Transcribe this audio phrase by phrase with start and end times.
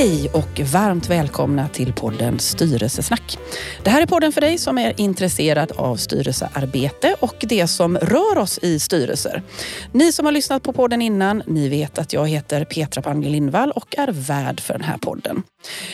[0.00, 3.38] Hej och varmt välkomna till podden Styrelsesnack.
[3.82, 8.38] Det här är podden för dig som är intresserad av styrelsearbete och det som rör
[8.38, 9.42] oss i styrelser.
[9.92, 13.70] Ni som har lyssnat på podden innan, ni vet att jag heter Petra Pange Lindvall
[13.70, 15.42] och är värd för den här podden.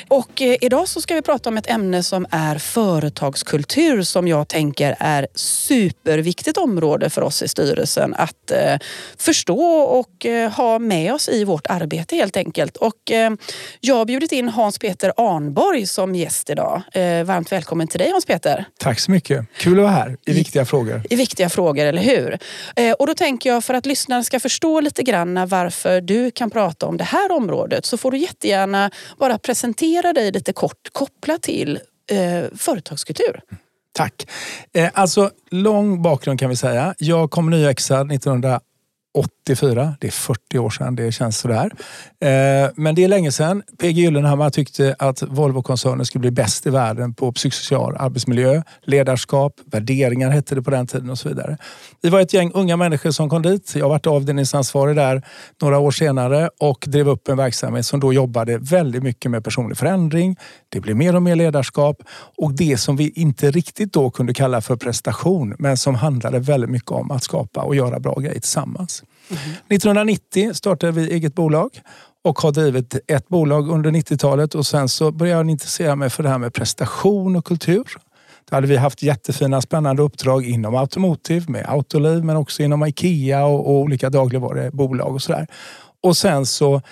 [0.09, 4.48] Och eh, idag så ska vi prata om ett ämne som är företagskultur som jag
[4.48, 8.79] tänker är superviktigt område för oss i styrelsen att eh,
[9.19, 12.77] förstå och eh, ha med oss i vårt arbete helt enkelt.
[12.77, 12.97] Och
[13.80, 16.83] jag har bjudit in Hans-Peter Arnborg som gäst idag.
[17.25, 18.64] Varmt välkommen till dig Hans-Peter.
[18.78, 19.47] Tack så mycket.
[19.56, 21.03] Kul att vara här i viktiga frågor.
[21.11, 22.39] I viktiga frågor, eller hur?
[22.98, 26.87] Och då tänker jag för att lyssnarna ska förstå lite grann varför du kan prata
[26.87, 31.42] om det här området så får du jättegärna bara presentera presentera dig lite kort kopplat
[31.42, 33.41] till eh, företagskultur.
[33.92, 34.27] Tack.
[34.75, 36.94] Eh, alltså, lång bakgrund kan vi säga.
[36.98, 38.75] Jag kom nyexad 1980
[39.17, 39.97] 84.
[40.00, 41.70] Det är 40 år sedan, det känns sådär.
[42.20, 43.62] Eh, men det är länge sedan.
[43.78, 50.31] PG Gyllenhammar tyckte att Volvo-koncernen skulle bli bäst i världen på psykosocial arbetsmiljö, ledarskap, värderingar
[50.31, 51.56] hette det på den tiden och så vidare.
[52.03, 53.72] Vi var ett gäng unga människor som kom dit.
[53.77, 55.22] Jag varit avdelningsansvarig där
[55.62, 59.78] några år senare och drev upp en verksamhet som då jobbade väldigt mycket med personlig
[59.78, 60.37] förändring.
[60.69, 62.03] Det blev mer och mer ledarskap
[62.37, 66.70] och det som vi inte riktigt då kunde kalla för prestation men som handlade väldigt
[66.70, 69.03] mycket om att skapa och göra bra grejer tillsammans.
[69.28, 71.70] 1990 startade vi eget bolag
[72.24, 76.22] och har drivit ett bolag under 90-talet och sen så började jag intressera mig för
[76.22, 77.86] det här med prestation och kultur.
[78.50, 83.44] Då hade vi haft jättefina spännande uppdrag inom Automotive med Autoliv men också inom Ikea
[83.44, 85.47] och, och olika dagligvarubolag och sådär.
[86.02, 86.82] Och sen så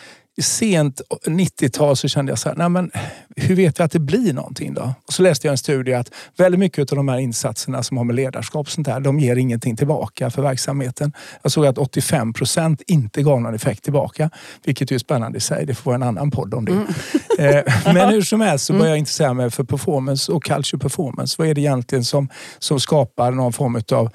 [0.43, 2.91] sent 90-tal så kände jag så här, nej men
[3.37, 4.95] hur vet vi att det blir någonting då?
[5.07, 8.05] Och så läste jag en studie att väldigt mycket av de här insatserna som har
[8.05, 11.13] med ledarskap och sånt där, de ger ingenting tillbaka för verksamheten.
[11.43, 14.31] Jag såg att 85 procent inte gav någon effekt tillbaka,
[14.65, 15.67] vilket är spännande i sig.
[15.67, 16.73] Det får vara en annan podd om det.
[16.73, 17.65] Mm.
[17.95, 21.35] Men hur som helst så började jag intressera mig för performance och culture performance.
[21.39, 22.29] Vad är det egentligen som,
[22.59, 24.11] som skapar någon form av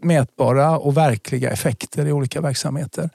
[0.00, 3.10] mätbara och verkliga effekter i olika verksamheter?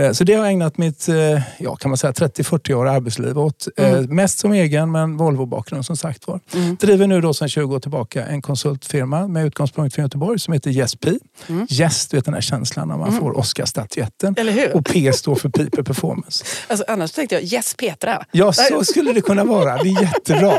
[0.00, 3.38] Eh, så det har jag ägnat mitt, eh, ja, kan man säga 30-40 år arbetsliv
[3.38, 3.68] åt.
[3.76, 4.16] Mm.
[4.16, 6.40] Mest som egen men Volvo-bakgrund som sagt var.
[6.54, 6.76] Mm.
[6.76, 10.70] Driver nu då sedan 20 år tillbaka en konsultfirma med utgångspunkt från Göteborg som heter
[10.70, 11.10] Yes P.
[11.48, 11.66] Mm.
[11.70, 13.20] Yes, du vet den här känslan när man mm.
[13.20, 14.36] får Oscarsstatyetten.
[14.74, 16.44] Och P står för People Performance.
[16.68, 18.24] Alltså, annars tänkte jag Yes Petra.
[18.32, 19.82] Ja, så skulle det kunna vara.
[19.82, 20.58] Det är jättebra.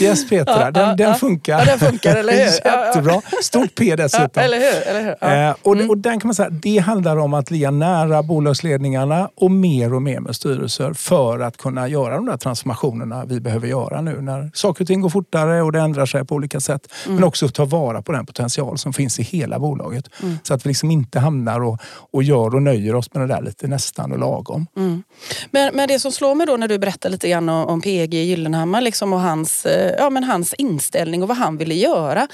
[0.00, 1.58] Yes Petra, ja, den, ja, den funkar.
[1.58, 2.38] Ja, den funkar, eller hur?
[2.40, 3.22] Jättebra.
[3.42, 4.28] Stort P dessutom.
[4.34, 4.88] Ja, eller hur?
[4.88, 5.48] Eller hur?
[5.48, 5.90] Eh, och, mm.
[5.90, 8.22] och den kan man säga, det handlar om att ligga nära
[8.66, 13.40] bolagsledningarna och mer och mer med styrelser för att kunna göra de där transformationerna vi
[13.40, 16.60] behöver göra nu när saker och ting går fortare och det ändrar sig på olika
[16.60, 16.92] sätt.
[17.04, 17.14] Mm.
[17.14, 20.10] Men också ta vara på den potential som finns i hela bolaget.
[20.22, 20.38] Mm.
[20.42, 21.78] Så att vi liksom inte hamnar och,
[22.12, 24.66] och gör och nöjer oss med det där lite nästan och lagom.
[24.76, 25.02] Mm.
[25.50, 28.14] Men, men det som slår mig då när du berättar lite grann om, om PG
[28.14, 32.28] Gyllenhammar liksom och hans, eh, ja, men hans inställning och vad han ville göra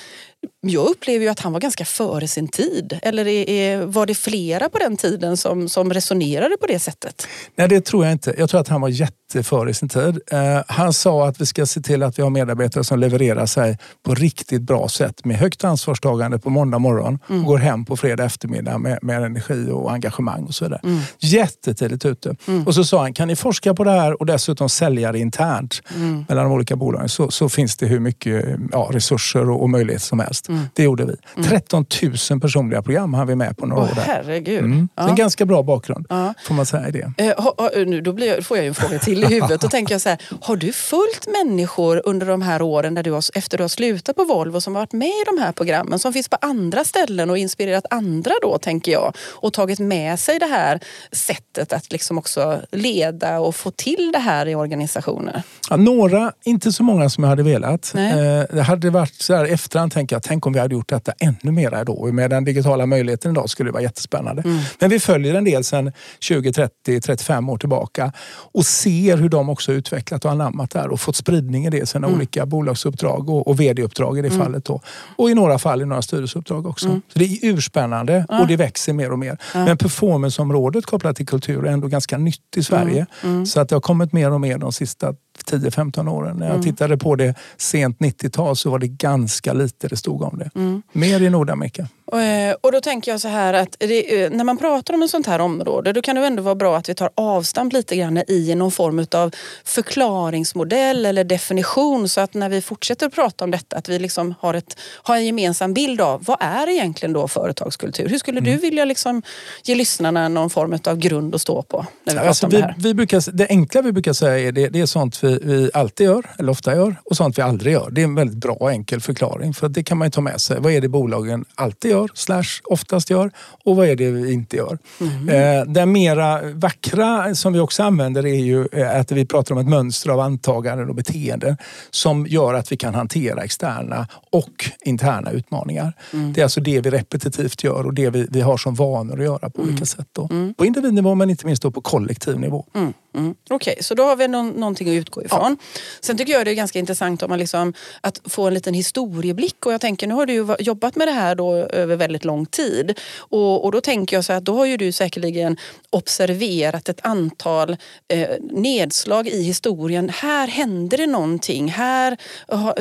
[0.67, 2.99] jag upplever ju att han var ganska före sin tid.
[3.03, 7.29] Eller är, var det flera på den tiden som, som resonerade på det sättet?
[7.57, 8.35] Nej, det tror jag inte.
[8.39, 10.21] Jag tror att han var jätteföre sin tid.
[10.33, 13.79] Uh, han sa att vi ska se till att vi har medarbetare som levererar sig
[14.03, 17.41] på riktigt bra sätt med högt ansvarstagande på måndag morgon mm.
[17.41, 20.81] och går hem på fredag eftermiddag med, med energi och engagemang och så vidare.
[20.85, 21.01] Mm.
[21.19, 22.37] Jättetidigt ute.
[22.49, 22.67] Mm.
[22.67, 25.83] Och så sa han, kan ni forska på det här och dessutom sälja det internt
[25.97, 26.25] mm.
[26.29, 30.07] mellan de olika bolagen så, så finns det hur mycket ja, resurser och, och möjligheter
[30.07, 30.32] som helst.
[30.49, 30.65] Mm.
[30.75, 31.17] Det gjorde vi.
[31.37, 31.49] Mm.
[31.49, 31.87] 13
[32.31, 33.95] 000 personliga program har vi med på några oh, år.
[33.95, 34.03] Där.
[34.03, 34.65] Herregud.
[34.65, 34.89] Mm.
[34.95, 35.09] Ja.
[35.09, 36.35] En ganska bra bakgrund ja.
[36.45, 37.13] får man säga i det.
[37.17, 39.61] Eh, ha, ha, nu, då blir, får jag en fråga till i huvudet.
[39.61, 43.11] Då tänker jag så här, har du följt människor under de här åren där du
[43.11, 45.99] har, efter du har slutat på Volvo som har varit med i de här programmen
[45.99, 50.39] som finns på andra ställen och inspirerat andra då tänker jag och tagit med sig
[50.39, 50.81] det här
[51.13, 55.43] sättet att liksom också leda och få till det här i organisationer?
[55.71, 57.95] Ja, några, inte så många som jag hade velat.
[57.95, 61.13] Eh, det hade varit så här efterhand tänker jag, tänk om vi hade gjort detta
[61.19, 62.13] ännu mer då.
[62.13, 64.43] Med den digitala möjligheten idag skulle det vara jättespännande.
[64.43, 64.59] Mm.
[64.79, 68.13] Men vi följer en del sedan 20, 30, 35 år tillbaka
[68.53, 71.87] och ser hur de också utvecklat och anammat det här och fått spridning i det
[71.87, 72.17] sina mm.
[72.17, 74.41] olika bolagsuppdrag och, och vd-uppdrag i det mm.
[74.41, 74.65] fallet.
[74.65, 74.81] Då.
[75.17, 76.89] Och i några fall i några styrelseuppdrag också.
[76.89, 77.03] Mm.
[77.13, 79.39] Så det är urspännande och det växer mer och mer.
[79.55, 83.07] Men performanceområdet kopplat till kultur är ändå ganska nytt i Sverige.
[83.23, 83.35] Mm.
[83.35, 83.47] Mm.
[83.47, 86.37] Så att det har kommit mer och mer de sista 10-15 åren.
[86.37, 86.63] När jag mm.
[86.63, 90.51] tittade på det sent 90-tal så var det ganska lite det stod om det.
[90.55, 90.83] Mm.
[90.93, 91.89] Mer i Nordamerika.
[92.13, 95.11] Eh, och då tänker jag så här att det, eh, när man pratar om ett
[95.11, 98.23] sånt här område då kan det ändå vara bra att vi tar avstamp lite grann
[98.29, 99.35] i någon form av
[99.65, 104.35] förklaringsmodell eller definition så att när vi fortsätter att prata om detta att vi liksom
[104.41, 108.09] har, ett, har en gemensam bild av vad är egentligen då företagskultur?
[108.09, 108.53] Hur skulle mm.
[108.53, 109.23] du vilja liksom
[109.65, 111.87] ge lyssnarna någon form av grund att stå på?
[112.05, 112.75] När vi alltså, vi, det, här?
[112.79, 116.07] Vi brukar, det enkla vi brukar säga är det, det är sånt vi, vi alltid
[116.07, 117.91] gör, eller ofta gör och sånt vi aldrig gör.
[117.91, 120.61] Det är en väldigt bra och enkel förklaring för det kan man ta med sig.
[120.61, 122.11] Vad är det bolagen alltid gör?
[122.15, 123.31] slash oftast gör
[123.65, 124.79] och vad är det vi inte gör.
[125.01, 125.29] Mm.
[125.29, 129.61] Eh, den mera vackra som vi också använder är ju eh, att vi pratar om
[129.61, 131.57] ett mönster av antaganden och beteenden
[131.91, 135.93] som gör att vi kan hantera externa och interna utmaningar.
[136.13, 136.33] Mm.
[136.33, 139.25] Det är alltså det vi repetitivt gör och det vi, vi har som vanor att
[139.25, 139.73] göra på mm.
[139.73, 140.09] olika sätt.
[140.13, 140.29] Då.
[140.31, 140.55] Mm.
[140.55, 142.67] På individnivå men inte minst då på kollektiv nivå.
[142.75, 142.93] Mm.
[143.15, 143.35] Mm.
[143.51, 145.57] Okej, okay, så då har vi någon, någonting att utgå ifrån.
[145.61, 145.79] Ja.
[146.01, 149.67] Sen tycker jag det är ganska intressant om man liksom, att få en liten historieblick.
[149.67, 152.99] Och jag tänker, nu har du jobbat med det här då över väldigt lång tid.
[153.19, 155.57] Och, och då tänker jag så att då har ju du säkerligen
[155.91, 157.77] observerat ett antal
[158.09, 160.09] eh, nedslag i historien.
[160.09, 161.69] Här hände det någonting.
[161.69, 162.17] Här,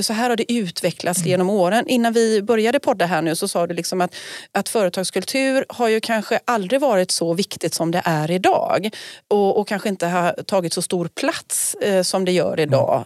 [0.01, 1.29] så här har det utvecklats mm.
[1.29, 1.87] genom åren.
[1.87, 4.15] Innan vi började podda här nu så sa du liksom att,
[4.51, 8.89] att företagskultur har ju kanske aldrig varit så viktigt som det är idag.
[9.27, 13.05] Och, och kanske inte har tagit så stor plats eh, som det gör idag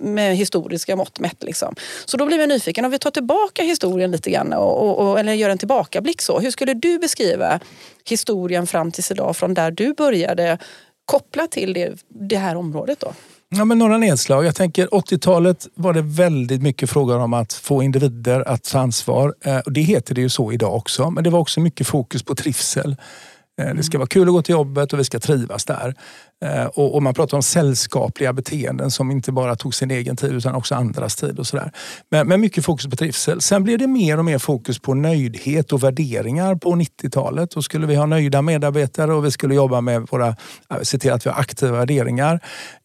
[0.00, 1.42] med historiska mått mätt.
[1.42, 1.74] Liksom.
[2.04, 5.32] Så då blir jag nyfiken, om vi tar tillbaka historien lite grann och, och, eller
[5.32, 6.22] gör en tillbakablick.
[6.22, 6.40] Så.
[6.40, 7.60] Hur skulle du beskriva
[8.04, 10.58] historien fram tills idag från där du började
[11.04, 13.00] kopplat till det, det här området?
[13.00, 13.12] Då?
[13.50, 14.44] Ja, men några nedslag.
[14.44, 19.34] Jag tänker 80-talet var det väldigt mycket frågor om att få individer att ta ansvar.
[19.44, 22.34] Eh, det heter det ju så idag också, men det var också mycket fokus på
[22.34, 22.96] trivsel.
[23.60, 25.94] Eh, det ska vara kul att gå till jobbet och vi ska trivas där.
[26.44, 30.32] Eh, och, och, man pratar om sällskapliga beteenden som inte bara tog sin egen tid
[30.32, 31.38] utan också andras tid.
[31.38, 31.72] och sådär.
[32.10, 33.40] Men, men mycket fokus på trivsel.
[33.40, 37.50] Sen blev det mer och mer fokus på nöjdhet och värderingar på 90-talet.
[37.50, 40.36] Då skulle vi ha nöjda medarbetare och vi skulle jobba med våra,
[40.82, 42.34] se till att vi har aktiva värderingar.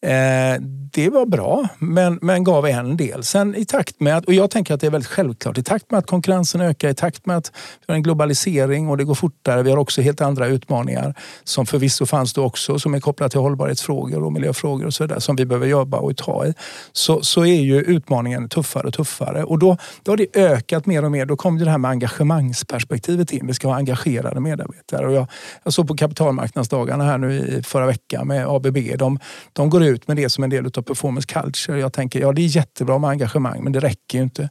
[0.02, 0.60] Eh,
[0.92, 3.24] det var bra, men, men gav en del.
[3.24, 5.90] Sen i takt med, att, och jag tänker att det är väldigt självklart, i takt
[5.90, 7.52] med att konkurrensen ökar, i takt med att
[7.86, 11.14] vi har en globalisering och det går fortare, vi har också helt andra utmaningar
[11.44, 15.20] som förvisso fanns då också som är kopplat till hållbarhetsfrågor och miljöfrågor och så vidare
[15.20, 16.54] som vi behöver jobba och ta i.
[16.92, 21.04] Så, så är ju utmaningen tuffare och tuffare och då, då har det ökat mer
[21.04, 21.26] och mer.
[21.26, 23.46] Då kom det här med engagemangsperspektivet in.
[23.46, 25.06] Vi ska ha engagerade medarbetare.
[25.06, 25.26] Och jag,
[25.62, 28.78] jag såg på kapitalmarknadsdagarna här nu i förra veckan med ABB.
[28.98, 29.18] De,
[29.52, 31.80] de går ut med det som en del av performance culture.
[31.80, 34.48] Jag tänker, ja det är jättebra med engagemang men det räcker ju inte.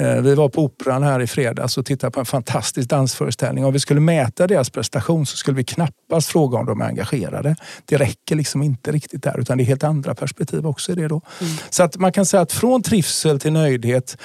[0.00, 3.64] Eh, vi var på Operan här i fredags och tittade på en fantastisk dansföreställning.
[3.64, 7.56] Om vi skulle mäta deras prestation så skulle vi knappast fråga om de är engagerade.
[7.84, 11.08] Det räcker liksom inte riktigt där utan det är helt andra perspektiv också i det
[11.08, 11.20] då.
[11.40, 11.52] Mm.
[11.70, 14.18] Så att man kan säga att från trivsel till nöjdhet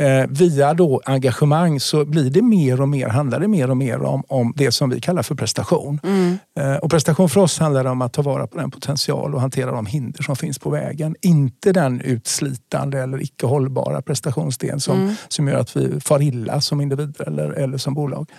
[0.00, 4.02] eh, via då engagemang så blir det mer och mer, handlar det mer och mer
[4.02, 6.00] om, om det som vi kallar för prestation.
[6.04, 6.38] Mm.
[6.58, 9.70] Eh, och prestation för oss handlar om att ta vara på den potential och hantera
[9.70, 11.16] de hinder som finns på vägen.
[11.22, 15.14] Inte den utslitande eller icke hållbara prestationsdelen som, mm.
[15.28, 18.30] som gör att vi far illa som individer eller, eller som bolag.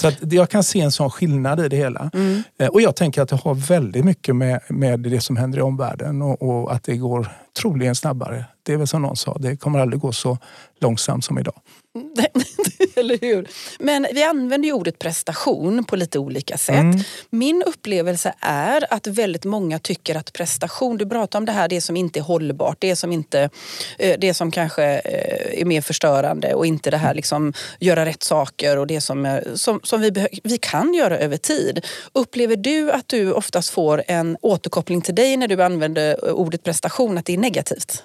[0.00, 2.10] Så att jag kan se en sån skillnad i det hela.
[2.14, 2.42] Mm.
[2.58, 5.62] Eh, och jag tänker att det har väldigt mycket med, med det som händer i
[5.62, 7.28] omvärlden och, och, att det går
[7.60, 8.44] troligen snabbare.
[8.64, 10.38] Det är väl som någon sa, det kommer aldrig gå så
[10.80, 11.54] långsamt som idag.
[12.96, 13.48] Eller hur?
[13.78, 16.74] Men vi använder ju ordet prestation på lite olika sätt.
[16.74, 17.00] Mm.
[17.30, 21.80] Min upplevelse är att väldigt många tycker att prestation, du pratar om det här, det
[21.80, 23.50] som inte är hållbart, det som, inte,
[23.98, 28.22] eh, det som kanske eh, är mer förstörande och inte det här liksom göra rätt
[28.22, 31.84] saker och det som, som, som vi, vi kan göra över tid.
[32.12, 37.18] Upplever du att du oftast får en återkoppling till dig när du använder ordet prestation,
[37.18, 38.04] att det är negativt?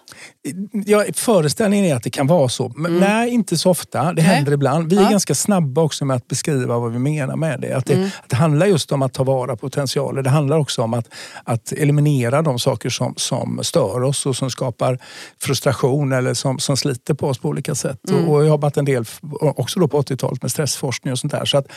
[0.86, 2.72] Ja, föreställningen är att det kan vara så.
[2.76, 3.10] Men mm.
[3.10, 4.14] nej, inte så ofta.
[4.14, 4.90] Det händer ibland.
[4.90, 5.10] Vi är ja.
[5.10, 7.74] ganska snabba också med att beskriva vad vi menar med det.
[7.74, 7.94] Att, det.
[7.94, 8.10] mm.
[8.24, 10.22] att det handlar just om att ta vara på potentialer.
[10.22, 11.08] Det handlar också om att,
[11.44, 15.00] att eliminera de saker som, som stör oss och som skapar
[15.42, 18.10] frustration eller som, som sliter på oss på olika sätt.
[18.10, 18.28] Mm.
[18.28, 19.06] Och, jag har jobbat en del,
[19.42, 21.46] också då på 80-talet, med stressforskning och sånt där.
[21.46, 21.68] Så att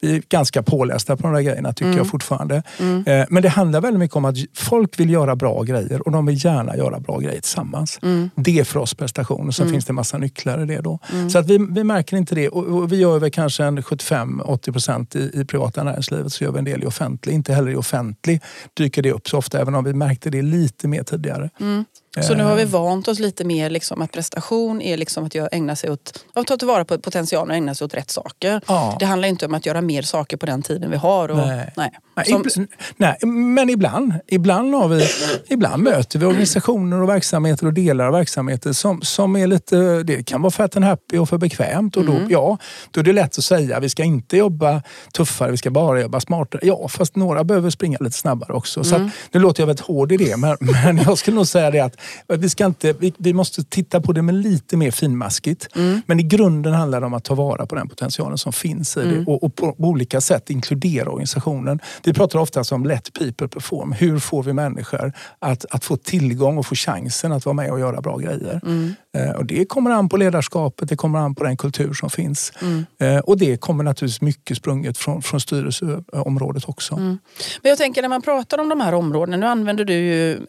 [0.00, 1.98] vi är ganska pålästa på de där grejerna tycker mm.
[1.98, 2.62] jag fortfarande.
[2.80, 3.06] Mm.
[3.06, 6.26] Eh, men det handlar väldigt mycket om att folk vill göra bra grejer och de
[6.26, 7.98] vill gärna göra bra grejer tillsammans.
[8.02, 8.30] Mm.
[8.36, 9.72] Det är för oss prestation och så mm.
[9.72, 10.98] finns det en massa nycklar i det då.
[11.12, 11.30] Mm.
[11.30, 12.48] Så att vi, vi märker inte det.
[12.48, 16.58] Och, och vi gör väl kanske 75-80 procent i, i privata näringslivet så gör vi
[16.58, 17.32] en del i offentlig.
[17.32, 18.40] Inte heller i offentlig
[18.74, 21.50] dyker det upp så ofta även om vi märkte det lite mer tidigare.
[21.60, 21.84] Mm.
[22.20, 25.76] Så nu har vi vant oss lite mer liksom att prestation är liksom att ägna
[25.76, 28.60] sig åt att ta tillvara på potentialen och ägna sig åt rätt saker.
[28.66, 28.96] Ja.
[29.00, 31.28] Det handlar inte om att göra mer saker på den tiden vi har.
[31.28, 31.72] Och, nej.
[31.76, 31.90] Nej.
[32.26, 32.66] Som...
[32.96, 33.16] nej.
[33.26, 35.06] men ibland, ibland, har vi,
[35.48, 40.26] ibland möter vi organisationer och verksamheter och delar av verksamheter som, som är lite, det
[40.26, 41.96] kan vara fat and happy och för bekvämt.
[41.96, 42.30] Och då, mm.
[42.30, 42.58] ja,
[42.90, 46.20] då är det lätt att säga vi ska inte jobba tuffare, vi ska bara jobba
[46.20, 46.60] smartare.
[46.64, 48.80] Ja, fast några behöver springa lite snabbare också.
[48.80, 48.90] Mm.
[48.90, 51.80] Så nu låter jag väldigt hård i det, men, men jag skulle nog säga det
[51.80, 55.68] att vi, ska inte, vi, vi måste titta på det med lite mer finmaskigt.
[55.76, 56.02] Mm.
[56.06, 59.00] Men i grunden handlar det om att ta vara på den potentialen som finns i
[59.00, 59.28] det mm.
[59.28, 61.80] och, och på, på, olika sätt inkludera organisationen.
[62.04, 63.92] Vi pratar ofta om let people perform.
[63.92, 67.80] Hur får vi människor att, att få tillgång och få chansen att vara med och
[67.80, 68.60] göra bra grejer?
[68.62, 68.94] Mm.
[69.16, 72.52] Eh, och det kommer an på ledarskapet, det kommer an på den kultur som finns.
[72.62, 72.86] Mm.
[72.98, 76.94] Eh, och det kommer naturligtvis mycket sprunget från, från styrelseområdet också.
[76.94, 77.18] Mm.
[77.62, 80.40] Men jag tänker när man pratar om de här områdena, nu använder du ju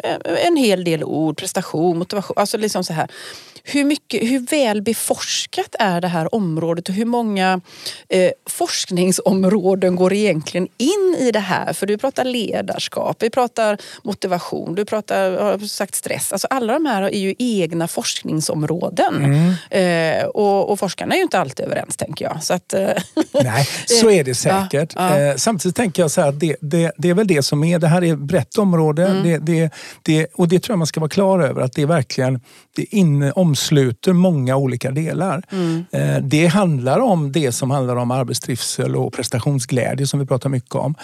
[0.48, 3.08] en hel del ord, prestation, motivation, alltså liksom så här.
[3.66, 7.62] Hur, mycket, hur väl beforskat är det här området och hur många
[8.10, 11.74] eh, forskningsområden går egentligen in i det här?
[11.74, 16.32] För du pratar ledarskap, vi pratar motivation, du pratar har sagt stress.
[16.32, 19.16] Alltså alla de här är ju egna forskningsområden.
[19.70, 20.20] Mm.
[20.20, 22.44] Eh, och, och, forskarna är ju inte alltid överens tänker jag.
[22.44, 22.90] Så att, eh,
[23.44, 24.94] Nej, så är det säkert.
[24.96, 25.30] Ja, ja.
[25.32, 27.88] Eh, samtidigt tänker jag så här, det, det, det, är väl det som är, det
[27.88, 29.46] här är ett brett område mm.
[29.46, 29.70] det,
[30.02, 32.40] det, och det tror jag man ska vara klar över att det är verkligen
[32.76, 35.44] det in, omsluter många olika delar.
[35.52, 35.86] Mm.
[35.92, 40.76] Eh, det handlar om det som handlar om arbetstrivsel och prestationsglädje som vi pratar mycket
[40.76, 40.96] om.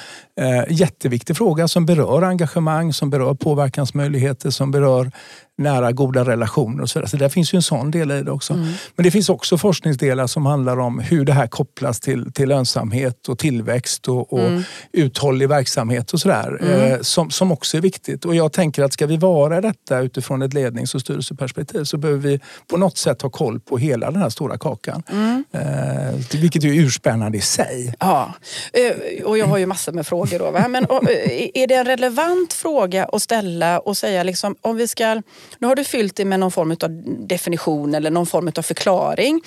[0.42, 5.12] Eh, jätteviktig fråga som berör engagemang, som berör påverkansmöjligheter, som berör
[5.60, 7.10] nära goda relationer och så vidare.
[7.10, 8.54] Så där finns ju en sån del i det också.
[8.54, 8.66] Mm.
[8.96, 13.28] Men det finns också forskningsdelar som handlar om hur det här kopplas till, till lönsamhet
[13.28, 14.64] och tillväxt och, och mm.
[14.92, 16.58] uthållig verksamhet och sådär.
[16.62, 16.92] Mm.
[16.92, 18.26] Eh, som, som också är viktigt.
[18.26, 22.20] Och jag tänker att ska vi vara detta utifrån ett lednings och styrelseperspektiv så behöver
[22.20, 25.04] vi på något sätt ha koll på hela den här stora kakan.
[25.12, 25.46] Mm.
[25.52, 27.94] Eh, vilket är urspännande i sig.
[28.00, 28.34] Ja,
[28.74, 30.52] eh, och jag har ju massor med frågor då.
[30.52, 30.68] Va?
[30.68, 35.22] Men eh, är det en relevant fråga att ställa och säga liksom om vi ska
[35.58, 39.42] nu har du fyllt det med någon form av definition eller någon form av förklaring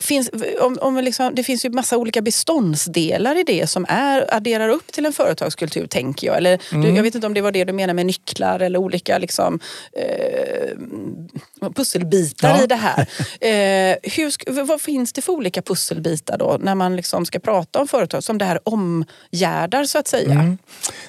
[0.00, 4.68] finns, om, om liksom, det finns ju massa olika beståndsdelar i det som är, adderar
[4.68, 6.36] upp till en företagskultur, tänker jag.
[6.36, 6.82] Eller, mm.
[6.82, 9.60] du, jag vet inte om det var det du menar med nycklar eller olika liksom,
[9.92, 12.64] eh, pusselbitar ja.
[12.64, 13.00] i det här.
[13.40, 17.88] Eh, hur, vad finns det för olika pusselbitar då när man liksom ska prata om
[17.88, 20.32] företag som det här omgärdar så att säga?
[20.32, 20.58] Mm.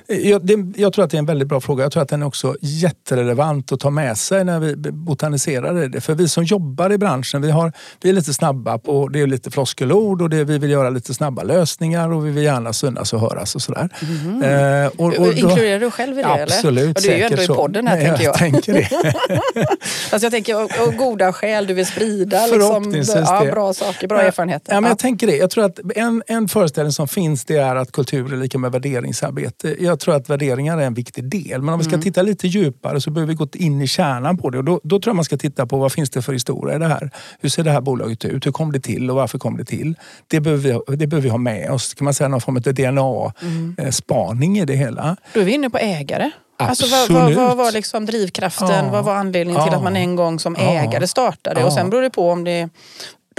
[0.08, 1.84] Jag, det, jag tror att det är en väldigt bra fråga.
[1.84, 5.88] Jag tror att den är också jätterelevant att ta med sig när vi botaniserar i
[5.88, 6.02] det.
[6.02, 9.28] För vi som jobbar i branschen, vi, har, vi är lite snabba och det är
[9.28, 13.14] lite floskelord och det, vi vill göra lite snabba lösningar och vi vill gärna synas
[13.14, 13.90] och höras och sådär.
[14.02, 14.44] Mm.
[14.84, 16.44] Eh, och, och då, Inkluderar du själv i det?
[16.44, 16.90] Absolut, eller?
[16.90, 17.54] Och du är ju ändå så.
[17.54, 18.32] i podden här Nej, tänker jag.
[18.32, 18.90] jag tänker det.
[20.12, 24.22] alltså jag tänker, och, och goda skäl du vill sprida liksom, ja, bra saker, bra
[24.22, 24.74] erfarenheter.
[24.74, 25.36] Ja, men jag tänker det.
[25.36, 28.72] Jag tror att en, en föreställning som finns det är att kultur är lika med
[28.72, 29.76] värderingsarbete.
[29.80, 31.62] Jag tror att värderingar är en viktig del.
[31.62, 32.04] Men om vi ska mm.
[32.04, 34.58] titta lite djupare så behöver vi gå in i kärnan på det.
[34.58, 36.80] Och då, då tror jag man ska titta på vad finns det för historia i
[36.80, 37.12] det här?
[37.40, 38.46] Hur ser det här bolaget ut?
[38.46, 39.96] Hur kom kom det till och varför kom det till?
[40.28, 41.94] Det behöver vi, det behöver vi ha med oss.
[41.94, 44.64] Kan man säga någon form av DNA-spaning mm.
[44.64, 45.16] i det hela.
[45.34, 46.32] Då är vi inne på ägare.
[46.58, 46.94] Absolut.
[46.94, 48.86] Alltså, vad, vad, vad var liksom drivkraften?
[48.86, 48.92] Ja.
[48.92, 51.60] Vad var anledningen till att man en gång som ägare startade?
[51.60, 51.66] Ja.
[51.66, 52.70] Och sen beror det på om det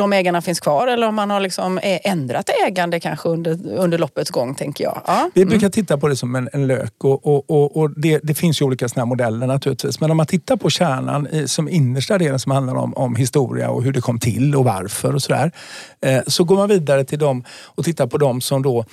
[0.01, 4.31] de ägarna finns kvar eller om man har liksom ändrat ägande kanske under, under loppets
[4.31, 4.55] gång.
[4.55, 5.03] tänker jag.
[5.07, 5.31] Ja.
[5.35, 5.71] Vi brukar mm.
[5.71, 8.65] titta på det som en, en lök och, och, och, och det, det, finns ju
[8.65, 10.01] olika såna modeller naturligtvis.
[10.01, 13.71] Men om man tittar på kärnan i, som innersta delen som handlar om, om historia
[13.71, 15.53] och hur det kom till och varför och sådär.
[16.01, 18.85] Eh, så går man vidare till dem och tittar på dem som då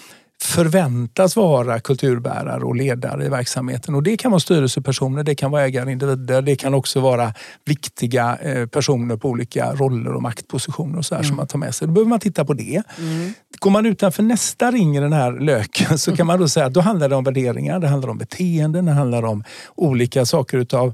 [0.43, 3.95] förväntas vara kulturbärare och ledare i verksamheten.
[3.95, 7.33] Och det kan vara styrelsepersoner, det kan vara ägarindivider, det kan också vara
[7.65, 11.27] viktiga eh, personer på olika roller och maktpositioner och så här mm.
[11.27, 11.87] som man tar med sig.
[11.87, 12.83] Då behöver man titta på det.
[12.97, 13.33] Mm.
[13.59, 16.73] Går man utanför nästa ring i den här löken så kan man då säga att
[16.73, 19.43] då handlar det om värderingar, det handlar om beteenden, det handlar om
[19.75, 20.93] olika saker utav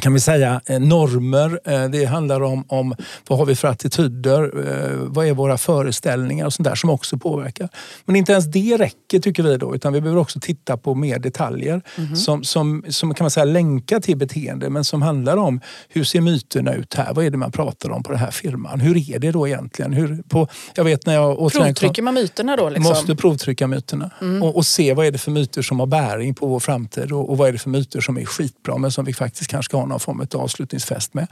[0.00, 1.60] kan vi säga, eh, normer.
[1.64, 2.94] Eh, det handlar om, om
[3.28, 4.42] vad har vi för attityder?
[4.42, 7.68] Eh, vad är våra föreställningar och sånt där som också påverkar.
[8.04, 11.18] Men inte ens det räcker tycker vi då utan vi behöver också titta på mer
[11.18, 12.16] detaljer mm.
[12.16, 16.20] som, som, som kan man säga länkar till beteende men som handlar om hur ser
[16.20, 17.14] myterna ut här?
[17.14, 18.80] Vad är det man pratar om på den här firman?
[18.80, 19.92] Hur är det då egentligen?
[19.92, 22.68] Hur, på, jag vet när jag, Provtrycker man myterna då?
[22.68, 22.88] Liksom?
[22.88, 24.42] Måste provtrycka myterna mm.
[24.42, 27.30] och, och, se vad är det för myter som har bäring på vår framtid och,
[27.30, 29.81] och vad är det för myter som är skitbra men som vi faktiskt kanske ska
[29.82, 31.26] ha någon form av avslutningsfest med.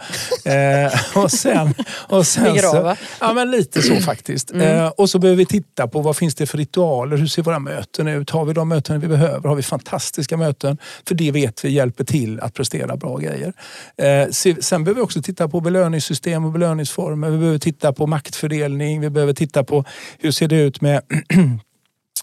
[0.45, 0.93] Eh,
[1.23, 1.75] och sen,
[2.09, 2.97] och sen Begrava.
[3.21, 4.55] ja, men lite så faktiskt.
[4.55, 7.17] Eh, och så behöver vi titta på vad finns det för ritualer?
[7.17, 8.31] Hur ser våra möten ut?
[8.31, 9.49] Har vi de möten vi behöver?
[9.49, 10.79] Har vi fantastiska möten?
[11.09, 13.53] För det vet vi hjälper till att prestera bra grejer.
[13.97, 17.31] Eh, se- sen behöver vi också titta på belöningssystem och belöningsformer.
[17.31, 19.01] Vi behöver titta på maktfördelning.
[19.01, 19.85] Vi behöver titta på
[20.19, 21.01] hur ser det ut med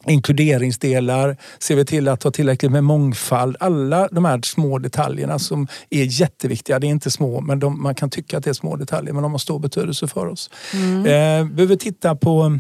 [0.10, 3.56] inkluderingsdelar, ser vi till att ha tillräckligt med mångfald.
[3.60, 6.80] Alla de här små detaljerna som är jätteviktiga.
[6.80, 9.24] Det är inte små, men de, man kan tycka att det är små detaljer, men
[9.24, 10.50] de har stor betydelse för oss.
[10.74, 12.60] Eh, behöver titta på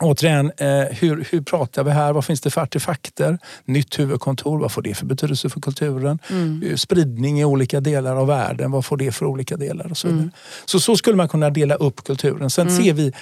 [0.00, 2.12] Återigen, eh, hur, hur pratar vi här?
[2.12, 3.38] Vad finns det för artefakter?
[3.64, 6.18] Nytt huvudkontor, vad får det för betydelse för kulturen?
[6.64, 9.90] Eh, Spridning i olika delar av världen, vad får det för olika delar?
[9.90, 10.30] Och så, vidare.
[10.64, 12.50] så, så skulle man kunna dela upp kulturen.
[12.50, 13.12] Sen ser vi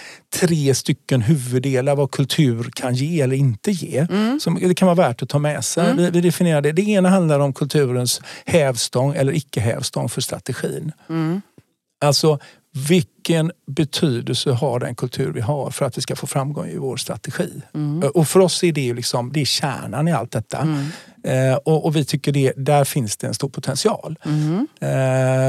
[0.40, 4.06] tre stycken huvuddelar vad kultur kan ge eller inte ge.
[4.40, 5.94] Som det kan vara värt att ta med sig.
[5.96, 6.72] Vi, vi definierar det.
[6.72, 10.92] Det ena handlar om kulturens hävstång eller icke hävstång för strategin.
[12.00, 12.38] Alltså
[12.88, 16.96] vilken betydelse har den kultur vi har för att vi ska få framgång i vår
[16.96, 17.62] strategi?
[18.14, 20.68] Och för oss är det ju liksom, det är kärnan i allt detta.
[21.24, 24.16] Eh, och, och vi tycker det, där finns det en stor potential.
[24.80, 24.88] Eh,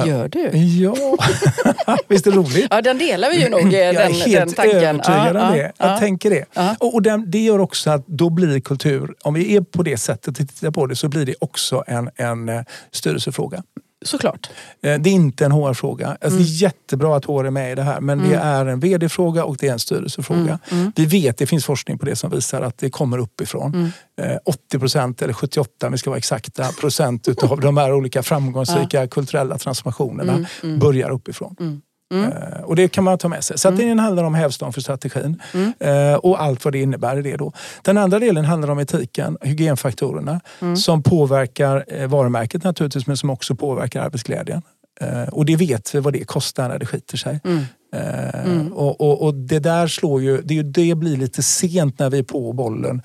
[0.07, 0.49] Gör du?
[0.57, 0.95] Ja,
[2.07, 2.67] visst är det roligt?
[2.69, 4.77] Ja, den delar vi ju nog, eh, Jag den, är helt den tanken.
[4.87, 5.57] övertygad om Ja, det.
[5.57, 5.99] ja, Jag ja.
[5.99, 6.45] tänker det.
[6.79, 9.97] Och, och den, det gör också att då blir kultur, om vi är på det
[9.97, 13.63] sättet och tittar på det, så blir det också en, en eh, styrelsefråga.
[14.05, 14.49] Såklart.
[14.83, 16.07] Eh, Det är inte en HR-fråga.
[16.07, 16.37] Alltså Mm.
[16.43, 19.43] Det är jättebra att HR är med i det här men det är en VD-fråga
[19.43, 20.59] och det är en styrelsefråga.
[20.71, 20.91] Mm.
[20.95, 23.73] Vi vet, det finns forskning på det som visar att det kommer uppifrån.
[23.75, 23.91] Mm.
[24.21, 28.23] Eh, 80 procent, eller 78 om vi ska vara exakta, procent utav de här olika
[28.23, 30.79] framgångsrika kulturella transformationerna Mm.
[30.79, 31.81] börjar uppifrån.
[32.13, 33.57] Eh, Och det kan man ta med sig.
[33.57, 33.87] Så att Mm.
[33.87, 35.41] den handlar om hävstång för strategin
[35.79, 37.37] eh, och allt vad det innebär i det.
[37.37, 37.51] Då.
[37.83, 40.77] Den andra delen handlar om etiken, hygienfaktorerna Mm.
[40.77, 44.61] som påverkar eh, varumärket naturligtvis men som också påverkar arbetsglädjen.
[45.01, 47.39] Eh, Och det vet vi vad det kostar när det skiter sig.
[47.43, 47.63] Mm.
[47.95, 52.19] Eh, Och, och, och det där slår ju, det, det blir lite sent när vi
[52.19, 53.01] är på bollen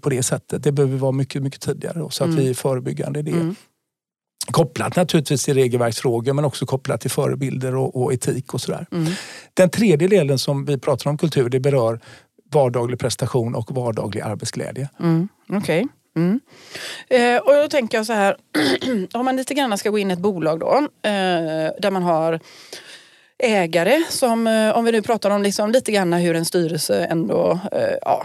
[0.00, 0.62] på det sättet.
[0.62, 2.40] Det behöver vara mycket, mycket tidigare då, så att Mm.
[2.44, 3.54] vi är förebyggande i det.
[4.50, 8.86] Kopplat naturligtvis till regelverksfrågor men också kopplat till förebilder och, och etik och sådär.
[8.92, 9.12] Mm.
[9.54, 12.00] Den tredje delen som vi pratar om kultur, det berör
[12.52, 14.88] vardaglig prestation och vardaglig arbetsglädje.
[15.00, 15.28] Mm.
[15.48, 15.86] Okej.
[16.16, 16.40] Mm.
[17.08, 18.36] Eh, och då tänker jag så här,
[19.12, 22.40] om man lite grann ska gå in i ett bolag då, eh, där man har
[23.38, 27.60] ägare som, eh, om vi nu pratar om liksom lite grann hur en styrelse ändå
[27.72, 28.24] eh, ja,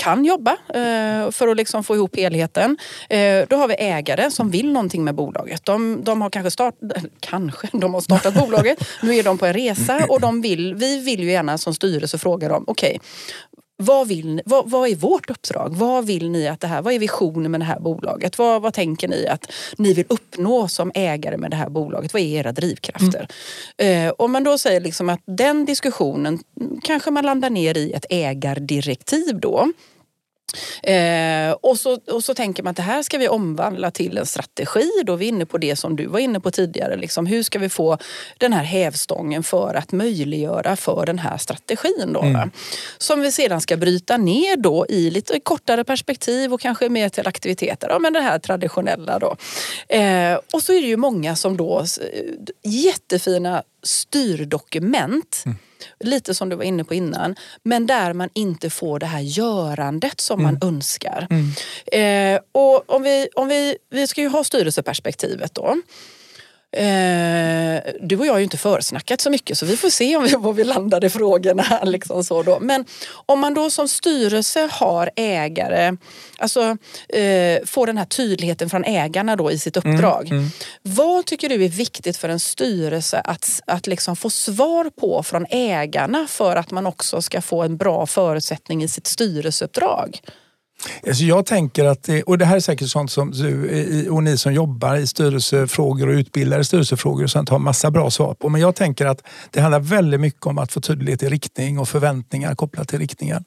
[0.00, 2.76] kan jobba eh, för att liksom få ihop helheten.
[3.08, 5.64] Eh, då har vi ägare som vill någonting med bolaget.
[5.64, 6.74] De, de har kanske, start,
[7.20, 11.00] kanske de har startat bolaget, nu är de på en resa och de vill, vi
[11.00, 13.00] vill ju gärna som styrelse fråga dem, okej,
[13.80, 15.74] vad, vill vad, vad är vårt uppdrag?
[15.74, 18.38] Vad vill ni att det här, vad är visionen med det här bolaget?
[18.38, 22.12] Vad, vad tänker ni att ni vill uppnå som ägare med det här bolaget?
[22.12, 23.28] Vad är era drivkrafter?
[23.76, 27.92] Eh, om man då säger liksom att den diskussionen mm, kanske man landar ner i
[27.92, 29.72] ett ägardirektiv då.
[30.82, 34.26] Eh, och, så, och så tänker man att det här ska vi omvandla till en
[34.26, 34.90] strategi.
[35.04, 36.96] Då är vi inne på det som du var inne på tidigare.
[36.96, 37.98] Liksom, hur ska vi få
[38.38, 42.12] den här hävstången för att möjliggöra för den här strategin?
[42.12, 42.50] Då, va?
[42.98, 47.26] Som vi sedan ska bryta ner då i lite kortare perspektiv och kanske mer till
[47.28, 47.88] aktiviteter.
[47.90, 49.36] Ja, men det här traditionella då.
[49.88, 52.00] Eh, och så är det ju många som då, s-
[52.64, 55.44] jättefina styrdokument
[56.00, 60.20] lite som du var inne på innan, men där man inte får det här görandet
[60.20, 61.26] som man önskar.
[61.92, 65.76] Eh, och om vi, om vi, vi ska ju ha styrelseperspektivet då.
[66.72, 70.24] Eh, du och jag har ju inte försnackat så mycket så vi får se om
[70.24, 71.80] vi, var vi landar i frågorna.
[71.84, 72.58] Liksom så då.
[72.60, 72.84] Men
[73.26, 75.96] om man då som styrelse har ägare,
[76.38, 76.76] alltså
[77.08, 80.28] eh, får den här tydligheten från ägarna då i sitt uppdrag.
[80.82, 85.46] Vad tycker du är viktigt för en styrelse att, att liksom få svar på från
[85.50, 90.20] ägarna för att man också ska få en bra förutsättning i sitt styrelseuppdrag?
[91.06, 94.38] Alltså jag tänker att, det, och det här är säkert sånt som du och ni
[94.38, 98.48] som jobbar i styrelsefrågor och utbildar i styrelsefrågor och sånt har massa bra svar på.
[98.48, 101.88] Men jag tänker att det handlar väldigt mycket om att få tydlighet i riktning och
[101.88, 103.44] förväntningar kopplat till riktningen.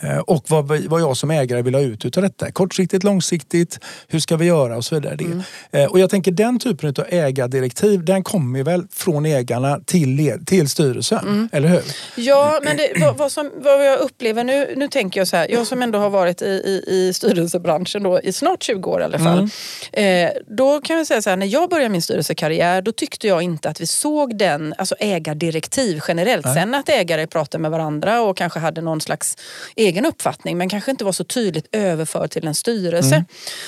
[0.00, 2.52] Eh, Och vad, vad jag som ägare vill ha ut utav detta.
[2.52, 5.16] Kortsiktigt, långsiktigt, hur ska vi göra och så vidare.
[5.16, 5.80] Det.
[5.80, 10.68] Eh, Och jag tänker den typen av ägardirektiv den kommer väl från ägarna till, till
[10.68, 11.82] styrelsen, eller hur?
[12.16, 15.48] Ja, men det, vad, vad, som, vad jag upplever nu, nu tänker jag så här,
[15.50, 19.04] jag som ändå har varit i i, i styrelsebranschen då, i snart 20 år i
[19.04, 19.48] alla fall.
[19.92, 20.28] Mm.
[20.28, 23.42] Eh, då kan jag säga så här, när jag började min styrelsekarriär då tyckte jag
[23.42, 26.44] inte att vi såg den, alltså ägardirektiv generellt.
[26.44, 26.54] Nej.
[26.54, 29.36] Sen att ägare pratar med varandra och kanske hade någon slags
[29.76, 33.14] egen uppfattning men kanske inte var så tydligt överförd till en styrelse.
[33.14, 33.24] Mm.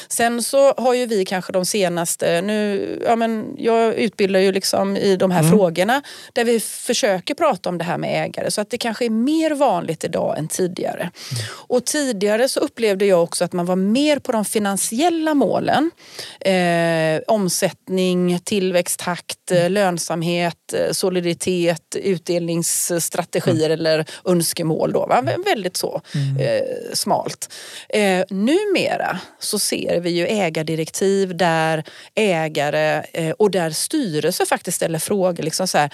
[0.09, 4.97] Sen så har ju vi kanske de senaste, nu, ja men jag utbildar ju liksom
[4.97, 5.53] i de här mm.
[5.53, 9.11] frågorna där vi försöker prata om det här med ägare så att det kanske är
[9.11, 11.01] mer vanligt idag än tidigare.
[11.01, 11.45] Mm.
[11.51, 15.91] Och tidigare så upplevde jag också att man var mer på de finansiella målen.
[16.41, 19.73] Eh, omsättning, tillväxttakt, mm.
[19.73, 23.73] lönsamhet, eh, soliditet, utdelningsstrategier mm.
[23.73, 24.93] eller önskemål.
[24.93, 25.25] Då, va?
[25.45, 26.37] Väldigt så mm.
[26.37, 27.53] eh, smalt.
[27.89, 31.85] Eh, numera så ser vi ju ägardirektiv där
[32.15, 35.43] ägare eh, och där styrelser faktiskt ställer frågor.
[35.43, 35.91] Liksom så här,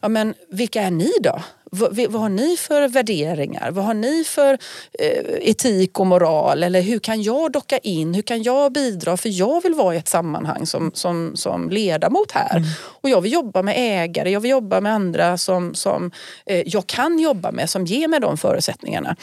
[0.00, 1.42] ja, men vilka är ni då?
[1.76, 3.70] Vad, vad, har ni för värderingar?
[3.70, 4.58] Vad har ni för
[4.98, 6.62] eh, etik och moral?
[6.62, 8.14] Eller hur kan jag docka in?
[8.14, 9.16] Hur kan jag bidra?
[9.16, 12.56] För jag vill vara i ett sammanhang som, som, som ledamot här.
[12.56, 12.68] Mm.
[12.78, 16.10] Och jag vill jobba med ägare, jag vill jobba med andra som, som
[16.46, 19.16] eh, jag kan jobba med, som ger mig de förutsättningarna.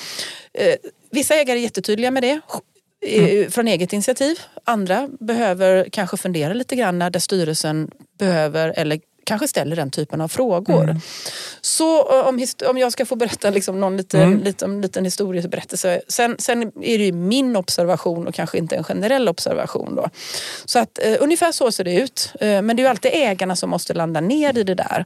[0.53, 0.75] Eh,
[1.11, 2.39] vissa ägare är jättetydliga med det.
[3.05, 3.51] Mm.
[3.51, 4.39] från eget initiativ.
[4.63, 10.27] Andra behöver kanske fundera lite grann där styrelsen behöver eller kanske ställer den typen av
[10.27, 10.83] frågor.
[10.83, 10.99] Mm.
[11.61, 14.43] Så om, om jag ska få berätta liksom någon liten, mm.
[14.43, 16.01] liten, liten historieberättelse.
[16.07, 19.95] Sen, sen är det min observation och kanske inte en generell observation.
[19.95, 20.09] Då.
[20.65, 22.33] Så att eh, ungefär så ser det ut.
[22.39, 25.05] Eh, men det är ju alltid ägarna som måste landa ner i det där.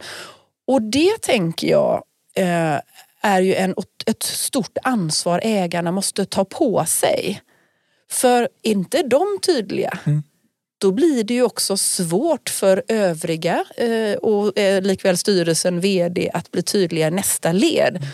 [0.67, 2.03] Och det tänker jag
[2.35, 2.79] eh,
[3.21, 7.41] är ju en, ett stort ansvar ägarna måste ta på sig.
[8.11, 10.23] För inte de tydliga mm
[10.83, 16.51] då blir det ju också svårt för övriga eh, och eh, likväl styrelsen, vd att
[16.51, 18.05] bli tydliga i nästa led.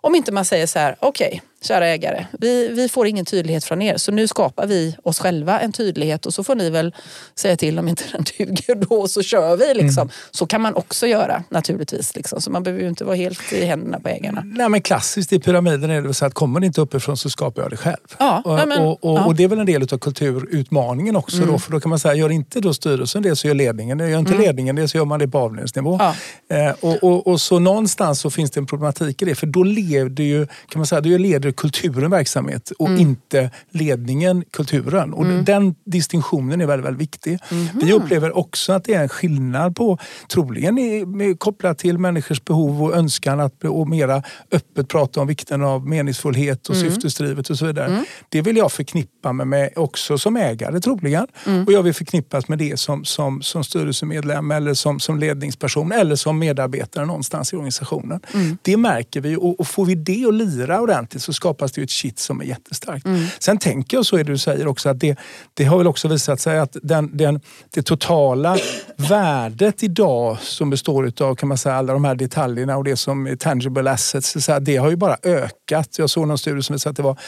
[0.00, 3.64] Om inte man säger så här, okej, okay, kära ägare, vi, vi får ingen tydlighet
[3.64, 6.94] från er så nu skapar vi oss själva en tydlighet och så får ni väl
[7.34, 9.74] säga till om inte den duger då så kör vi.
[9.74, 10.02] Liksom.
[10.02, 10.12] Mm.
[10.30, 12.16] Så kan man också göra naturligtvis.
[12.16, 12.40] Liksom.
[12.40, 14.42] Så man behöver ju inte vara helt i händerna på ägarna.
[14.44, 17.62] Nej men klassiskt i pyramiden är det så att kommer det inte uppifrån så skapar
[17.62, 17.96] jag det själv.
[18.18, 19.24] Ja, och, men, och, och, ja.
[19.24, 21.36] och, det är väl en del av kulturutmaningen också.
[21.36, 21.48] Mm.
[21.48, 24.08] Då, för då kan man säga, gör inte då styrelsen det så gör ledningen det.
[24.08, 24.44] Gör inte mm.
[24.44, 25.98] ledningen det så gör man det på avdelningsnivå.
[26.00, 26.14] Ja.
[26.56, 29.34] Eh, och, och, så någonstans så finns det en problematik i det.
[29.34, 33.00] För då leder ju, kan man säga, då leder leder kulturen verksamhet och mm.
[33.00, 35.12] inte ledningen kulturen.
[35.12, 35.44] Och mm.
[35.44, 37.38] Den distinktionen är väldigt, väldigt viktig.
[37.50, 37.66] Mm.
[37.82, 42.82] Vi upplever också att det är en skillnad på, troligen är, kopplat till människors behov
[42.82, 46.90] och önskan att och mera öppet prata om vikten av meningsfullhet och mm.
[46.90, 47.86] syftesdrivet och så vidare.
[47.86, 48.04] Mm.
[48.28, 51.26] Det vill jag förknippa mig med också som ägare troligen.
[51.46, 51.64] Mm.
[51.64, 56.16] Och jag vill förknippas med det som, som, som styrelsemedlem eller som, som ledningsperson eller
[56.16, 58.20] som medarbetare någonstans i organisationen.
[58.34, 58.58] Mm.
[58.62, 61.90] Det märker vi och, och får vi det att lira ordentligt så skapas det ett
[61.90, 63.06] kitt som är jättestarkt.
[63.06, 63.26] Mm.
[63.38, 65.18] Sen tänker jag så är det du säger också att det,
[65.54, 68.58] det har väl också visat sig att den, den, det totala
[68.96, 73.26] värdet idag som består av kan man säga, alla de här detaljerna och det som
[73.26, 75.98] är tangible assets, det har ju bara ökat.
[75.98, 77.18] Jag såg någon studie som visade att det var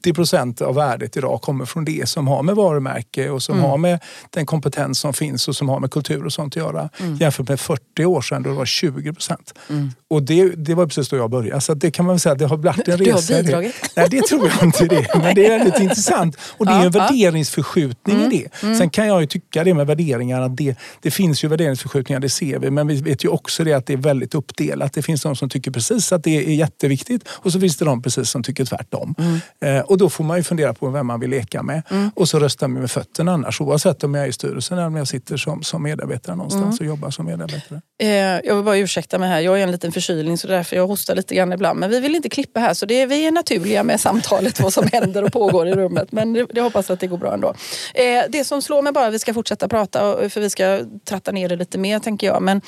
[0.00, 3.70] 80 procent av värdet idag kommer från det som har med varumärke och som mm.
[3.70, 4.00] har med
[4.30, 6.88] den kompetens som finns och som har med kultur och sånt att göra.
[7.00, 7.16] Mm.
[7.16, 9.54] Jämfört med 40 år sedan då det var 20 procent.
[9.68, 9.90] Mm.
[10.10, 11.60] Och det, det var precis då jag började.
[11.60, 13.32] Så det kan man väl säga det har blivit en resa.
[13.32, 13.74] Du har bidragit?
[13.96, 15.06] Nej, det tror jag inte det.
[15.14, 16.36] Men det är väldigt intressant.
[16.56, 18.30] Och det är en värderingsförskjutning i mm.
[18.30, 18.62] det.
[18.62, 18.78] Mm.
[18.78, 22.28] Sen kan jag ju tycka det med värderingar att det, det finns ju värderingsförskjutningar, det
[22.28, 22.70] ser vi.
[22.70, 24.92] Men vi vet ju också det att det är väldigt uppdelat.
[24.92, 28.02] Det finns de som tycker precis att det är jätteviktigt och så finns det de
[28.02, 29.14] precis som tycker tvärtom.
[29.18, 29.76] Mm.
[29.76, 31.82] Eh, och då får man ju fundera på vem man vill leka med.
[31.90, 32.10] Mm.
[32.14, 33.60] Och så röstar man med fötterna annars.
[33.60, 36.90] Oavsett om jag är i styrelsen eller om jag sitter som, som medarbetare någonstans mm.
[36.90, 37.80] och jobbar som medarbetare.
[38.02, 39.40] Eh, jag vill bara ursäkta mig här.
[39.40, 41.78] Jag är en liten förkylning så därför jag hostar lite grann ibland.
[41.78, 44.72] Men vi vill inte klippa här så det är, vi är naturliga med samtalet vad
[44.72, 46.12] som händer och pågår i rummet.
[46.12, 47.54] Men det, det hoppas att det går bra ändå.
[47.94, 51.48] Eh, det som slår mig bara, vi ska fortsätta prata för vi ska tratta ner
[51.48, 52.42] det lite mer tänker jag.
[52.42, 52.60] Men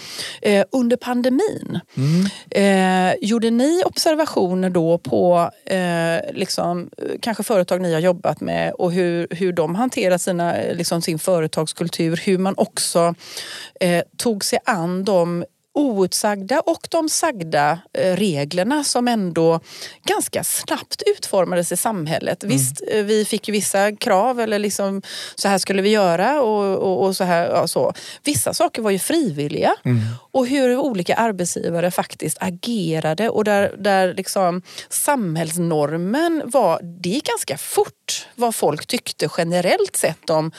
[0.42, 2.27] eh, under pandemin, mm.
[2.51, 6.90] eh, gjorde ni observationer då på eh, liksom,
[7.21, 12.21] kanske företag ni har jobbat med och hur, hur de hanterar sina, liksom sin företagskultur.
[12.25, 13.14] Hur man också
[13.81, 19.61] eh, tog sig an de outsagda och de sagda eh, reglerna som ändå
[20.05, 22.45] ganska snabbt utformades i samhället.
[22.45, 22.57] Mm.
[22.57, 25.03] Visst, eh, vi fick vissa krav eller liksom
[25.35, 27.47] så här skulle vi göra och, och, och så här.
[27.47, 27.93] Ja, så.
[28.25, 30.01] Vissa saker var ju frivilliga mm.
[30.33, 37.59] och hur olika arbetsgivare faktiskt agerade och där, där liksom samhällsnormen var, det gick ganska
[37.59, 40.53] fort vad folk tyckte generellt sett om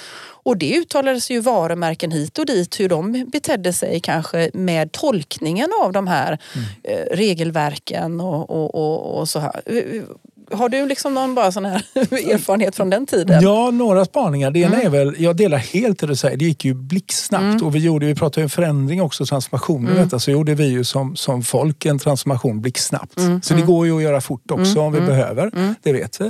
[0.44, 5.70] och det uttalades ju varumärken hit och dit hur de betedde sig kanske med tolkningen
[5.82, 6.68] av de här mm.
[6.84, 9.62] eh, regelverken och, och, och, och, så här.
[10.54, 11.84] Har du liksom någon bara sån här
[12.34, 13.44] erfarenhet från den tiden?
[13.44, 14.52] Ja, några spaningar.
[14.52, 14.86] Det ena Mm.
[14.86, 17.66] är väl, jag delar helt det du säger, det gick ju blixtsnabbt Mm.
[17.66, 21.16] och vi gjorde, vi pratade om förändring också, transformation detta, så gjorde vi ju som,
[21.16, 23.18] som folk en transformation blixtsnabbt.
[23.18, 23.42] Mm.
[23.42, 25.52] Så det går ju att göra fort också om vi behöver,
[25.84, 26.26] det vet vi.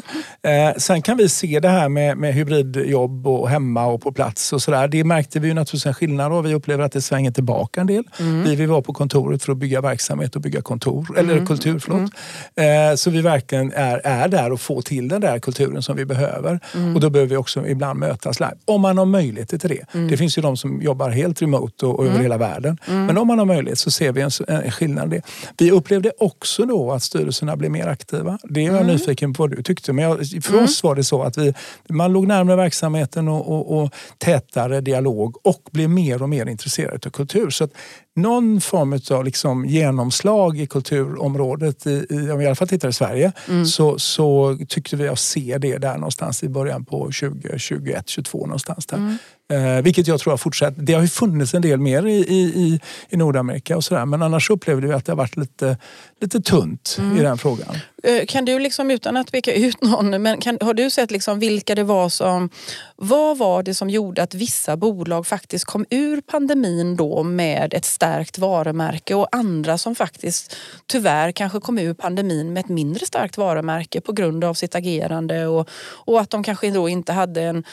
[0.49, 4.53] Eh, sen kan vi se det här med, med hybridjobb och hemma och på plats
[4.53, 4.87] och sådär.
[4.87, 6.43] Det märkte vi ju naturligtvis en skillnad av.
[6.43, 8.03] Vi upplever att det svänger tillbaka en del.
[8.19, 8.43] Mm.
[8.43, 12.11] Vi vill vara på kontoret för att bygga verksamhet och bygga kontor, eller kultur, förlåt.
[12.55, 12.91] Mm.
[12.91, 16.05] Eh, så vi verkligen är, är där och får till den där kulturen som vi
[16.05, 16.59] behöver.
[16.75, 16.95] Mm.
[16.95, 18.55] Och då behöver vi också ibland mötas live.
[18.65, 19.93] Om man har möjlighet till det.
[19.93, 20.07] Mm.
[20.07, 22.77] Det finns ju de som jobbar helt remote och, och över hela världen.
[22.85, 25.23] Men om man har möjlighet så ser vi en, en skillnad i det.
[25.57, 28.37] Vi upplevde också då att styrelserna blev mer aktiva.
[28.43, 28.87] Det är jag Mm.
[28.95, 29.93] nyfiken på vad du tyckte.
[29.93, 31.53] Men jag, för oss var det så att vi,
[31.89, 36.99] man låg närmare verksamheten och, och, och tätare dialog och blev mer och mer intresserade
[37.05, 37.49] av kultur.
[37.49, 37.67] Så
[38.15, 42.89] någon form av liksom genomslag i kulturområdet, i, i, om vi i alla fall tittar
[42.89, 43.31] i Sverige,
[43.65, 48.85] så, så tyckte vi att se det där någonstans i början på 2021, 22 någonstans
[48.85, 49.17] där.
[49.51, 50.73] Eh, vilket jag tror har fortsatt.
[50.77, 52.79] Det har ju funnits en del mer i, i,
[53.09, 55.77] i, Nordamerika och sådär men annars upplevde vi att det har varit lite,
[56.21, 57.75] lite tunt i den frågan.
[58.03, 61.39] Eh, Kan du liksom utan att peka ut någon, men kan, har du sett liksom
[61.39, 62.49] vilka det var som...
[62.95, 67.85] Vad var det som gjorde att vissa bolag faktiskt kom ur pandemin då med ett
[67.85, 70.55] stärkt varumärke och andra som faktiskt
[70.87, 75.47] tyvärr kanske kom ur pandemin med ett mindre starkt varumärke på grund av sitt agerande
[75.47, 77.63] och, och att de kanske då inte hade en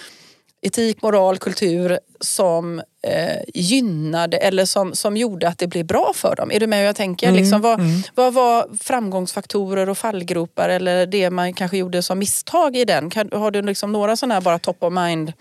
[0.62, 6.36] etik, moral, kultur som eh, gynnade eller som, som gjorde att det blev bra för
[6.36, 6.50] dem.
[6.50, 7.32] Är du med hur jag tänker?
[7.32, 7.80] liksom, vad,
[8.14, 13.10] vad var framgångsfaktorer och fallgropar eller det man kanske gjorde som misstag i den?
[13.10, 15.32] Kan, har du liksom några sådana här bara top of mind?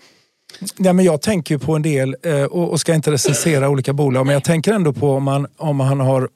[0.76, 4.26] Ja, men jag tänker på en del eh, och, och ska inte recensera olika bolag
[4.26, 6.28] men jag tänker ändå på om man, om man har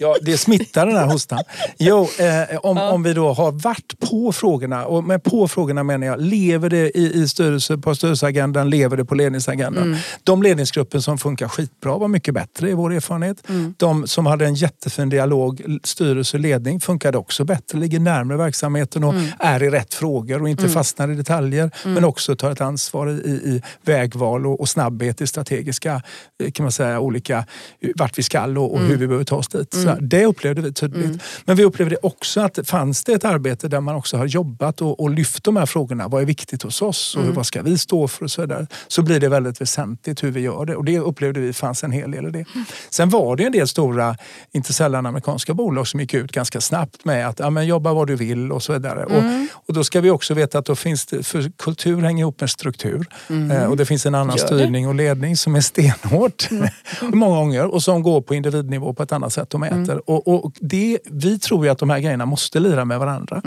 [0.00, 1.42] Ja, det smittar den här hostan.
[1.78, 6.06] Jo, eh, om, om vi då har varit på frågorna, och med på frågorna menar
[6.06, 9.96] jag, lever det i, i styrelse, på styrelseagendan, lever det på ledningsagendan?
[10.24, 13.42] De ledningsgrupper som funkar skitbra var mycket bättre i vår erfarenhet.
[13.76, 19.04] De som hade en jättefin dialog, styrelse och ledning, funkade också bättre, ligger närmare verksamheten
[19.04, 21.70] och är i rätt frågor och inte fastnar i detaljer.
[21.84, 26.02] Men också tar ett ansvar i, i, vägval och, och snabbhet i strategiska,
[26.44, 27.38] eh, kan man säga, olika,
[27.80, 29.74] eh, vart vi skall och, och hur vi behöver ta oss dit.
[29.74, 31.22] Så det upplevde vi tydligt.
[31.44, 35.00] Men vi upplevde också att fanns det ett arbete där man också har jobbat och,
[35.00, 36.08] och lyft de här frågorna.
[36.08, 37.16] Vad är viktigt hos oss?
[37.16, 38.24] Och vad ska vi stå för?
[38.24, 38.66] Och så vidare.
[38.88, 40.76] Så blir det väldigt väsentligt hur vi gör det.
[40.76, 42.44] Och det upplevde vi fanns en hel del i det.
[42.90, 44.16] Sen var det en del stora,
[44.52, 48.06] inte sällan amerikanska bolag som gick ut ganska snabbt med att ja, men jobba vad
[48.06, 49.04] du vill och så vidare.
[49.04, 52.40] Och, och då ska vi också veta att då finns det, för kultur hänger ihop
[52.40, 53.06] med struktur.
[53.52, 56.48] Eh, och det finns en annan styrning och ledning som är stenhårt.
[57.02, 57.66] Många gånger.
[57.66, 60.10] Och som går på individnivå på ett annat sätt och mäter.
[60.10, 63.42] Och, och det, vi tror ju att de här grejerna måste lira med varandra.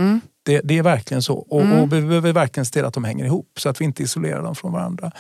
[0.46, 1.36] Det, det är verkligen så.
[1.38, 4.04] Och, och vi behöver verkligen se till att de hänger ihop så att vi inte
[4.04, 5.12] isolerar dem från varandra.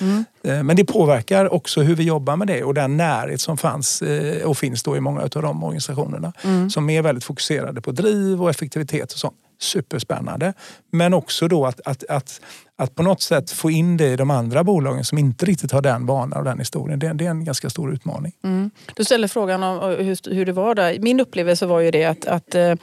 [0.44, 4.02] Eh, Men det påverkar också hur vi jobbar med det och den närhet som fanns
[4.02, 6.34] eh, och finns då i många av de organisationerna.
[6.70, 9.36] Som är väldigt fokuserade på driv och effektivitet och sånt.
[9.62, 10.54] Superspännande.
[10.92, 12.42] Men också då att, att, att,
[12.82, 15.82] att på något sätt få in det i de andra bolagen som inte riktigt har
[15.82, 17.00] den vanan och den historien.
[17.00, 18.34] Det, det är en ganska stor utmaning.
[18.96, 21.00] Du ställer frågan om hur, hur det var där.
[21.00, 22.74] Min upplevelse var ju det att, att eh,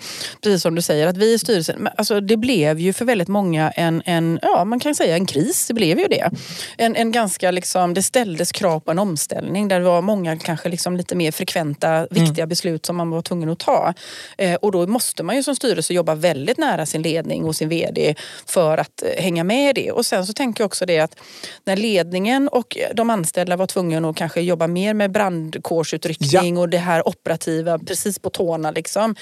[0.43, 3.71] precis som du säger, att vi i styrelsen, alltså det blev ju för väldigt många
[3.71, 6.31] en, en ja man kan säga en kris, det blev ju det.
[6.79, 10.69] En, en ganska liksom, det ställdes krav på en omställning där det var många kanske
[10.69, 13.95] liksom lite mer frekventa, viktiga beslut som man var tvungen att ta.
[14.39, 17.69] Eh, och då måste man ju som styrelse jobba väldigt nära sin ledning och sin
[17.69, 18.15] VD
[18.47, 19.88] för att eh, hänga med i det.
[19.90, 21.16] Och sen så tänker jag också det att
[21.64, 26.79] när ledningen och de anställda var tvungna att kanske jobba mer med brandkårsutryckning och det
[26.79, 29.14] här operativa precis på tårna liksom.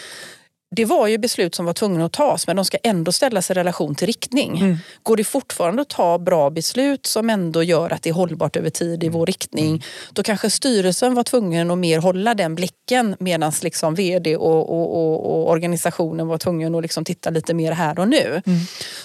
[0.71, 3.55] Det var ju beslut som var tvungna att tas men de ska ändå ställas i
[3.55, 4.79] relation till riktning.
[5.03, 8.71] Går det fortfarande att ta bra beslut som ändå gör att det är hållbart över
[8.71, 13.53] tid i vår riktning då kanske styrelsen var tvungen att mer hålla den blicken medan
[13.63, 17.99] liksom vd och, och, och, och organisationen var tvungen att liksom titta lite mer här
[17.99, 18.43] och nu.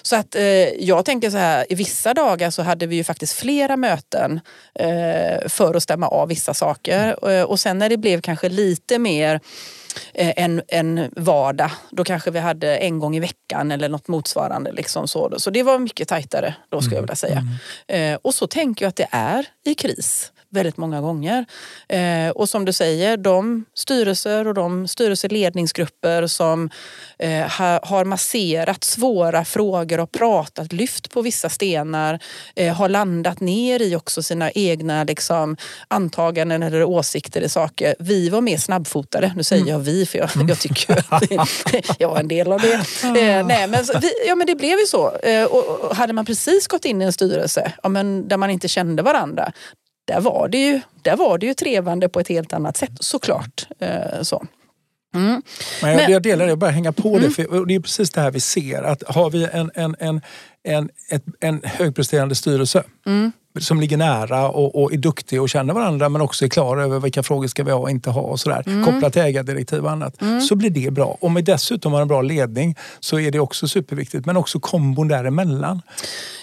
[0.02, 0.44] Så att eh,
[0.80, 4.40] jag tänker så här, i vissa dagar så hade vi ju faktiskt flera möten
[4.76, 7.30] eh, för att stämma av vissa saker.
[7.32, 9.40] Eh, och sen när det blev kanske lite mer
[10.14, 11.72] en, en vardag.
[11.92, 14.72] Då kanske vi hade en gång i veckan eller något motsvarande.
[14.72, 15.34] Liksom så.
[15.38, 17.44] så det var mycket tajtare då skulle jag vilja säga.
[17.88, 20.32] Eh, och så tänker jag att det är i kris.
[20.52, 21.46] Väldigt många gånger.
[21.90, 26.70] Eh, och som du säger, de styrelser och de styrelseledningsgrupper som
[27.20, 32.20] eh, ha, har masserat svåra frågor och pratat, lyft på vissa stenar,
[32.56, 37.96] eh, har landat ner i också sina egna liksom, antaganden eller åsikter i saker.
[38.00, 39.34] Vi var mer snabbfotade.
[39.36, 39.74] Nu säger mm.
[39.74, 41.32] jag vi för jag, jag tycker att
[42.00, 42.74] jag var en del av det.
[43.04, 45.18] Eh, nej, men, vi, ja, men det blev ju så.
[45.18, 48.50] Eh, och, och, hade man precis gått in i en styrelse ja, men där man
[48.50, 49.52] inte kände varandra,
[50.06, 53.68] där var det ju, där var det ju trevande på ett helt annat sätt såklart.
[53.80, 54.46] Eh, så.
[55.16, 55.42] Mm.
[55.82, 57.22] Men jag, jag delar det, jag bara hänga på mm.
[57.22, 57.30] det.
[57.32, 58.84] För det är precis det här vi ser.
[58.84, 60.22] Att har vi en, en, en,
[60.64, 63.32] en, ett, en högpresterande styrelse mm.
[63.60, 67.00] Som ligger nära och, och, är duktig och känner varandra men också är klar över
[67.00, 68.64] vilka frågor ska vi ha och inte ha och sådär.
[68.66, 68.86] Mm.
[68.86, 70.22] Kopplat till ägardirektiv och annat.
[70.22, 70.42] Mm.
[70.42, 71.18] Så blir det bra.
[71.22, 74.26] Om vi dessutom har en bra ledning så är det också superviktigt.
[74.26, 75.82] Men också kombon däremellan.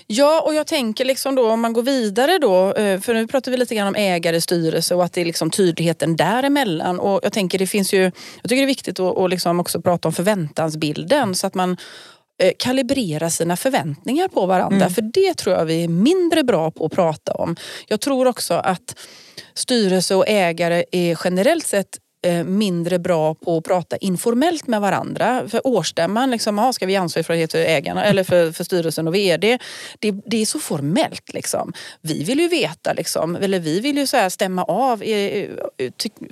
[0.06, 3.50] Ja, och jag tänker liksom då om man går vidare då, eh, för nu pratar
[3.50, 7.00] vi lite grann om ägare, styrelse och att det är liksom tydligheten däremellan.
[7.00, 8.02] Och jag tänker det finns ju,
[8.42, 11.76] jag tycker det är viktigt att, liksom också prata om förväntansbilden så att man
[12.58, 14.76] kalibrera sina förväntningar på varandra.
[14.76, 14.90] Mm.
[14.90, 17.56] För det tror jag vi är mindre bra på att prata om.
[17.88, 18.98] Jag tror också att
[19.54, 22.07] styrelse och ägare är generellt sett Eh,
[22.44, 25.48] mindre bra på att prata informellt med varandra.
[25.48, 29.14] För årsstämman, liksom, aha, ska vi ansvara för, för ägarna eller för, för styrelsen och
[29.14, 29.58] vd?
[29.98, 31.32] Det, det är så formellt.
[31.34, 31.72] Liksom.
[32.00, 34.98] Vi vill ju veta, liksom, eller vi vill ju så här stämma av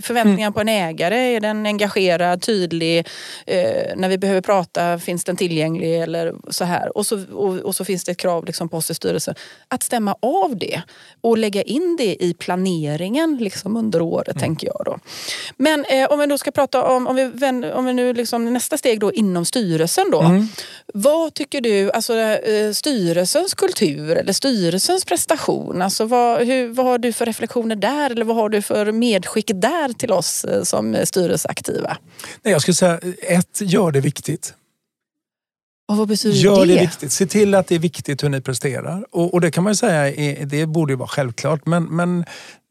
[0.01, 0.53] förväntningar mm.
[0.53, 1.35] på en ägare.
[1.37, 2.99] Är den engagerad, tydlig?
[3.47, 6.03] Eh, när vi behöver prata, finns den tillgänglig?
[6.03, 6.97] Eller så här.
[6.97, 9.35] Och så, och, och så finns det ett krav liksom, på oss i styrelsen
[9.69, 10.83] att stämma av det
[11.21, 14.41] och lägga in det i planeringen liksom, under året, mm.
[14.41, 14.83] tänker jag.
[14.85, 14.99] Då.
[15.57, 17.25] Men men eh, om vi då ska prata om, om vi,
[17.73, 20.21] om vi nu liksom, nästa steg då inom styrelsen då.
[20.21, 20.49] Mm.
[20.95, 26.99] Vad tycker du, alltså eh, styrelsens kultur eller styrelsens prestation, alltså vad, hur, vad har
[26.99, 30.97] du för reflektioner där eller vad har du för medskick där till oss eh, som
[31.05, 31.97] styrelseaktiva?
[32.43, 34.55] Nej, jag skulle säga ett, gör det viktigt.
[35.89, 36.75] Och vad betyder Gör det?
[36.75, 37.13] det viktigt.
[37.13, 39.05] Se till att det är viktigt hur ni presterar.
[39.11, 41.67] Och, och det kan man säga, är, det borde ju vara självklart.
[41.67, 42.25] Men, men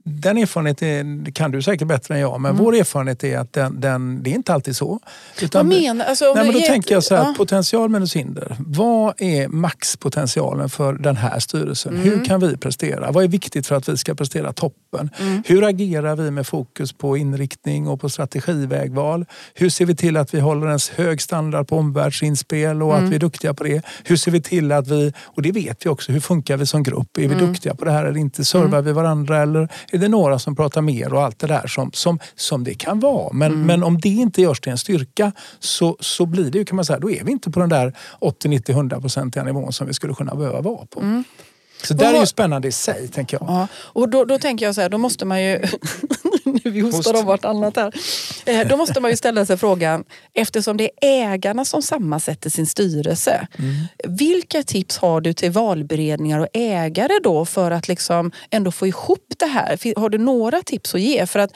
[0.07, 2.63] den erfarenheten kan du säkert bättre än jag, men mm.
[2.63, 4.99] vår erfarenhet är att den, den, det är inte alltid så.
[5.41, 7.33] Utan, Vad menar alltså, nej, men Då tänker jag så här, ja.
[7.37, 8.55] potential minus hinder.
[8.59, 11.93] Vad är maxpotentialen för den här styrelsen?
[11.93, 12.03] Mm.
[12.03, 13.11] Hur kan vi prestera?
[13.11, 15.09] Vad är viktigt för att vi ska prestera toppen?
[15.19, 15.43] Mm.
[15.45, 19.25] Hur agerar vi med fokus på inriktning och på strategivägval?
[19.53, 23.09] Hur ser vi till att vi håller en hög standard på omvärldsinspel och att mm.
[23.09, 23.81] vi är duktiga på det?
[24.03, 26.83] Hur ser vi till att vi, och det vet vi också, hur funkar vi som
[26.83, 27.17] grupp?
[27.17, 27.47] Är vi mm.
[27.47, 28.45] duktiga på det här eller inte?
[28.45, 28.85] Servar mm.
[28.85, 32.19] vi varandra eller är det några som pratar mer och allt det där som, som,
[32.35, 33.33] som det kan vara.
[33.33, 33.67] Men, mm.
[33.67, 36.85] men om det inte görs till en styrka så, så blir det ju, kan man
[36.85, 39.93] säga, då är vi inte på den där 80, 90, 100 procentiga nivån som vi
[39.93, 40.99] skulle kunna behöva vara på.
[40.99, 41.23] Mm.
[41.87, 43.49] Så det är ju spännande i sig, tänker jag.
[43.49, 45.59] Ja, och då, då tänker jag så här, då måste man ju...
[46.45, 47.93] nu vi hostar om vartannat här.
[48.45, 52.67] Eh, då måste man ju ställa sig frågan, eftersom det är ägarna som sammansätter sin
[52.67, 53.47] styrelse.
[53.59, 53.73] Mm.
[54.17, 59.33] Vilka tips har du till valberedningar och ägare då för att liksom ändå få ihop
[59.37, 59.99] det här?
[59.99, 61.25] Har du några tips att ge?
[61.25, 61.51] För att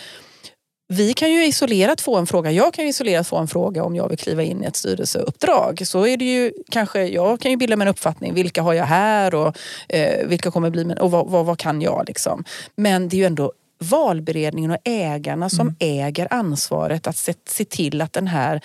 [0.92, 3.96] vi kan ju isolerat få en fråga, jag kan ju isolerat få en fråga om
[3.96, 5.82] jag vill kliva in i ett styrelseuppdrag.
[5.88, 8.86] Så är det ju kanske, jag kan ju bilda mig en uppfattning, vilka har jag
[8.86, 9.58] här och
[9.90, 12.44] eh, vilka kommer bli min, och vad, vad, vad, kan jag liksom.
[12.76, 15.76] Men det är ju ändå valberedningen och ägarna som mm.
[15.80, 18.62] äger ansvaret att se, se, till att den här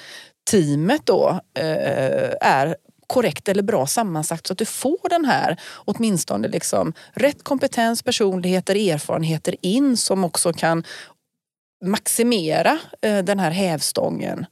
[0.51, 6.49] teamet då eh, är korrekt eller bra sammansatt så att du får den här åtminstone
[6.49, 10.85] liksom rätt kompetens, personligheter, erfarenheter in som också kan
[11.87, 14.47] maximera eh, den här hävstången.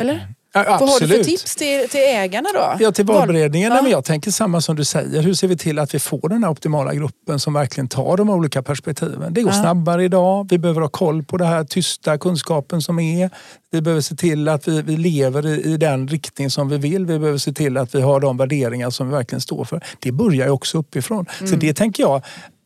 [0.00, 0.14] Eller?
[0.14, 0.34] Mm.
[0.56, 2.76] Ja, Vad har du för tips till, till ägarna då?
[2.80, 3.72] Ja, till valberedningen.
[3.72, 3.88] Ja.
[3.88, 5.22] jag tänker samma som du säger.
[5.22, 8.30] Hur ser vi till att vi får den här optimala gruppen som verkligen tar de
[8.30, 9.34] olika perspektiven?
[9.34, 9.60] Det går ja.
[9.60, 10.46] snabbare idag.
[10.50, 13.30] Vi behöver ha koll på den här tysta kunskapen som är.
[13.70, 17.06] Vi behöver se till att vi, vi lever i, i, den riktning som vi vill.
[17.06, 19.84] Vi behöver se till att vi har de värderingar som vi verkligen står för.
[19.98, 21.26] Det börjar ju också uppifrån.
[21.38, 21.50] Mm.
[21.50, 22.22] Så det tänker jag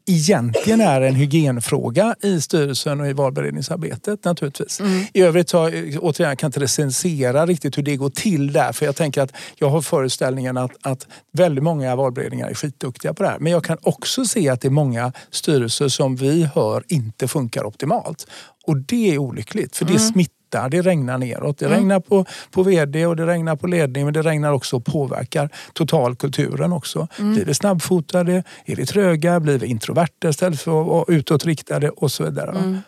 [0.08, 4.80] egentligen är en hygienfråga i styrelsen och i valberedningsarbetet naturligtvis.
[4.80, 5.04] Mm.
[5.12, 5.58] I övrigt så,
[6.00, 9.32] återigen, jag kan inte recensera riktigt hur det går till där för jag tänker att
[9.56, 13.38] jag har föreställningen att, att väldigt många valberedningar är skitduktiga på det här.
[13.38, 17.64] Men jag kan också se att det är många styrelser som vi hör inte funkar
[17.64, 18.26] optimalt.
[18.66, 20.02] Och det är olyckligt för det mm.
[20.02, 21.58] smittar tittar, det regnar neråt.
[21.58, 21.78] Det mm.
[21.78, 25.48] regnar på, på VD och det regnar på ledning men det regnar också och påverkar
[25.72, 27.08] totalkulturen också.
[27.18, 27.34] Mm.
[27.34, 28.42] Blir vi snabbfotade?
[28.64, 29.40] Är vi tröga?
[29.40, 31.90] Blir vi introverta istället för att vara utåtriktade?
[31.90, 32.50] Och så vidare.
[32.50, 32.78] Mm.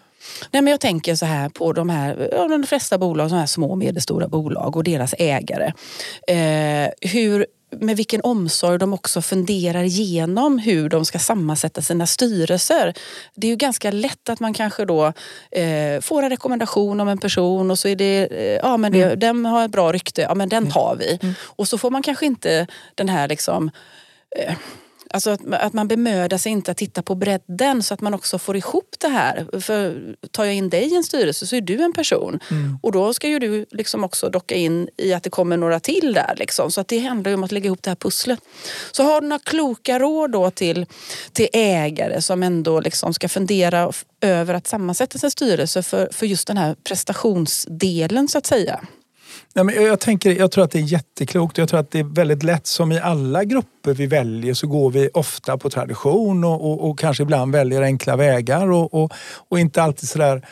[0.50, 3.70] Nej, men jag tänker så här på de här, de flesta bolag, så här små
[3.70, 5.72] och medelstora bolag och deras ägare.
[6.28, 12.94] Eh, hur med vilken omsorg de också funderar igenom hur de ska sammansätta sina styrelser.
[13.34, 15.12] Det är ju ganska lätt att man kanske då
[15.50, 19.02] eh, får en rekommendation om en person och så är det, eh, ja men det,
[19.02, 19.18] mm.
[19.18, 20.72] den har ett bra rykte, ja men den mm.
[20.72, 21.18] tar vi.
[21.22, 21.34] Mm.
[21.42, 23.70] Och så får man kanske inte den här liksom
[24.36, 24.54] eh,
[25.12, 28.38] Alltså att, att, man bemödar sig inte att titta på bredden så att man också
[28.38, 29.60] får ihop det här.
[29.60, 32.40] För tar jag in dig i en styrelse så är du en person.
[32.50, 32.78] Mm.
[32.82, 36.12] Och då ska ju du liksom också docka in i att det kommer några till
[36.14, 36.34] där.
[36.36, 36.70] Liksom.
[36.70, 38.40] Så att det handlar ju om att lägga ihop det här pusslet.
[38.92, 40.86] Så har du några kloka råd då till,
[41.32, 46.46] till ägare som ändå liksom ska fundera över att sammansätta sin styrelse för, för just
[46.46, 48.80] den här prestationsdelen så att säga?
[49.54, 51.58] Nej, men jag, tänker, jag tror att det är jätteklokt.
[51.58, 54.90] Jag tror att det är väldigt lätt, som i alla grupper vi väljer så går
[54.90, 59.10] vi ofta på tradition och, och, och kanske ibland väljer enkla vägar och,
[59.48, 60.46] och, inte alltid sådär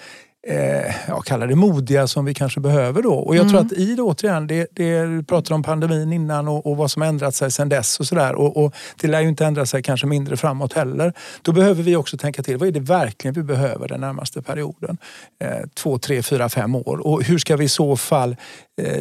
[0.46, 3.14] eh, jag kallar det modiga som vi kanske behöver då.
[3.14, 3.50] Och jag mm.
[3.50, 6.90] tror att i det återigen, det, det, du pratade om pandemin innan och, och vad
[6.90, 8.34] som ändrat sig sedan dess och sådär.
[8.34, 11.12] Och, och, det lär ju inte ändra sig kanske mindre framåt heller.
[11.42, 14.98] Då behöver vi också tänka till, vad är det verkligen vi behöver den närmaste perioden?
[15.40, 17.06] Eh, två, tre, fyra, fem år.
[17.06, 18.36] Och hur ska vi i så fall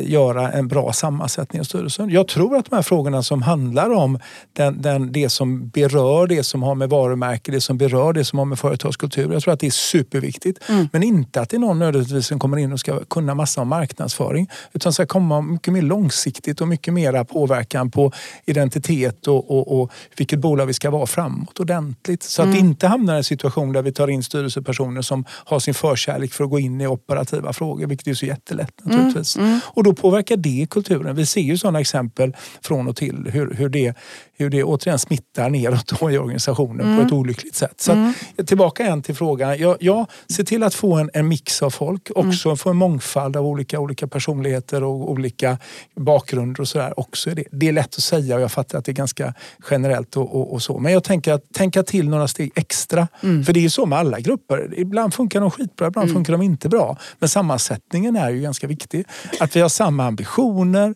[0.02, 2.10] göra en bra sammansättning av styrelsen?
[2.10, 4.20] Jag tror att de här frågorna som handlar om
[4.54, 8.40] den, den, det som berör det som har med varumärke, det som berör det som
[8.40, 9.34] har med företagskultur.
[9.34, 10.70] Jag tror att det är superviktigt.
[10.70, 10.90] Mm.
[10.94, 13.68] Men inte att det är någon nödvändigtvis som kommer in och ska kunna massa om
[13.68, 14.50] marknadsföring.
[14.74, 18.12] Utan ska komma mycket mer långsiktigt och mycket mera påverkan på
[18.46, 22.24] identitet och, och, och vilket bolag vi ska vara framåt ordentligt.
[22.24, 22.56] Så att mm.
[22.56, 26.34] det inte hamnar i en situation där vi tar in styrelsepersoner som har sin förkärlek
[26.34, 29.38] för att gå in i operativa frågor, vilket är så jättelätt naturligtvis.
[29.38, 29.60] Mm.
[29.74, 31.15] Och då påverkar det kulturen.
[31.15, 33.93] Vi ser ju sådana exempel från och till hur, hur, det,
[34.38, 37.20] hur det återigen smittar neråt i organisationen på ett mm.
[37.20, 37.82] olyckligt sätt.
[37.82, 38.14] Så att, mm.
[38.46, 39.58] tillbaka igen till frågan.
[39.60, 42.10] Ja, ja, se till att få en, en mix av folk.
[42.16, 42.58] Också mm.
[42.58, 45.58] få en mångfald av olika, olika personligheter och olika
[45.96, 47.00] bakgrunder och sådär.
[47.00, 47.44] Också det.
[47.52, 49.34] det är lätt att säga och jag fattar att det är ganska
[49.72, 50.80] generellt och, och, och så.
[50.80, 53.08] Men jag tänker att tänka till några steg extra.
[53.24, 53.44] Mm.
[53.44, 54.74] För det är ju så med alla grupper.
[54.78, 56.16] Ibland funkar de skitbra, ibland mm.
[56.16, 56.98] funkar de inte bra.
[57.20, 59.06] Men sammansättningen är ju ganska viktig.
[59.40, 60.96] Att vi har samma ambitioner,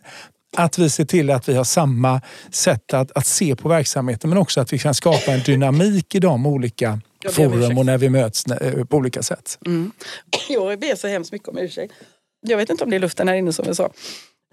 [0.56, 4.38] att vi ser till att vi har samma sätt att, att se på verksamheten men
[4.38, 7.00] också att vi kan skapa en dynamik i de olika
[7.30, 9.58] forum och när vi möts eh, på olika sätt.
[9.66, 9.92] Mm.
[10.48, 11.94] Jag ber så hemskt mycket om ursäkt.
[12.40, 13.90] Jag vet inte om det är luften här inne som jag sa.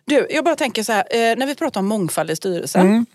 [0.06, 3.06] Du, jag bara tänker så här, eh, när vi pratar om mångfald i styrelsen.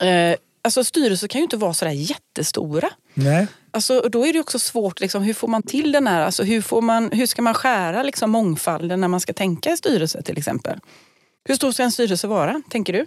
[0.00, 0.30] Mm.
[0.32, 2.90] Eh, alltså styrelser kan ju inte vara sådär jättestora.
[3.14, 3.46] Nej.
[3.70, 6.62] Alltså, då är det också svårt, liksom, hur får man till den här, alltså, hur,
[6.62, 10.38] får man, hur ska man skära liksom, mångfalden när man ska tänka i styrelse till
[10.38, 10.78] exempel?
[11.44, 13.06] Hur stor ska en styrelse vara, tänker du?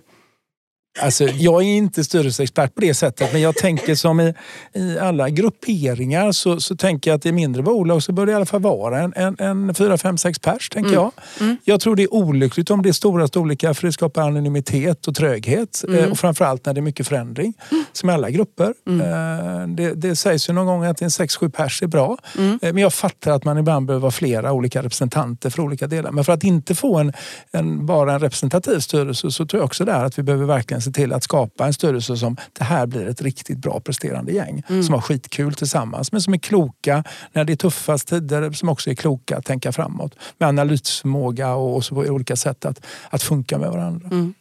[1.02, 4.34] Alltså, jag är inte styrelseexpert på det sättet men jag tänker som i,
[4.74, 8.36] i alla grupperingar så, så tänker jag att i mindre bolag så bör det i
[8.36, 10.70] alla fall vara en, en, en 4, 5, 6 pers.
[10.70, 11.02] Tänker mm.
[11.02, 11.12] jag.
[11.40, 11.58] Mm.
[11.64, 15.16] jag tror det är olyckligt om det är stora storlekar för det skapar anonymitet och
[15.16, 15.84] tröghet.
[15.88, 16.04] Mm.
[16.04, 17.54] Eh, och framförallt när det är mycket förändring.
[17.94, 18.74] Som i alla grupper.
[18.88, 19.02] Mm.
[19.02, 22.18] Eh, det, det sägs ju någon gång att en 6-7 pers är bra.
[22.38, 22.60] Mm.
[22.62, 26.12] Eh, men jag fattar att man ibland behöver vara flera olika representanter för olika delar.
[26.12, 27.14] Men för att inte få en,
[27.52, 30.92] en bara en representativ styrelse så tror jag också där att vi behöver verkligen se
[30.92, 34.64] till att skapa en styrelse som det här blir ett riktigt bra presterande gäng.
[34.70, 34.84] Mm.
[34.84, 38.52] Som har skitkul tillsammans men som är kloka när det är tuffast tider.
[38.52, 40.16] Som också är kloka att tänka framåt.
[40.38, 44.08] Med analysförmåga och så på olika sätt att, att funka med varandra.
[44.08, 44.34] Mm.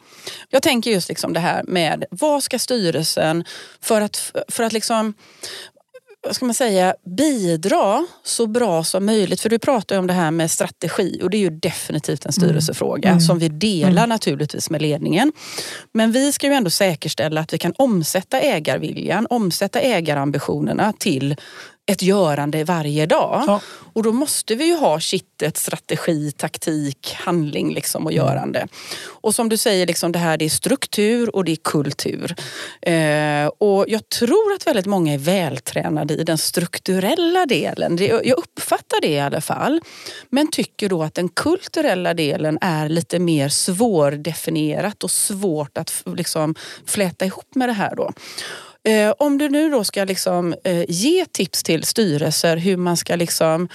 [0.51, 3.45] Jag tänker just liksom det här med vad ska styrelsen
[3.81, 5.15] för att, för att liksom
[6.25, 9.41] vad ska man säga, bidra så bra som möjligt.
[9.41, 12.31] För du pratar ju om det här med strategi och det är ju definitivt en
[12.31, 12.33] mm.
[12.33, 13.21] styrelsefråga mm.
[13.21, 14.09] som vi delar mm.
[14.09, 15.33] naturligtvis med ledningen.
[15.93, 21.37] Men vi ska ju ändå säkerställa att vi kan omsätta ägarviljan, omsätta ägarambitionerna till
[21.87, 23.45] ett görande varje dag.
[23.47, 23.61] Ja.
[23.93, 28.67] Och då måste vi ju ha kittet strategi, taktik, handling liksom och görande.
[29.07, 32.35] Och som du säger, liksom, det här det är struktur och det är kultur.
[32.83, 37.97] Eh, och jag tror att väldigt många är vältränade i den strukturella delen.
[37.97, 39.81] Det, jag uppfattar det i alla fall.
[40.31, 46.55] Men tycker då att den kulturella delen är lite mer svårdefinierat och svårt att liksom,
[46.87, 47.97] fläta ihop med det här.
[47.97, 48.13] Då.
[48.89, 53.17] Eh, om du nu då ska liksom, eh, ge tips till styrelser hur man ska
[53.17, 53.69] liksom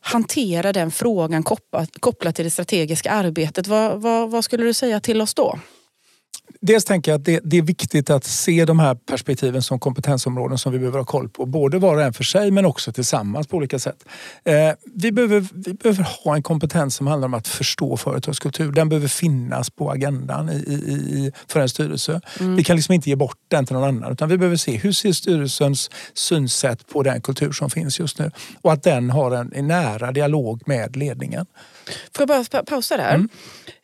[0.00, 3.66] hantera den frågan kopplat, kopplat till det strategiska arbetet.
[3.66, 5.58] Vad, vad, vad skulle du säga till oss då?
[6.66, 10.58] Dels tänker jag att det, det, är viktigt att se de här perspektiven som kompetensområden
[10.58, 11.46] som vi behöver ha koll på.
[11.46, 14.04] Både var och en för sig men också tillsammans på olika sätt.
[14.44, 14.54] Eh,
[14.94, 18.72] vi, behöver, vi behöver ha en kompetens som handlar om att förstå företagskultur.
[18.72, 22.20] Den behöver finnas på agendan i, i, för en styrelse.
[22.40, 22.56] Mm.
[22.56, 24.92] Vi kan liksom inte ge bort den till någon annan utan vi behöver se hur
[24.92, 28.30] ser styrelsens synsätt på den kultur som finns just nu.
[28.62, 31.46] Och att den har en, en nära dialog med ledningen.
[32.16, 33.14] Får jag bara pausa där?
[33.14, 33.28] Mm.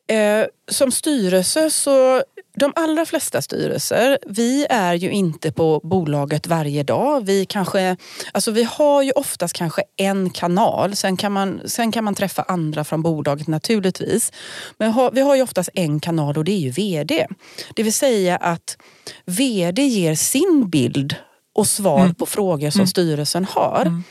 [0.06, 2.22] Eh, som styrelse så
[2.54, 7.26] de allra flesta styrelser, vi är ju inte på bolaget varje dag.
[7.26, 7.96] Vi, kanske,
[8.32, 10.96] alltså vi har ju oftast kanske en kanal.
[10.96, 14.32] Sen kan man, sen kan man träffa andra från bolaget naturligtvis.
[14.78, 17.26] Men vi har ju oftast en kanal och det är ju VD.
[17.74, 18.76] Det vill säga att
[19.24, 21.14] VD ger sin bild
[21.54, 22.14] och svar mm.
[22.14, 22.86] på frågor som mm.
[22.86, 23.82] styrelsen har.
[23.86, 24.02] Mm.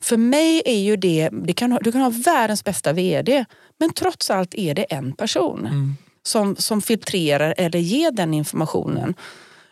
[0.00, 3.44] För mig är ju det, det kan, du kan ha världens bästa VD
[3.78, 5.96] men trots allt är det en person.
[6.26, 9.14] Som, som filtrerar eller ger den informationen.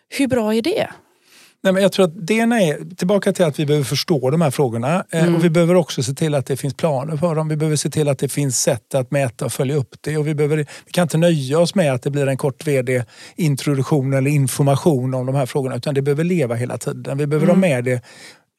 [0.08, 0.88] Hur bra är det?
[1.64, 4.50] Nej, men jag tror att det är tillbaka till att vi behöver förstå de här
[4.50, 5.04] frågorna.
[5.10, 5.34] Eh, mm.
[5.34, 7.48] Och vi behöver också se till att det finns planer för dem.
[7.48, 10.16] Vi behöver se till att det finns sätt att mäta och följa upp det.
[10.16, 14.12] Och vi, behöver, vi kan inte nöja oss med att det blir en kort vd-introduktion
[14.12, 15.76] eller information om de här frågorna.
[15.76, 17.18] Utan det behöver leva hela tiden.
[17.18, 17.56] Vi behöver mm.
[17.56, 18.02] ha med det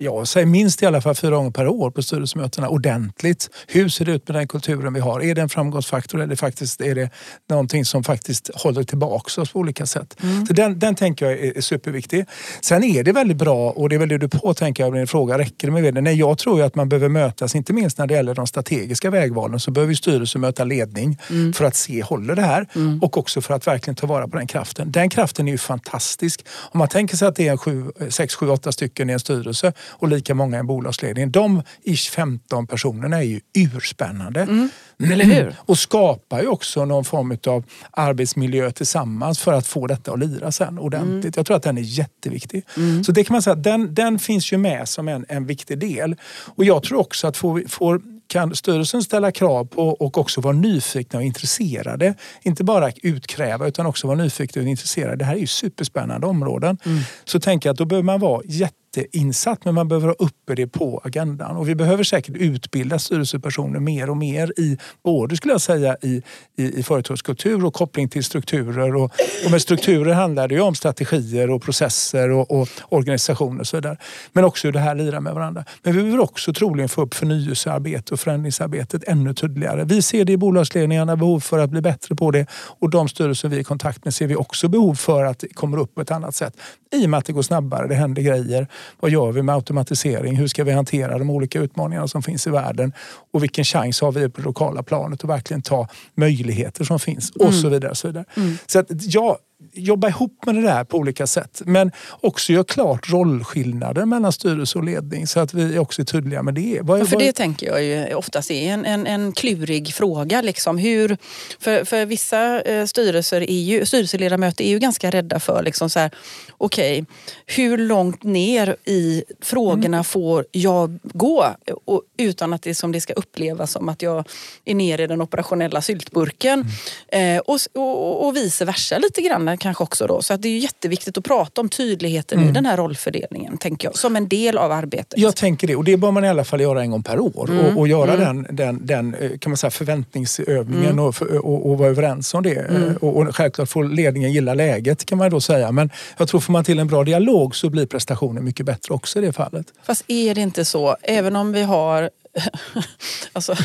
[0.04, 3.50] jag säger minst i alla fall fyra gånger per år på styrelsemötena ordentligt.
[3.68, 5.24] Hur ser det ut med den kulturen vi har?
[5.24, 7.10] Är det en framgångsfaktor eller faktiskt är det
[7.50, 10.16] någonting som faktiskt håller tillbaka oss på olika sätt?
[10.24, 10.46] Mm.
[10.46, 12.26] Så den, den tänker jag är, är superviktig.
[12.62, 15.08] Sen är det väldigt bra och det är väl det du på tänker jag din
[15.08, 15.38] fråga.
[15.38, 16.02] Räcker det med det?
[16.02, 19.10] Nej, jag tror ju att man behöver mötas, inte minst när det gäller de strategiska
[19.10, 21.54] vägvalen, så behöver styrelsen möta ledning mm.
[21.54, 22.68] för att se, håller det här?
[22.76, 23.00] Mm.
[23.00, 24.92] Och också för att verkligen ta vara på den kraften.
[24.92, 26.46] Den kraften är ju fantastisk.
[26.72, 29.74] Om man tänker sig att det är sju, sex, sju, åtta stycken i en styrelse
[29.94, 31.32] och lika många i en bolagsledning.
[31.32, 34.42] De ish 15 personerna är ju urspännande.
[34.42, 34.70] Mm.
[35.12, 35.56] Eller hur?
[35.66, 40.52] Och skapar ju också någon form av arbetsmiljö tillsammans för att få detta att lira
[40.52, 41.24] sen ordentligt.
[41.24, 41.34] Mm.
[41.36, 42.66] Jag tror att den är jätteviktig.
[42.78, 43.04] Mm.
[43.04, 46.16] Så det kan man säga, den, den finns ju med som en, en viktig del.
[46.56, 50.54] Och jag tror också att får, får kan styrelsen ställa krav på och också vara
[50.54, 52.14] nyfikna och intresserade.
[52.42, 55.16] Inte bara utkräva utan också vara nyfikna och intresserade.
[55.16, 56.78] Det här är ju superspännande områden.
[56.86, 57.00] Mm.
[57.24, 60.56] Så tänker jag att då behöver man vara jätte jätteinsatt men man behöver ha uppe
[60.56, 61.58] det på agendan.
[61.58, 66.22] Och vi behöver säkert utbilda styrelsepersoner mer och mer i både skulle jag säga i,
[66.58, 68.96] i, i företagskultur och koppling till strukturer.
[68.96, 69.12] Och,
[69.46, 73.78] och med strukturer handlar det ju om strategier och processer och, och organisationer och så
[73.78, 73.98] vidare.
[74.34, 75.66] Men också hur det här lirar med varandra.
[75.84, 79.84] Men vi behöver också troligen få upp förnyelsearbete och förändringsarbetet ännu tydligare.
[79.84, 82.46] Vi ser det i bolagsledningarna behov för att bli bättre på det
[82.80, 85.54] och de styrelser vi är i kontakt med ser vi också behov för att det
[85.54, 86.54] kommer upp på ett annat sätt.
[86.92, 88.68] I och med att det går snabbare, det händer grejer
[89.00, 90.36] vad gör vi med automatisering?
[90.36, 92.94] Hur ska vi hantera de olika utmaningarna som finns i världen?
[93.32, 97.32] Och vilken chans har vi på det lokala planet att verkligen ta möjligheter som finns?
[97.32, 97.54] Och mm.
[97.54, 97.92] så vidare.
[97.92, 98.26] Och så vidare.
[98.38, 98.58] Mm.
[98.68, 99.38] så att, ja,
[99.72, 101.62] jobba ihop med det där på olika sätt.
[101.66, 101.92] Men
[102.22, 106.54] också göra klart rollskillnader mellan styrelse och ledning så att vi också är tydliga med
[106.54, 106.80] det.
[106.82, 110.42] Vad, ja, för det tänker jag ju oftast är en, en, en klurig fråga.
[110.42, 110.78] Liksom.
[110.78, 111.18] Hur,
[111.60, 116.00] för, för vissa eh, styrelser är ju, styrelseledamöter är ju ganska rädda för liksom så
[116.00, 116.12] här,
[116.58, 117.06] okej, okay,
[117.46, 120.04] hur långt ner i frågorna mm.
[120.04, 121.48] får jag gå?
[121.86, 124.28] Och, utan att det, som det ska upplevas som att jag
[124.66, 126.66] är nere i den operationella syltburken.
[127.08, 127.38] Mm.
[127.38, 130.22] Eh, och, och, och vice versa lite grann kanske också då.
[130.22, 132.50] Så att det är jätteviktigt att prata om tydligheten mm.
[132.50, 133.98] i den här rollfördelningen, tänker jag.
[133.98, 135.20] Som en del av arbetet.
[135.20, 135.76] Jag tänker det.
[135.76, 137.50] Och det bör man i alla fall göra en gång per år.
[137.50, 137.66] Mm.
[137.66, 138.44] Och, och, göra mm.
[138.44, 141.06] den, den, den eh, kan man säga, förväntningsövningen mm.
[141.06, 142.56] och, och, och, vara överens om det.
[142.56, 142.98] Mm.
[142.98, 145.72] Och, och självklart får ledningen gilla läget kan man då säga.
[145.72, 149.20] Men jag tror får man till en bra dialog så blir prestationen mycket bättre också
[149.20, 149.66] i det fallet.
[149.84, 152.10] Fast är det inte så, även om vi har
[153.34, 153.56] alltså,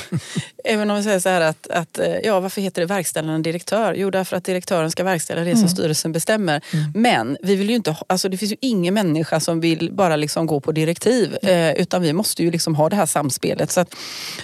[0.64, 3.94] även om vi säger så här att, att, eh, ja, varför heter det verkställande direktör?
[3.94, 5.68] Jo, därför att direktören ska verkställa det som mm.
[5.68, 6.60] styrelsen bestämmer.
[6.72, 6.92] Mm.
[6.94, 10.46] Men vi vill ju inte, alltså, det finns ju ingen människa som vill bara liksom
[10.46, 11.36] gå på direktiv.
[11.42, 11.76] Mm.
[11.76, 13.70] Eh, utan vi måste ju liksom ha det här samspelet.
[13.70, 13.84] Så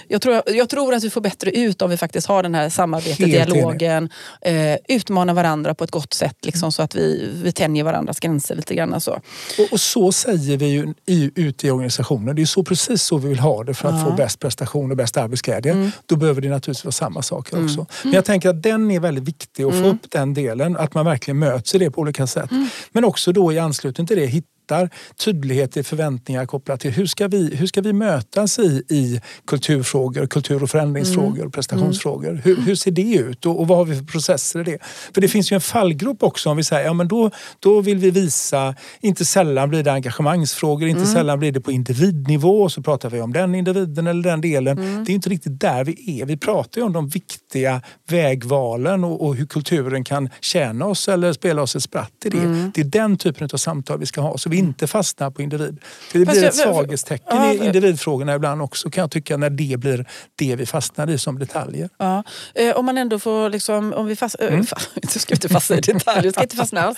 [0.07, 2.69] jag, tror, jag tror att vi får bättre ut om vi faktiskt har den här
[2.69, 4.09] samarbetet, Helt dialogen.
[4.41, 8.55] Eh, utmanar varandra på ett gott sätt liksom, så att vi, vi tänjer varandras gränser
[8.55, 9.01] lite grann.
[9.01, 9.11] Så.
[9.11, 12.35] Och, och så säger vi ju i, ute i organisationen.
[12.35, 14.05] Det är så precis så vi vill ha det för att ja.
[14.05, 15.71] få bäst prestation och bäst arbetsglädje.
[15.71, 15.91] Mm.
[16.05, 17.65] Då behöver det naturligtvis vara samma saker mm.
[17.65, 17.85] också.
[18.03, 19.89] Men jag tänker att den är väldigt viktig att få mm.
[19.89, 20.77] upp den delen.
[20.77, 22.51] Att man verkligen möts i det på olika sätt.
[22.51, 22.67] Mm.
[22.91, 24.25] Men också då i anslutning till det
[24.65, 29.21] hittar tydlighet i förväntningar kopplat till hur ska vi, hur ska vi mötas i, i
[29.47, 31.51] kulturfrågor, kultur och förändringsfrågor, mm.
[31.51, 32.29] prestationsfrågor.
[32.29, 32.41] Mm.
[32.43, 34.77] Hur, hur, ser det ut och, och, vad har vi för processer i det?
[35.13, 37.97] För det finns ju en fallgrop också om vi säger ja men då, då vill
[37.97, 41.13] vi visa, inte sällan blir det engagemangsfrågor, inte mm.
[41.13, 44.77] sällan blir det på individnivå så pratar vi om den individen eller den delen.
[44.77, 45.03] Mm.
[45.03, 46.25] Det är inte riktigt där vi är.
[46.25, 51.33] Vi pratar ju om de viktiga vägvalen och, och hur kulturen kan tjäna oss eller
[51.33, 52.37] spela oss ett spratt i det.
[52.37, 52.71] Mm.
[52.75, 54.37] Det är den typen av samtal vi ska ha.
[54.37, 55.79] Så vi inte fastnar på individ.
[56.11, 59.77] För det blir ett svaghetstecken ja, i individfrågorna ibland också kan jag tycka när det
[59.77, 61.89] blir det vi fastnar i som detaljer.
[61.97, 62.23] Ja.
[62.55, 64.65] Eh, om man ändå får liksom, om vi fast, eh, mm.
[65.01, 66.97] jag ska inte fastna i detaljer, ska inte fastna alls.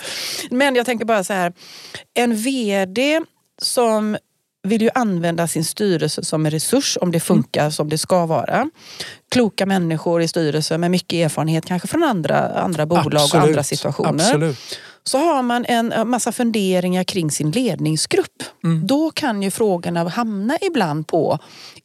[0.50, 1.52] Men jag tänker bara så här,
[2.14, 3.20] en VD
[3.62, 4.16] som
[4.62, 7.72] vill ju använda sin styrelse som en resurs om det funkar mm.
[7.72, 8.70] som det ska vara.
[9.30, 13.34] Kloka människor i styrelsen med mycket erfarenhet kanske från andra, andra bolag Absolut.
[13.34, 14.24] och andra situationer.
[14.24, 14.78] Absolut.
[15.08, 18.42] Så har man en massa funderingar kring sin ledningsgrupp.
[18.64, 18.86] Mm.
[18.86, 21.38] Då kan ju frågorna hamna ibland på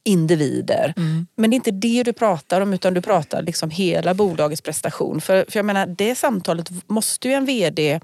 [0.04, 0.94] individer.
[0.96, 1.26] Mm.
[1.36, 5.20] Men det är inte det du pratar om utan du pratar liksom hela bolagets prestation.
[5.20, 8.00] För, för jag menar, det samtalet måste ju en VD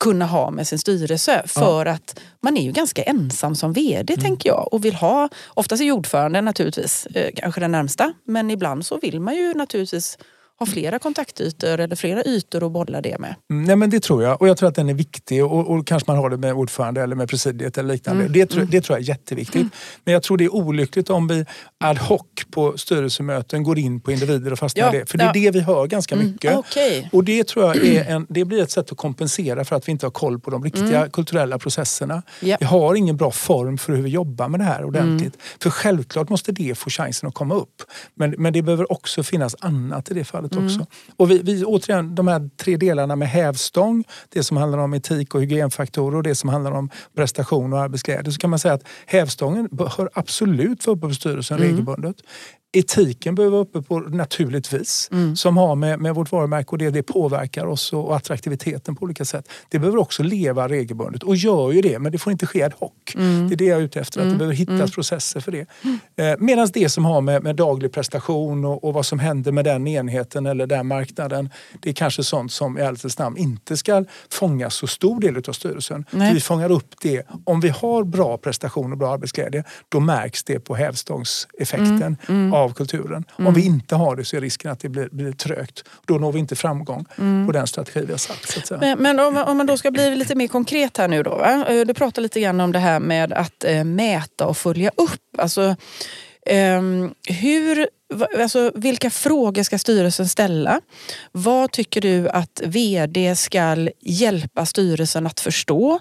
[0.00, 1.42] kunna ha med sin styrelse.
[1.46, 1.92] För ja.
[1.92, 4.24] att man är ju ganska ensam som VD mm.
[4.24, 8.86] tänker jag och vill ha, oftast är ordföranden naturligtvis eh, kanske den närmsta, men ibland
[8.86, 10.18] så vill man ju naturligtvis
[10.58, 13.34] ha flera kontaktytor eller flera ytor att bolla det med.
[13.50, 15.86] Mm, nej men det tror jag och jag tror att den är viktig och, och
[15.86, 18.24] kanske man har det med ordförande eller med presidiet eller liknande.
[18.24, 18.32] Mm.
[18.32, 19.54] Det, det, tror jag är jätteviktigt.
[19.54, 19.70] Mm.
[20.04, 21.44] Men jag tror det är olyckligt om vi
[21.84, 25.10] ad hoc på styrelsemöten går in på individer och fastnar ja, det.
[25.10, 26.56] För det är det vi hör ganska mm, mycket.
[26.56, 27.08] Okay.
[27.12, 29.92] Och det tror jag är en, det blir ett sätt att kompensera för att vi
[29.92, 31.10] inte har koll på de riktiga mm.
[31.10, 32.22] kulturella processerna.
[32.42, 32.60] Yep.
[32.60, 35.36] Vi har ingen bra form för hur vi jobbar med det här ordentligt.
[35.62, 37.82] För självklart måste det få chansen att komma upp.
[38.14, 40.64] Men, men det behöver också finnas annat i det fallet mm.
[40.64, 40.86] också.
[41.16, 45.34] Och vi, vi, återigen, de här tre delarna med hävstång, det som handlar om etik
[45.34, 48.32] och hygienfaktorer och det som handlar om prestation och arbetsglädje.
[48.32, 51.68] Så kan man säga att hävstången bör absolut vara uppe på styrelsen mm.
[51.68, 52.16] regelbundet
[52.76, 55.08] etiken behöver vara uppe på naturligtvis.
[55.12, 55.36] Mm.
[55.36, 59.02] Som har med, med vårt varumärke och det det påverkar oss och, och, attraktiviteten på
[59.04, 59.48] olika sätt.
[59.68, 62.74] Det behöver också leva regelbundet och gör ju det men det får inte ske ad
[62.78, 62.92] hoc.
[63.14, 63.48] Mm.
[63.48, 64.38] Det är det jag är ute efter, att det mm.
[64.38, 64.90] behöver hittas mm.
[64.90, 65.66] processer för det.
[66.16, 69.64] Eh, Medan det som har med, med daglig prestation och, och, vad som händer med
[69.64, 71.50] den enheten eller den marknaden.
[71.80, 75.52] Det är kanske sånt som i ärlighetens namn inte ska fångas så stor del av
[75.52, 76.04] styrelsen.
[76.10, 77.22] Vi fångar upp det.
[77.44, 82.52] Om vi har bra prestation och bra arbetsglädje då märks det på hävstångseffekten mm.
[82.64, 83.24] Av kulturen.
[83.38, 83.46] Mm.
[83.46, 85.84] Om vi inte har det så är risken att det blir, blir trögt.
[86.06, 87.46] Då når vi inte framgång mm.
[87.46, 88.80] på den strategi vi har satt.
[88.80, 91.30] Men, men om, om, man då ska bli lite mer konkret här nu då.
[91.30, 91.66] Va?
[91.68, 95.38] Eh, du pratar lite grann om det här med att eh, mäta och följa upp.
[95.38, 95.76] Alltså,
[96.46, 96.82] eh,
[97.28, 97.88] hur
[98.38, 100.80] Alltså, vilka frågor ska styrelsen ställa?
[101.32, 106.00] Vad tycker du att VD ska hjälpa styrelsen att förstå?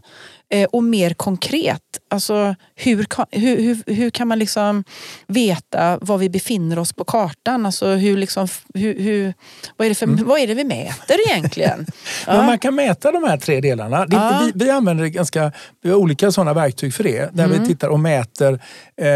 [0.50, 4.84] Eh, och mer konkret, alltså hur, hur, hur, hur, kan man liksom
[5.28, 7.66] veta var vi befinner oss på kartan?
[7.66, 9.34] Alltså hur liksom, hur, hur,
[9.78, 10.26] vad, är det för, mm.
[10.26, 11.86] vad är det vi mäter egentligen?
[12.28, 12.42] ja.
[12.42, 14.08] Man kan mäta de här tre delarna.
[14.10, 14.42] Ja.
[14.46, 17.30] Vi, vi, använder ganska, vi har olika sådana verktyg för det.
[17.34, 17.62] Där mm.
[17.62, 18.54] vi tittar och mäter
[18.98, 19.08] eh,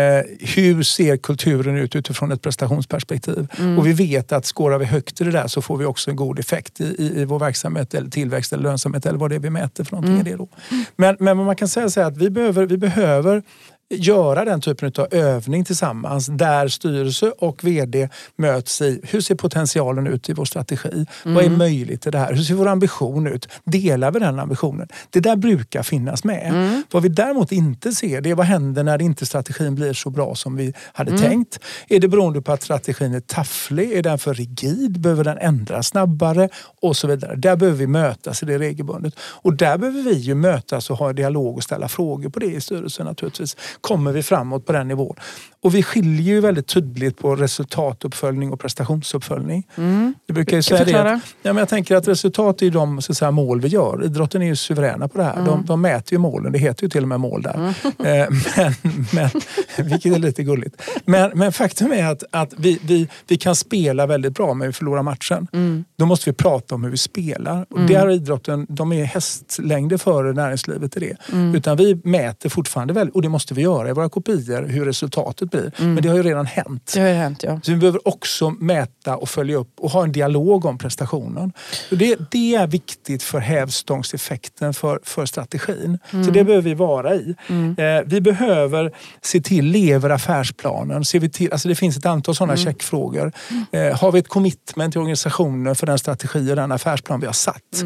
[0.56, 3.48] hur ser kulturen ut utifrån ett prestationsperspektiv.
[3.60, 3.80] Mm.
[3.80, 6.16] Och vi vet att skårar vi högt i det där så får vi också en
[6.16, 9.40] god effekt i, i, i vår verksamhet eller tillväxt eller lönsamhet eller vad det är
[9.40, 10.14] vi mäter för någonting.
[10.14, 10.26] Mm.
[10.26, 10.48] Det då.
[10.96, 13.44] Men, men man kan säga så att vi behöver, vi behöver
[13.90, 20.08] göra den typen av övning tillsammans där styrelse och VD möts i hur ser potentialen
[20.08, 21.06] ut i vår strategi?
[21.26, 21.36] Mm.
[21.36, 22.34] Vad är möjligt i det här?
[22.34, 23.50] Hur ser vår ambition ut?
[23.64, 24.88] Delar vi den ambitionen?
[25.10, 26.48] Det där brukar finnas med.
[26.48, 26.84] Mm.
[26.92, 30.36] Vad vi däremot inte ser det är vad händer när inte strategin blir så bra
[30.36, 31.22] som vi hade mm.
[31.22, 31.60] tänkt.
[31.88, 33.92] Är det beroende på att strategin är tafflig?
[33.92, 35.00] Är den för rigid?
[35.00, 36.50] Behöver den ändras snabbare?
[36.82, 37.36] Och så vidare.
[37.36, 39.14] Där behöver vi mötas i det regelbundet.
[39.20, 42.46] Och där behöver vi ju mötas och ha en dialog och ställa frågor på det
[42.46, 45.16] i styrelsen naturligtvis kommer vi framåt på den nivån.
[45.62, 49.68] Och vi skiljer ju väldigt tydligt på resultatuppföljning och prestationsuppföljning.
[49.76, 50.14] Mm.
[50.26, 51.14] Jag brukar ju säga det.
[51.14, 54.06] Att, ja, men jag tänker att resultat är de så säga, mål vi gör.
[54.06, 55.34] Idrotten är ju suveräna på det här.
[55.34, 55.46] Mm.
[55.46, 56.52] De, de, mäter ju målen.
[56.52, 57.54] Det heter ju till och med mål där.
[57.54, 57.74] Mm.
[58.08, 58.74] Eh, men,
[59.14, 59.30] men,
[59.90, 60.82] vilket är lite gulligt.
[61.06, 64.74] Men, men faktum är att, att vi, vi, vi kan spela väldigt bra men vi
[64.74, 65.48] förlorar matchen.
[65.54, 65.86] Mm.
[65.98, 67.66] Då måste vi prata om hur vi spelar.
[67.70, 67.94] Och mm.
[67.94, 71.34] där idrotten, de är hästlängder före näringslivet i det.
[71.34, 71.56] Mm.
[71.56, 75.52] Utan vi mäter fortfarande väldigt, och det måste vi göra i våra kopior, hur resultatet
[75.52, 75.72] blir.
[75.78, 75.94] Mm.
[75.94, 76.92] Men det har ju redan hänt.
[76.94, 77.60] Det har hänt ja.
[77.64, 81.54] Så vi behöver också mäta och följa upp och ha en dialog om prestationen.
[81.90, 86.00] det, det är viktigt för hävstångseffekten för, för strategin.
[86.10, 86.26] Mm.
[86.26, 87.36] Så det behöver vi vara i.
[87.48, 87.76] Mm.
[87.78, 88.92] Eh, vi behöver
[89.22, 91.06] se till, lever affärsplanen?
[91.06, 92.66] Ser vi till, alltså det finns ett antal sådana mm.
[92.66, 93.32] checkfrågor.
[93.72, 97.34] Eh, har vi ett commitment till organisationen för den strategi och den affärsplan vi har
[97.34, 97.84] satt?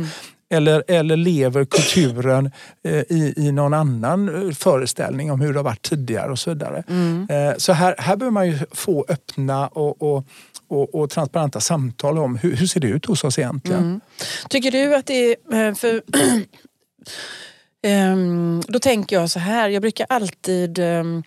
[0.52, 2.52] Eller, eller lever kulturen
[2.84, 6.50] eh, i, i någon annan eh, föreställning om hur det har varit tidigare och så
[6.50, 6.84] vidare.
[6.88, 7.28] Mm.
[7.30, 10.26] Eh, så här, här behöver man ju få öppna och, och
[10.68, 13.84] och, och, transparenta samtal om hur, hur ser det ut hos oss egentligen.
[13.84, 14.02] Mm.
[14.50, 15.74] Tycker du att det är...
[15.74, 16.02] För,
[17.88, 21.24] um, då tänker jag så här, jag brukar alltid um,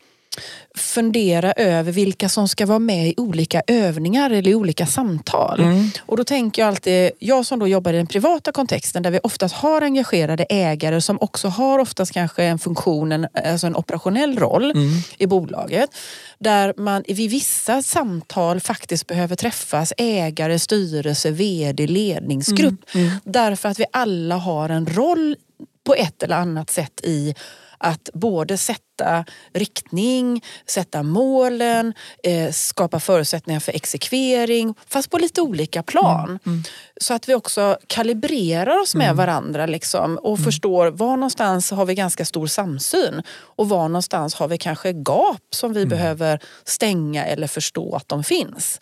[0.77, 5.61] fundera över vilka som ska vara med i olika övningar eller i olika samtal.
[5.61, 5.91] Mm.
[6.01, 9.21] Och då tänker jag alltid, jag som då jobbar i den privata kontexten där vi
[9.23, 14.39] oftast har engagerade ägare som också har oftast kanske en funktion, en, alltså en operationell
[14.39, 14.91] roll mm.
[15.19, 15.91] i bolaget.
[16.39, 22.95] Där man vid vissa samtal faktiskt behöver träffas ägare, styrelse, vd, ledningsgrupp.
[22.95, 23.07] Mm.
[23.07, 23.19] mm.
[23.25, 25.37] Därför att vi alla har en roll
[25.85, 27.35] på ett eller annat sätt i
[27.79, 35.41] att både sätta sätta riktning, sätta målen, eh, skapa förutsättningar för exekvering, fast på lite
[35.41, 36.29] olika plan.
[36.29, 36.41] Mm.
[36.47, 36.63] Mm.
[37.01, 39.17] Så att vi också kalibrerar oss med mm.
[39.17, 40.45] varandra liksom, och mm.
[40.45, 43.23] förstår var någonstans har vi ganska stor samsyn
[43.57, 45.89] och var någonstans har vi kanske gap som vi mm.
[45.89, 48.81] behöver stänga eller förstå att de finns.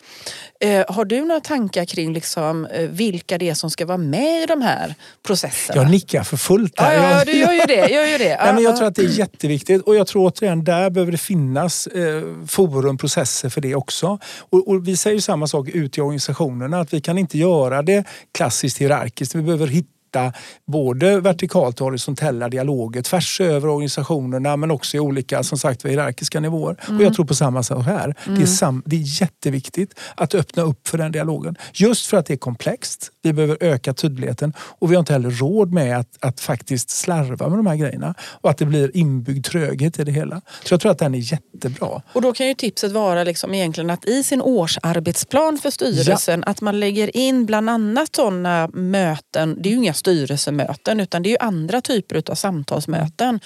[0.59, 4.43] Eh, har du några tankar kring liksom, eh, vilka det är som ska vara med
[4.43, 4.95] i de här
[5.27, 5.81] processerna?
[5.81, 6.93] Jag nickar för fullt här.
[6.93, 7.89] Ja, ja du gör ju det.
[7.89, 8.37] Gör ju det.
[8.43, 11.11] Nej, men jag tror att det är jätteviktigt och jag jag tror återigen där behöver
[11.11, 14.19] det finnas eh, forum, processer för det också.
[14.49, 18.03] Och, och vi säger samma sak ute i organisationerna att vi kan inte göra det
[18.31, 19.35] klassiskt hierarkiskt.
[19.35, 20.33] Vi behöver hitta hitta
[20.65, 26.39] både vertikalt och horisontella dialoger tvärs över organisationerna men också i olika som sagt, hierarkiska
[26.39, 26.75] nivåer.
[26.87, 26.97] Mm.
[26.97, 28.03] Och jag tror på samma sak här.
[28.03, 28.15] Mm.
[28.25, 28.47] Det, är mm.
[28.47, 31.55] sam, det är jätteviktigt att öppna upp för den dialogen.
[31.73, 33.11] Just för att det är komplext.
[33.21, 37.49] Vi behöver öka tydligheten och vi har inte heller råd med att, att faktiskt slarva
[37.49, 40.41] med de här grejerna och att det blir inbyggd tröghet i det hela.
[40.63, 42.01] Så jag tror att den är jättebra.
[42.13, 46.51] Och då kan ju tipset vara liksom egentligen att i sin årsarbetsplan för styrelsen ja.
[46.51, 49.57] att man lägger in bland annat sådana möten.
[49.61, 53.39] Det är ju inga styrelsemöten utan det är ju andra typer av samtalsmöten.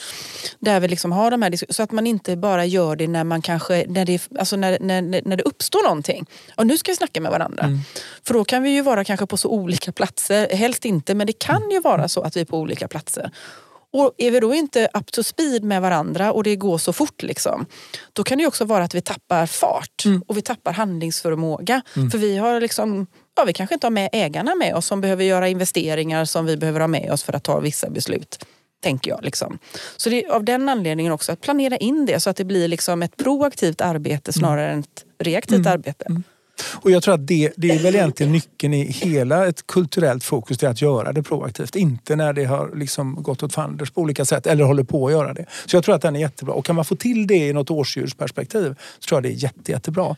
[0.59, 3.41] Där vi liksom har de här så att man inte bara gör det när man
[3.41, 6.25] kanske när det, alltså när, när, när det uppstår någonting.
[6.55, 7.63] Och nu ska vi snacka med varandra.
[7.63, 7.79] Mm.
[8.23, 10.47] För då kan vi ju vara kanske på så olika platser.
[10.55, 13.31] Helst inte men det kan ju vara så att vi är på olika platser.
[13.93, 17.23] Och är vi då inte up to speed med varandra och det går så fort,
[17.23, 17.65] liksom,
[18.13, 20.23] då kan det också vara att vi tappar fart mm.
[20.27, 21.81] och vi tappar handlingsförmåga.
[21.95, 22.11] Mm.
[22.11, 23.07] För vi har liksom
[23.37, 26.57] ja, vi kanske inte har med ägarna med oss som behöver göra investeringar som vi
[26.57, 28.45] behöver ha med oss för att ta vissa beslut.
[28.83, 29.23] Tänker jag.
[29.23, 29.59] Liksom.
[29.97, 32.67] Så det är av den anledningen också att planera in det så att det blir
[32.67, 34.73] liksom ett proaktivt arbete snarare mm.
[34.73, 35.73] än ett reaktivt mm.
[35.73, 36.05] arbete.
[36.09, 36.23] Mm.
[36.63, 40.57] Och jag tror att det, det är väl egentligen nyckeln i hela ett kulturellt fokus,
[40.57, 41.75] det är att göra det proaktivt.
[41.75, 45.11] Inte när det har liksom gått åt fanders på olika sätt eller håller på att
[45.11, 45.45] göra det.
[45.65, 46.53] Så jag tror att den är jättebra.
[46.53, 49.71] Och kan man få till det i något årsdjursperspektiv så tror jag det är jätte,
[49.71, 50.15] jättebra.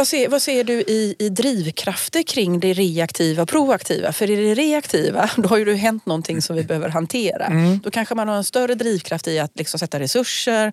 [0.00, 4.12] Vad ser, vad ser du i, i drivkrafter kring det reaktiva och proaktiva?
[4.12, 7.46] För i det reaktiva, då har ju det hänt någonting som vi behöver hantera.
[7.46, 7.78] Mm.
[7.78, 10.72] Då kanske man har en större drivkraft i att liksom sätta resurser,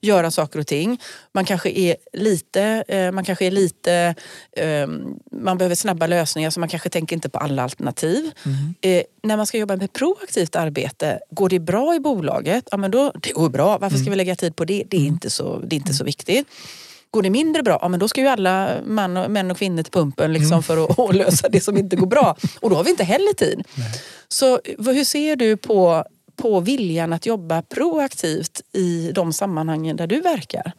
[0.00, 1.00] göra saker och ting.
[1.32, 4.14] Man kanske är lite, eh, man kanske är lite,
[4.56, 4.86] eh,
[5.32, 8.30] man behöver snabba lösningar så man kanske tänker inte på alla alternativ.
[8.44, 8.74] Mm.
[8.80, 12.68] Eh, när man ska jobba med proaktivt arbete, går det bra i bolaget?
[12.70, 14.10] Ja men då, det går bra, varför ska mm.
[14.10, 14.84] vi lägga tid på det?
[14.88, 15.12] Det är mm.
[15.12, 16.46] inte så, det är inte så viktigt.
[17.10, 19.82] Går det mindre bra, ja, men då ska ju alla man och, män och kvinnor
[19.82, 20.62] till pumpen liksom mm.
[20.62, 22.36] för att, att, lösa det som inte går bra.
[22.60, 23.62] Och då har vi inte heller tid.
[23.74, 24.02] Nej.
[24.28, 26.04] Så hur ser du på
[26.36, 30.72] på viljan att jobba proaktivt i de sammanhangen där du verkar?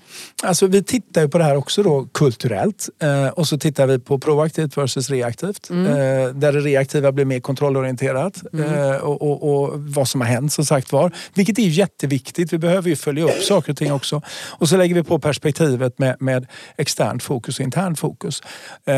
[0.43, 4.19] Alltså, vi tittar på det här också då kulturellt eh, och så tittar vi på
[4.19, 5.69] proaktivt versus reaktivt.
[5.69, 5.85] Mm.
[5.85, 8.73] Eh, där det reaktiva blir mer kontrollorienterat mm.
[8.73, 11.11] eh, och, och, och, vad som har hänt som sagt var.
[11.33, 12.53] Vilket är jätteviktigt.
[12.53, 14.21] Vi behöver ju följa upp saker och ting också.
[14.49, 16.47] Och så lägger vi på perspektivet med, med
[16.77, 18.43] externt fokus och internt fokus.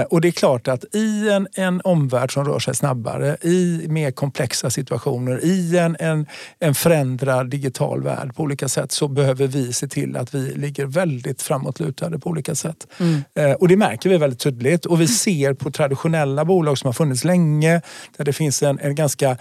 [0.10, 4.12] Och det är klart att i en, en omvärld som rör sig snabbare, i mer
[4.12, 6.26] komplexa situationer, i en, en
[6.60, 10.86] en förändrad digital värld på olika sätt så behöver vi se till att vi ligger
[10.86, 12.88] väldigt framåtlutade på olika sätt.
[13.00, 13.24] Mm.
[13.36, 16.93] Eh, och det märker vi väldigt tydligt och vi ser på traditionella bolag som har
[16.93, 17.82] funnits länge
[18.18, 19.38] där det finns en, en ganska,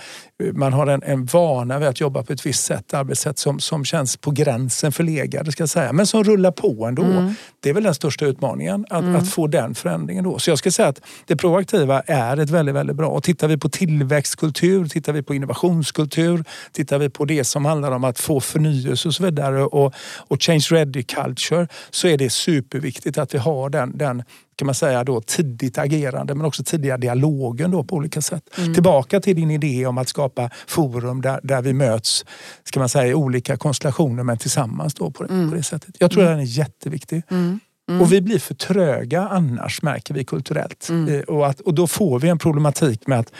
[0.52, 3.84] man har en, en vana vid att jobba på ett visst sätt, arbetssätt som, som
[3.84, 7.02] känns på gränsen förlegade ska jag säga, men som rullar på ändå.
[7.02, 7.34] Mm.
[7.60, 9.16] Det är väl den största utmaningen, att, mm.
[9.16, 10.38] att få den förändringen då.
[10.38, 13.08] Så jag ska säga att det proaktiva är ett väldigt, väldigt bra.
[13.08, 17.64] Och tittar vi på tillväxtkultur, tittar vi på innovationskultur, tittar tittar vi på det som
[17.64, 19.94] handlar om att få förnyelse och så vidare och,
[20.28, 24.22] och change ready culture så är det superviktigt att vi har den, den
[24.56, 28.42] kan man säga då, tidigt agerande men också tidiga dialogen då på olika sätt.
[28.58, 28.74] Mm.
[28.74, 32.24] Tillbaka till din idé om att skapa forum där, där vi möts
[32.64, 35.50] ska man säga, i olika konstellationer men tillsammans då på, mm.
[35.50, 35.94] på det sättet.
[35.98, 36.32] Jag tror mm.
[36.32, 37.22] den är jätteviktig.
[37.30, 37.60] Mm.
[37.88, 38.02] Mm.
[38.02, 40.88] Och vi blir för tröga annars märker vi kulturellt.
[40.88, 41.14] Mm.
[41.14, 43.32] Eh, och, att, och då får vi en problematik med att,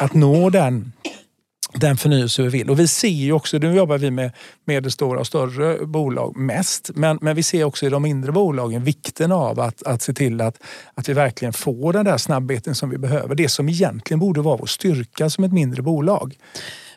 [0.00, 0.92] att nå den
[1.74, 2.70] den förnyelse vi vill.
[2.70, 4.30] Och vi ser ju också, nu jobbar vi med
[4.64, 9.32] medelstora och större bolag mest, men, men vi ser också i de mindre bolagen vikten
[9.32, 10.62] av att, att se till att,
[10.94, 13.34] att vi verkligen får den där snabbheten som vi behöver.
[13.34, 16.36] Det som egentligen borde vara vår styrka som ett mindre bolag.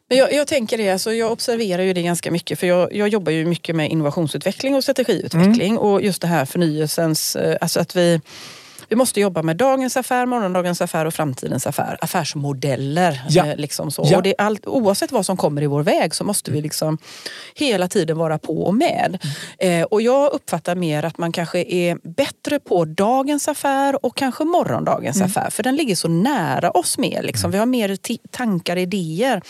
[0.09, 3.07] Men jag, jag tänker det, alltså jag observerar ju det ganska mycket för jag, jag
[3.07, 5.77] jobbar ju mycket med innovationsutveckling och strategiutveckling mm.
[5.77, 8.21] och just det här förnyelsens, eh, alltså att vi
[8.89, 11.97] vi måste jobba med dagens affär, morgondagens affär och framtidens affär.
[12.01, 13.21] Affärsmodeller.
[13.29, 13.45] Ja.
[13.45, 14.07] Eh, liksom så.
[14.11, 14.17] Ja.
[14.17, 16.97] Och det allt, oavsett vad som kommer i vår väg så måste vi liksom
[17.55, 19.17] hela tiden vara på och med.
[19.59, 24.43] Eh, och jag uppfattar mer att man kanske är bättre på dagens affär och kanske
[24.43, 25.49] morgondagens affär.
[25.49, 27.23] För den ligger så nära oss mer.
[27.23, 27.51] Liksom.
[27.51, 27.97] Vi har mer
[28.31, 29.41] tankar, idéer.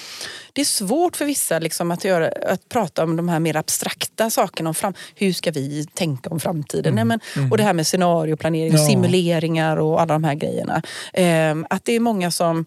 [0.53, 4.29] Det är svårt för vissa liksom, att, göra, att prata om de här mer abstrakta
[4.29, 4.69] sakerna.
[4.69, 6.95] Om fram, hur ska vi tänka om framtiden?
[6.95, 7.19] Nej, men,
[7.51, 8.86] Och det här med scenarioplanering, Ja
[9.26, 10.82] simuleringar och alla de här grejerna.
[11.13, 12.65] Eh, att det är många som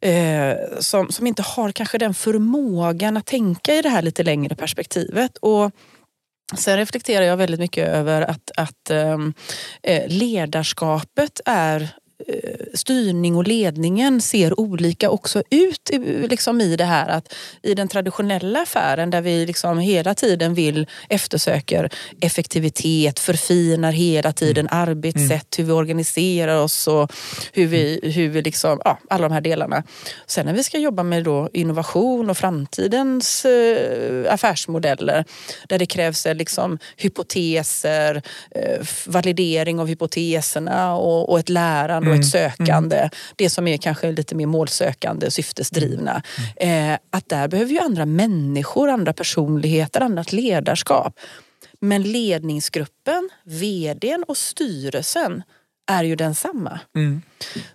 [0.00, 4.54] eh, som, som inte har kanske den förmågan att tänka i det här lite längre
[4.54, 5.36] perspektivet.
[5.42, 5.70] Och
[6.56, 9.34] Sen reflekterar jag väldigt mycket över att, att ehm,
[9.82, 11.96] eh, ledarskapet är
[12.74, 17.88] styrning och ledningen ser olika också ut i- liksom i det här att i den
[17.88, 21.90] traditionella affären där vi liksom hela tiden vill eftersöker
[22.20, 27.12] effektivitet, förfinar hela tiden arbetssätt, hur vi organiserar oss och
[27.52, 29.82] hur vi, hur vi liksom, ja, alla de här delarna.
[30.26, 35.24] Sen när vi ska jobba med då innovation och framtidens eh, affärsmodeller
[35.68, 42.14] där det krävs eh, liksom hypoteser, eh, validering av hypoteserna och, och ett lärande och
[42.14, 43.10] ett sökande.
[43.36, 46.22] Det som är kanske lite mer målsökande, syftesdrivna.
[46.56, 51.20] Eh, att där behöver ju andra människor, andra personligheter, annat ledarskap.
[51.80, 55.42] Men ledningsgruppen, vdn och styrelsen
[55.86, 56.80] är ju densamma.
[56.96, 57.22] Mm.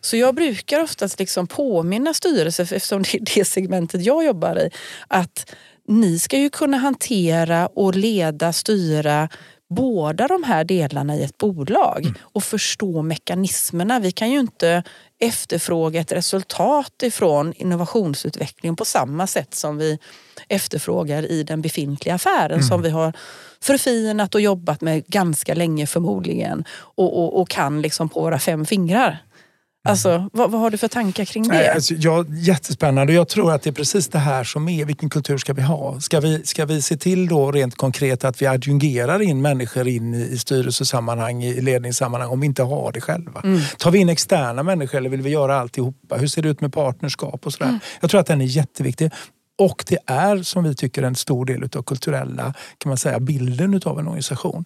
[0.02, 4.70] Så jag brukar oftast liksom påminna styrelsen, eftersom det är det segmentet jag jobbar i,
[5.08, 5.56] att
[5.88, 9.30] ni ska ju kunna hantera och leda, styra
[9.70, 14.00] båda de här delarna i ett bolag och förstå mekanismerna.
[14.00, 14.84] Vi kan ju inte
[15.20, 20.00] efterfråga ett resultat ifrån innovationsutvecklingen på samma sätt som vi
[20.48, 23.14] efterfrågar i den befintliga affären som vi har
[23.62, 28.66] förfinat och jobbat med ganska länge förmodligen och, och, och kan liksom på våra fem
[28.66, 29.24] fingrar.
[29.88, 31.74] Alltså, vad, vad har du för tankar kring det?
[31.74, 33.14] Alltså, ja, jättespännande.
[33.14, 36.00] Jag tror att det är precis det här som är, vilken kultur ska vi ha?
[36.00, 40.14] Ska vi, ska vi se till då rent konkret att vi adjungerar in människor in
[40.14, 43.44] i, i styrelsesammanhang, i ledningssammanhang om vi inte har det själva?
[43.78, 46.18] Tar vi in externa människor eller vill vi göra alltihopa?
[46.18, 47.80] Hur ser det ut med partnerskap och sådär?
[48.02, 49.12] Jag tror att den är jätteviktig.
[49.60, 53.74] Och det är som vi tycker en stor del av kulturella kan man säga, bilden
[53.74, 54.66] utav en organisation.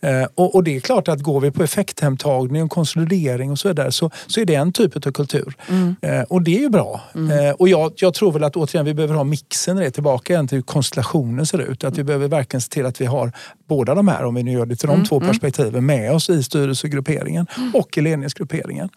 [0.00, 3.68] Eh, och, och det är klart att går vi på effekthemtagning och konsolidering och så
[3.68, 5.54] vidare så, så är det en typ av kultur.
[6.00, 7.00] Eh, och det är ju bra.
[7.14, 10.48] Eh, och jag, jag tror väl att återigen vi behöver ha mixen det tillbaka igen
[10.48, 11.84] till hur konstellationen ser ut.
[11.84, 13.32] Att vi behöver verkligen se till att vi har
[13.68, 16.42] båda de här, om vi nu gör det till de två perspektiven, med oss i
[16.42, 18.88] styrelsegrupperingen och i ledningsgrupperingen.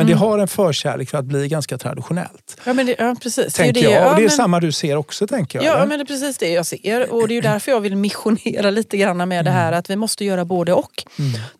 [0.00, 2.56] Men det har en förkärlek för att bli ganska traditionellt.
[2.64, 3.44] Ja, men det, ja precis.
[3.44, 3.80] Det Tänker det.
[3.80, 3.92] jag.
[3.92, 5.64] Ja, och det är men- samma du ser också tänker jag.
[5.66, 5.86] Ja, eller?
[5.86, 7.12] men det är precis det jag ser.
[7.12, 10.24] Och det är därför jag vill missionera lite grann med det här att vi måste
[10.24, 11.04] göra både och.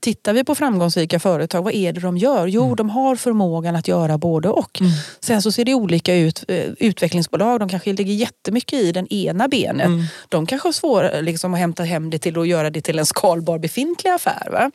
[0.00, 2.46] Tittar vi på framgångsrika företag, vad är det de gör?
[2.46, 4.80] Jo, de har förmågan att göra både och.
[5.20, 6.44] Sen så ser det olika ut.
[6.48, 9.88] Eh, Utvecklingsbolag, de kanske ligger jättemycket i den ena benet.
[10.28, 13.06] De kanske har svårare liksom, att hämta hem det till och göra det till en
[13.06, 14.48] skalbar befintlig affär.
[14.52, 14.70] Va?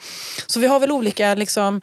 [0.47, 1.81] Så vi har väl olika liksom,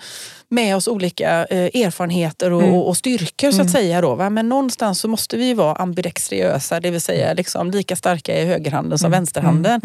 [0.53, 4.01] med oss olika eh, erfarenheter och, och styrkor så att säga.
[4.01, 4.31] Då, va?
[4.31, 8.99] Men någonstans så måste vi vara ambidextriösa, det vill säga liksom lika starka i högerhanden
[8.99, 9.81] som vänsterhanden.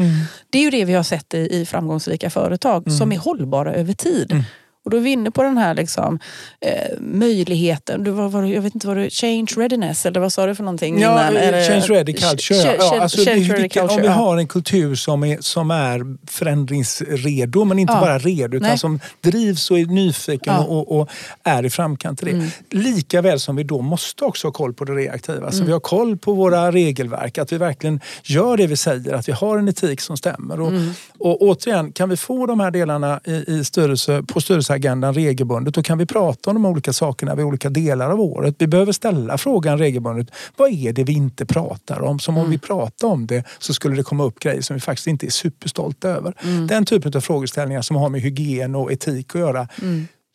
[0.49, 3.93] Det är ju det vi har sett i, i framgångsrika företag som är hållbara över
[3.93, 4.43] tid.
[4.87, 6.19] Och då är vi inne på den här liksom,
[6.61, 10.45] eh, möjligheten, du, vad, vad, jag vet inte vad du, change readiness eller vad sa
[10.45, 11.35] du för någonting Ja, innan?
[11.43, 12.59] eh, Eller- change ready culture.
[12.59, 13.01] Ch- ja.
[13.01, 17.63] alltså, change ready vilken- om culture, vi har en kultur som är, som är förändringsredo,
[17.65, 17.99] men inte Ja.
[18.01, 18.77] bara redo, utan Nej.
[18.77, 20.63] som drivs och är nyfiken Ja.
[20.63, 21.09] och, och
[21.43, 22.33] är i framkant till det.
[22.33, 22.49] Mm.
[22.71, 25.37] Lika väl som vi då måste också ha koll på det reaktiva.
[25.37, 25.51] Mm.
[25.51, 29.27] Så vi har koll på våra regelverk, att vi verkligen gör det vi säger, att
[29.27, 30.61] vi har en etik som stämmer.
[30.61, 30.89] Och, Mm.
[31.19, 34.41] och återigen, kan vi få de här delarna i, i styrelse, på
[34.77, 38.55] styrelseagendan regelbundet, då kan vi prata om de olika sakerna vid olika delar av året.
[38.59, 40.31] Vi behöver ställa frågan regelbundet.
[40.57, 42.19] Vad är det vi inte pratar om?
[42.19, 45.07] Som om vi pratar om det så skulle det komma upp grejer som vi faktiskt
[45.07, 46.33] inte är superstolta över.
[46.67, 49.67] Den typen av frågeställningar som har med hygien och etik att göra.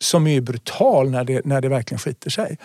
[0.01, 2.57] Som är brutal när det, när det verkligen skiter sig.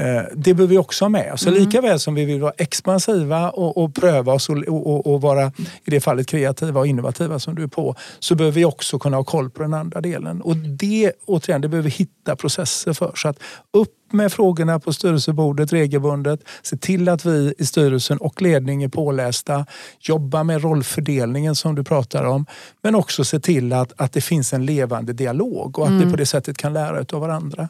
[0.00, 1.40] Eh, Det behöver vi också ha med oss.
[1.40, 5.20] Så Lika väl som vi vill vara expansiva och, och pröva oss och, och, och
[5.20, 5.52] vara
[5.84, 9.16] i det fallet kreativa och innovativa som du är på så behöver vi också kunna
[9.16, 10.42] ha koll på den andra delen.
[10.42, 13.12] Och det, återigen, det behöver vi hitta processer för.
[13.16, 13.38] Så att
[13.72, 16.40] upp med frågorna på styrelsebordet regelbundet.
[16.62, 19.66] Se till att vi i styrelsen och ledning är pålästa.
[20.00, 22.46] Jobba med rollfördelningen som du pratar om.
[22.82, 26.16] Men också se till att, att det finns en levande dialog och att vi på
[26.16, 27.68] det sättet kan lära av varandra.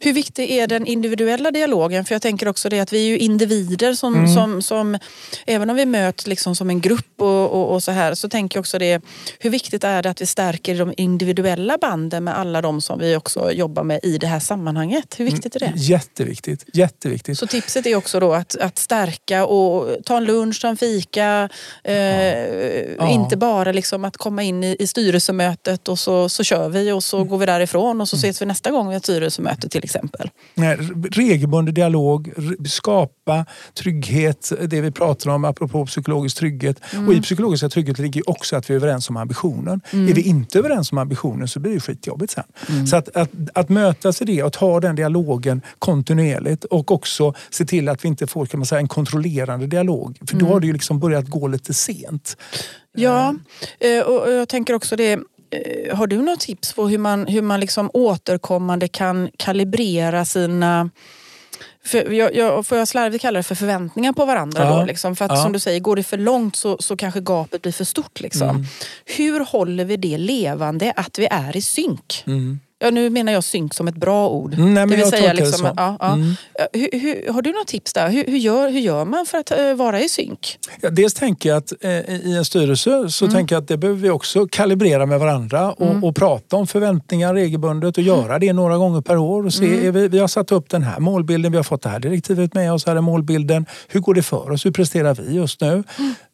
[0.00, 2.04] Hur viktig är den individuella dialogen?
[2.04, 4.34] För jag tänker också det att vi är ju individer som, mm.
[4.34, 4.98] som, som
[5.46, 8.56] även om vi möts liksom som en grupp och, och, och, så här så tänker
[8.56, 9.02] jag också det
[9.38, 13.16] hur viktigt är det att vi stärker de individuella banden med alla de som vi
[13.16, 15.14] också jobbar med i det här sammanhanget?
[15.18, 15.66] Hur viktigt är det?
[15.66, 16.64] Mm, jätteviktigt.
[16.72, 17.38] Jätteviktigt.
[17.38, 21.48] Så tipset är också då att, att stärka och ta en lunch, ta en fika.
[21.84, 23.10] Eh, ja.
[23.10, 27.04] Inte bara liksom att komma in i, i styrelsemötet och så, så kör vi och
[27.04, 27.28] så mm.
[27.28, 28.20] går vi därifrån och så mm.
[28.20, 30.30] ses vi nästa gång vid ett styrelsemöte till exempel.
[30.54, 30.76] Nej,
[31.12, 32.32] regelbunden dialog,
[32.66, 36.80] skapa trygghet, det vi pratar om apropå psykologisk trygghet.
[36.92, 37.08] Mm.
[37.08, 39.80] Och i psykologiska trygghet ligger också att vi är överens om ambitionen.
[39.90, 40.08] Mm.
[40.08, 42.44] Är vi inte överens om ambitionen så blir det skitjobbigt sen.
[42.68, 42.86] Mm.
[42.86, 47.64] Så att, att, att mötas i det och ta den dialogen kontinuerligt och också se
[47.64, 50.18] till att vi inte får kan man säga, en kontrollerande dialog.
[50.26, 50.52] För då mm.
[50.52, 52.36] har det ju liksom börjat gå lite sent.
[52.96, 53.34] Ja,
[53.80, 55.18] eh, och jag tänker också det Eh,
[55.92, 60.90] har du något tips på hur man, hur man liksom återkommande kan kalibrera sina
[61.84, 64.64] för jag, jag, får jag slarvigt kalla det för förväntningar på varandra.
[64.64, 64.78] Ja.
[64.78, 65.16] Då, liksom.
[65.16, 65.42] För att ja.
[65.42, 68.20] som du säger, går det för långt så, så kanske gapet blir för stort.
[68.20, 68.48] Liksom.
[68.48, 68.64] Mm.
[69.04, 72.24] Hur håller vi det levande, att vi är i synk?
[72.26, 72.60] Mm.
[72.80, 74.54] Ja, nu menar jag synk som ett bra ord.
[74.54, 76.12] Mm, det vill säga, liksom, det ja, ja.
[76.12, 76.34] Mm.
[76.72, 78.10] Hur, hur, har du något tips där?
[78.10, 80.58] Hur, hur, gör, hur gör man för att uh, vara i synk?
[80.80, 83.34] Ja, dels tänker jag att uh, i en styrelse så mm.
[83.34, 86.04] tänker jag att det behöver vi också kalibrera med varandra och, mm.
[86.04, 89.46] och prata om förväntningar regelbundet och göra det några gånger per år.
[89.46, 89.92] Och se, mm.
[89.92, 92.72] vi, vi har satt upp den här målbilden, vi har fått det här direktivet med
[92.72, 93.66] oss, här är målbilden.
[93.88, 94.66] Hur går det för oss?
[94.66, 95.84] Hur presterar vi just nu?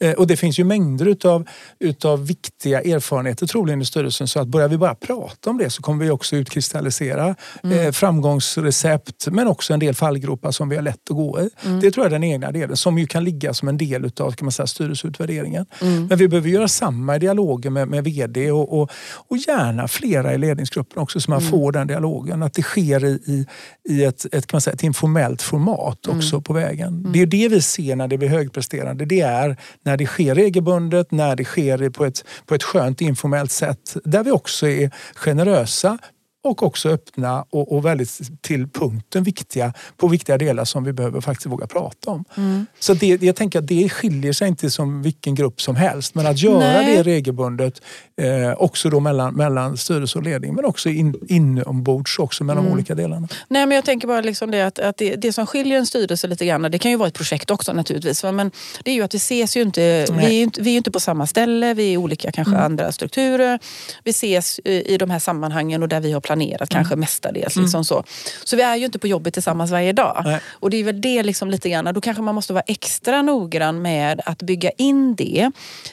[0.04, 4.48] Uh, och det finns ju mängder utav, utav viktiga erfarenheter troligen i styrelsen så att
[4.48, 7.78] börjar vi bara prata om det så kommer vi också utkristallisera mm.
[7.78, 11.50] eh, framgångsrecept men också en del fallgropar som vi har lätt att gå i.
[11.66, 11.80] Mm.
[11.80, 14.32] Det tror jag är den egna delen som ju kan ligga som en del av
[14.32, 15.66] kan man säga, styrelseutvärderingen.
[15.80, 16.06] Mm.
[16.06, 18.90] Men vi behöver göra samma i dialogen med, med VD och, och,
[19.28, 21.50] och, gärna flera i ledningsgruppen också så man mm.
[21.50, 22.42] får den dialogen.
[22.42, 23.46] Att det sker i, i,
[23.88, 26.18] i ett, ett, kan man säga, ett informellt format mm.
[26.18, 26.88] också på vägen.
[26.88, 27.12] Mm.
[27.12, 29.04] Det är det vi ser när det blir högpresterande.
[29.04, 33.52] Det är när det sker regelbundet, när det sker på ett, på ett skönt informellt
[33.52, 35.98] sätt där vi också är generösa
[36.44, 41.20] och också öppna och, och, väldigt till punkten viktiga på viktiga delar som vi behöver
[41.20, 42.24] faktiskt våga prata om.
[42.36, 42.66] Mm.
[42.78, 46.26] Så det, jag tänker att det skiljer sig inte som vilken grupp som helst men
[46.26, 46.96] att göra Nej.
[46.96, 47.82] det regelbundet
[48.20, 52.64] eh, också då mellan, mellan styrelse och ledning men också in, inombords också med mm.
[52.64, 53.28] de olika delarna.
[53.48, 56.26] Nej men jag tänker bara liksom det att, att det, det, som skiljer en styrelse
[56.26, 58.50] lite grann, det kan ju vara ett projekt också naturligtvis, men
[58.84, 61.00] det är ju att vi ses ju inte, vi är inte, vi är inte på
[61.00, 62.64] samma ställe, vi är olika kanske mm.
[62.64, 63.58] andra strukturer.
[64.04, 66.66] Vi ses i de här sammanhangen och där vi har planerat mm.
[66.68, 67.56] kanske mestadels.
[67.56, 67.84] Liksom mm.
[67.84, 68.04] så.
[68.44, 70.22] så vi är ju inte på jobbet tillsammans varje dag.
[70.24, 70.40] Nej.
[70.48, 73.82] Och det är väl det liksom lite grann, då kanske man måste vara extra noggrann
[73.82, 75.50] med att bygga in det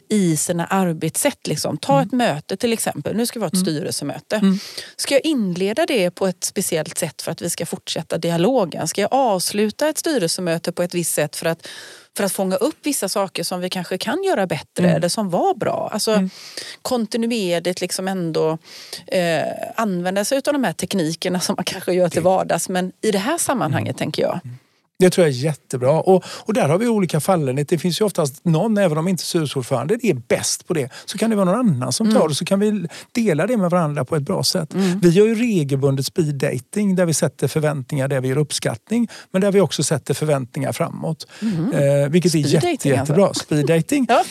[0.09, 1.47] i sina arbetssätt.
[1.47, 1.77] Liksom.
[1.77, 2.07] Ta mm.
[2.07, 3.65] ett möte till exempel, nu ska vi ha ett mm.
[3.65, 4.35] styrelsemöte.
[4.35, 4.59] Mm.
[4.95, 8.87] Ska jag inleda det på ett speciellt sätt för att vi ska fortsätta dialogen?
[8.87, 11.67] Ska jag avsluta ett styrelsemöte på ett visst sätt för att
[12.17, 14.95] för att fånga upp vissa saker som vi kanske kan göra bättre mm.
[14.95, 15.89] eller som var bra.
[15.93, 16.29] Alltså mm.
[16.81, 18.57] kontinuerligt liksom ändå
[19.07, 19.43] eh,
[19.75, 22.69] använda sig av de här teknikerna som man kanske gör till vardags.
[22.69, 23.97] Men i det här sammanhanget mm.
[23.97, 24.39] tänker jag.
[25.01, 25.91] Det tror jag är jättebra.
[25.91, 27.69] Och, och där har vi olika fallenhet.
[27.69, 31.29] Det finns ju oftast någon, även om inte styrelseordförande är bäst på det, så kan
[31.29, 32.29] det vara någon annan som tar mm.
[32.29, 32.35] det.
[32.35, 34.73] Så kan vi dela det med varandra på ett bra sätt.
[34.73, 34.99] Mm.
[34.99, 39.07] Vi gör ju regelbundet speed dating där vi sätter förväntningar där vi gör uppskattning.
[39.31, 41.27] Men där vi också sätter förväntningar framåt.
[41.41, 41.71] Mm.
[41.73, 43.27] Eh, vilket speed är jätte, dating, jättebra.
[43.27, 43.43] Alltså.
[43.43, 44.05] Speed dating.
[44.09, 44.23] ja.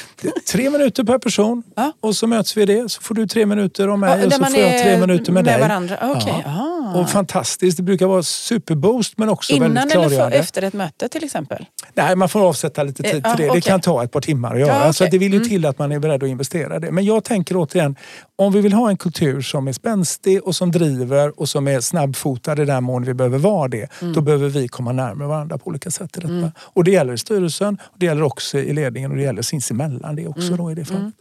[0.52, 1.62] Tre minuter per person
[2.00, 2.88] och så möts vi i det.
[2.88, 5.44] Så får du tre minuter om mig ja, och så får jag tre minuter med,
[5.44, 5.60] med dig.
[5.60, 6.10] Varandra.
[6.10, 6.42] Okay.
[6.44, 6.79] Ja.
[6.96, 7.76] Och fantastiskt.
[7.76, 10.16] Det brukar vara superboost men också Innan väldigt klargörande.
[10.16, 11.66] Innan eller efter ett möte till exempel?
[11.94, 13.52] Nej, man får avsätta lite tid till det.
[13.52, 14.70] Det kan ta ett par timmar att göra.
[14.70, 14.92] Ja, okay.
[14.92, 15.48] Så det vill ju mm.
[15.48, 16.90] till att man är beredd att investera det.
[16.92, 17.96] Men jag tänker återigen,
[18.40, 21.80] om vi vill ha en kultur som är spänstig och som driver och som är
[21.80, 24.02] snabbfotad i den mån vi behöver vara det.
[24.02, 24.14] Mm.
[24.14, 26.32] Då behöver vi komma närmare varandra på olika sätt i detta.
[26.32, 26.50] Mm.
[26.58, 30.16] Och det gäller i styrelsen, och det gäller också i ledningen och det gäller sinsemellan
[30.16, 30.46] det också.
[30.46, 30.56] Mm.
[30.56, 31.00] Då i det fallet.
[31.00, 31.12] Mm.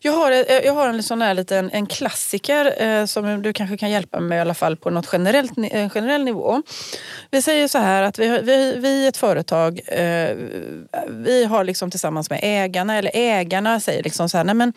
[0.00, 0.30] Jag har,
[0.64, 4.28] jag har en sån här liten en klassiker eh, som du kanske kan hjälpa mig
[4.28, 6.62] med i alla fall på något generellt, en generell nivå.
[7.30, 10.36] Vi säger så här att vi, vi, vi ett företag, eh,
[11.08, 14.72] vi har liksom tillsammans med ägarna, eller ägarna säger liksom så här, nej men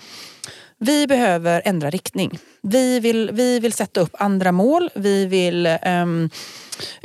[0.79, 2.39] vi behöver ändra riktning.
[2.69, 4.89] Vi vill, vi vill sätta upp andra mål.
[4.95, 6.29] Vi vill um,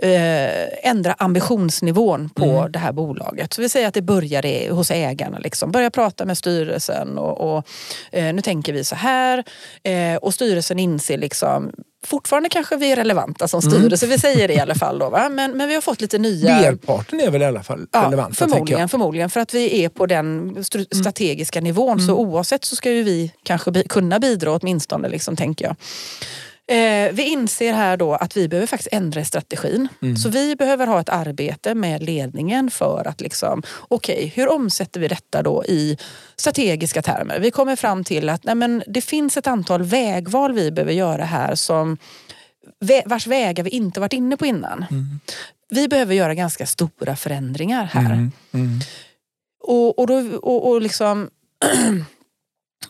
[0.05, 2.73] uh, ändra ambitionsnivån på mm.
[2.73, 3.53] det här bolaget.
[3.53, 5.39] Så vi säger att det börjar hos ägarna.
[5.39, 5.73] Liksom.
[5.73, 7.67] Börja prata med styrelsen och, och
[8.17, 9.39] uh, nu tänker vi så här.
[9.89, 11.73] Uh, och styrelsen inser liksom
[12.05, 13.73] fortfarande kanske vi är relevanta som mm.
[13.73, 14.07] styrelse.
[14.07, 14.15] Mm.
[14.15, 14.99] Vi säger det i alla fall.
[14.99, 15.29] Då, va?
[15.29, 16.61] Men, men vi har fått lite nya...
[16.61, 18.35] Merparten är väl i alla fall ja, relevanta?
[18.35, 19.31] Förmodligen, förmodligen.
[19.31, 20.65] För att vi är på den mm.
[20.91, 21.65] strategiska mm.
[21.65, 22.01] nivån.
[22.01, 25.77] Så oavsett så ska ju vi kanske bi kunna bidra åtminstone, liksom, tänker jag.
[26.67, 29.89] Eh, vi inser här då att vi behöver faktiskt ändra strategin.
[30.03, 30.17] Mm.
[30.17, 35.01] Så vi behöver ha ett arbete med ledningen för att liksom, okej, okay, hur omsätter
[35.01, 35.99] vi detta då i
[36.37, 37.41] strategiska termer?
[37.41, 41.25] Vi kommer fram till att nej men, det finns ett antal vägval vi behöver göra
[41.25, 41.99] här som
[43.05, 44.85] vars vägar vi inte varit inne på innan.
[44.91, 45.21] Mm.
[45.69, 48.13] Vi behöver göra ganska stora förändringar här.
[48.13, 48.33] Mm.
[48.53, 48.81] Mm.
[49.61, 51.31] Och, och, då, och, och liksom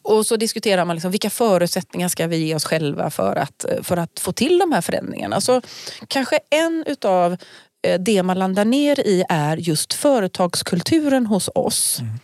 [0.03, 3.97] Och så diskuterar man liksom, vilka förutsättningar ska vi ge oss själva för att, för
[3.97, 5.41] att få till de här förändringarna.
[5.41, 5.63] Så
[6.09, 7.37] kanske en utav
[7.83, 12.01] eh, det man landar ner i är just företagskulturen hos oss.
[12.01, 12.19] Mm.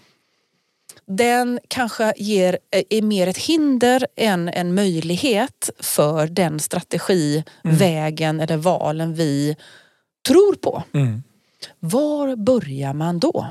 [1.06, 7.76] Den kanske ger, eh, är mer ett hinder än en möjlighet för den strategi, mm.
[7.76, 9.56] vägen eller valen vi
[10.28, 10.82] tror på.
[10.94, 11.22] Mm.
[11.78, 13.46] Var börjar man då?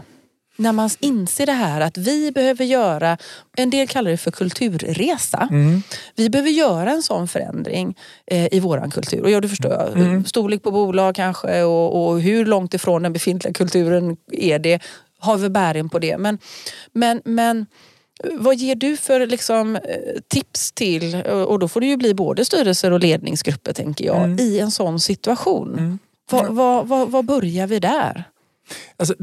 [0.58, 3.18] När man inser det här att vi behöver göra,
[3.58, 5.48] en del kallar det för kulturresa.
[5.52, 5.82] Mm.
[6.16, 7.96] Vi behöver göra en sån förändring
[8.26, 9.24] eh, i våran kultur.
[9.24, 10.26] Och ja, du förstår, mm.
[10.26, 14.80] storlek på bolag kanske och, och, hur långt ifrån den befintliga kulturen är det.
[15.20, 16.18] Har vi bäring på det?
[16.18, 16.38] Men,
[16.94, 17.66] men, men
[18.32, 19.82] vad ger du för liksom, eh,
[20.28, 24.40] tips till, och då får det ju bli både styrelser och ledningsgrupper tänker jag, mm.
[24.40, 25.74] i en sån situation?
[25.74, 26.00] Mm.
[26.32, 28.24] Vad, vad, vad, vad börjar vi där?
[28.98, 29.14] Alltså,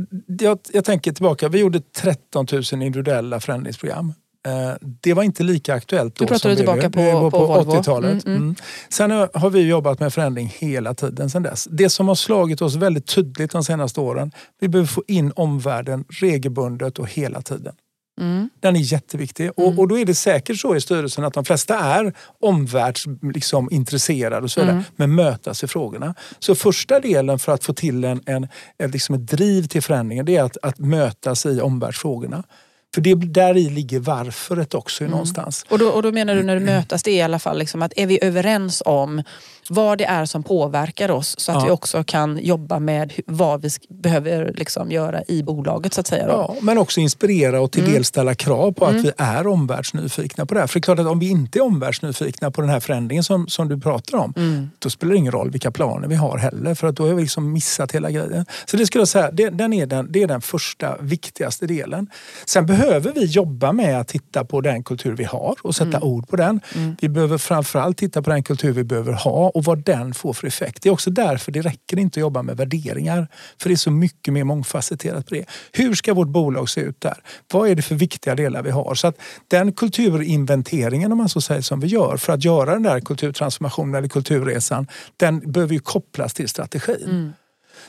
[0.41, 4.15] jag, jag tänker tillbaka, vi gjorde 13 000 individuella förändringsprogram.
[4.47, 6.25] Eh, det var inte lika aktuellt då.
[6.25, 8.27] Du pratar du tillbaka på, på, på, på 80-talet.
[8.27, 8.43] Mm, mm.
[8.43, 8.55] mm.
[8.89, 11.69] Sen har vi jobbat med förändring hela tiden sen dess.
[11.71, 16.05] Det som har slagit oss väldigt tydligt de senaste åren, vi behöver få in omvärlden
[16.09, 17.75] regelbundet och hela tiden.
[18.21, 18.51] Mm.
[18.61, 19.45] Den är jätteviktig.
[19.45, 19.55] Mm.
[19.57, 24.63] Och, och då är det säkert så i styrelsen att de flesta är omvärldsintresserade liksom,
[24.63, 24.83] och mm.
[24.97, 26.15] men mötas i frågorna.
[26.39, 28.49] Så första delen för att få till en, en,
[28.79, 32.45] en liksom ett driv till förändringen det är att, att mötas i omvärldsfrågorna.
[32.95, 35.11] För det, där i ligger varföret också mm.
[35.11, 35.67] någonstans.
[35.69, 37.83] Och då, och då menar du när du mötas, det är i alla fall liksom
[37.83, 39.23] att är vi överens om
[39.69, 41.65] vad det är som påverkar oss så att ja.
[41.65, 46.27] vi också kan jobba med vad vi behöver liksom göra i bolaget så att säga.
[46.27, 46.33] Då.
[46.33, 47.95] Ja, men också inspirera och till mm.
[47.95, 49.03] del ställa krav på att mm.
[49.03, 50.67] vi är omvärldsnyfikna på det här.
[50.67, 53.49] För det är klart att om vi inte är omvärldsnyfikna på den här förändringen som,
[53.49, 54.71] som du pratar om, mm.
[54.79, 57.23] då spelar det ingen roll vilka planer vi har heller för att då har vi
[57.23, 58.47] liksom missat hela grejen.
[58.67, 62.11] Så det skulle jag säga, det, den är den, det är den första viktigaste delen.
[62.47, 66.03] Sen behöver vi jobba med att titta på den kultur vi har och sätta mm.
[66.03, 66.61] ord på den.
[66.75, 66.97] Mm.
[67.01, 70.47] Vi behöver framförallt titta på den kultur vi behöver ha och vad den får för
[70.47, 70.83] effekt.
[70.83, 73.29] Det är också därför det räcker inte att jobba med värderingar.
[73.61, 75.45] För det är så mycket mer mångfacetterat på det.
[75.73, 77.17] Hur ska vårt bolag se ut där?
[77.53, 78.95] Vad är det för viktiga delar vi har?
[78.95, 82.83] Så att den kulturinventeringen om man så säger som vi gör för att göra den
[82.83, 84.87] där kulturtransformationen eller kulturresan,
[85.17, 87.05] den behöver ju kopplas till strategin.
[87.05, 87.33] Mm.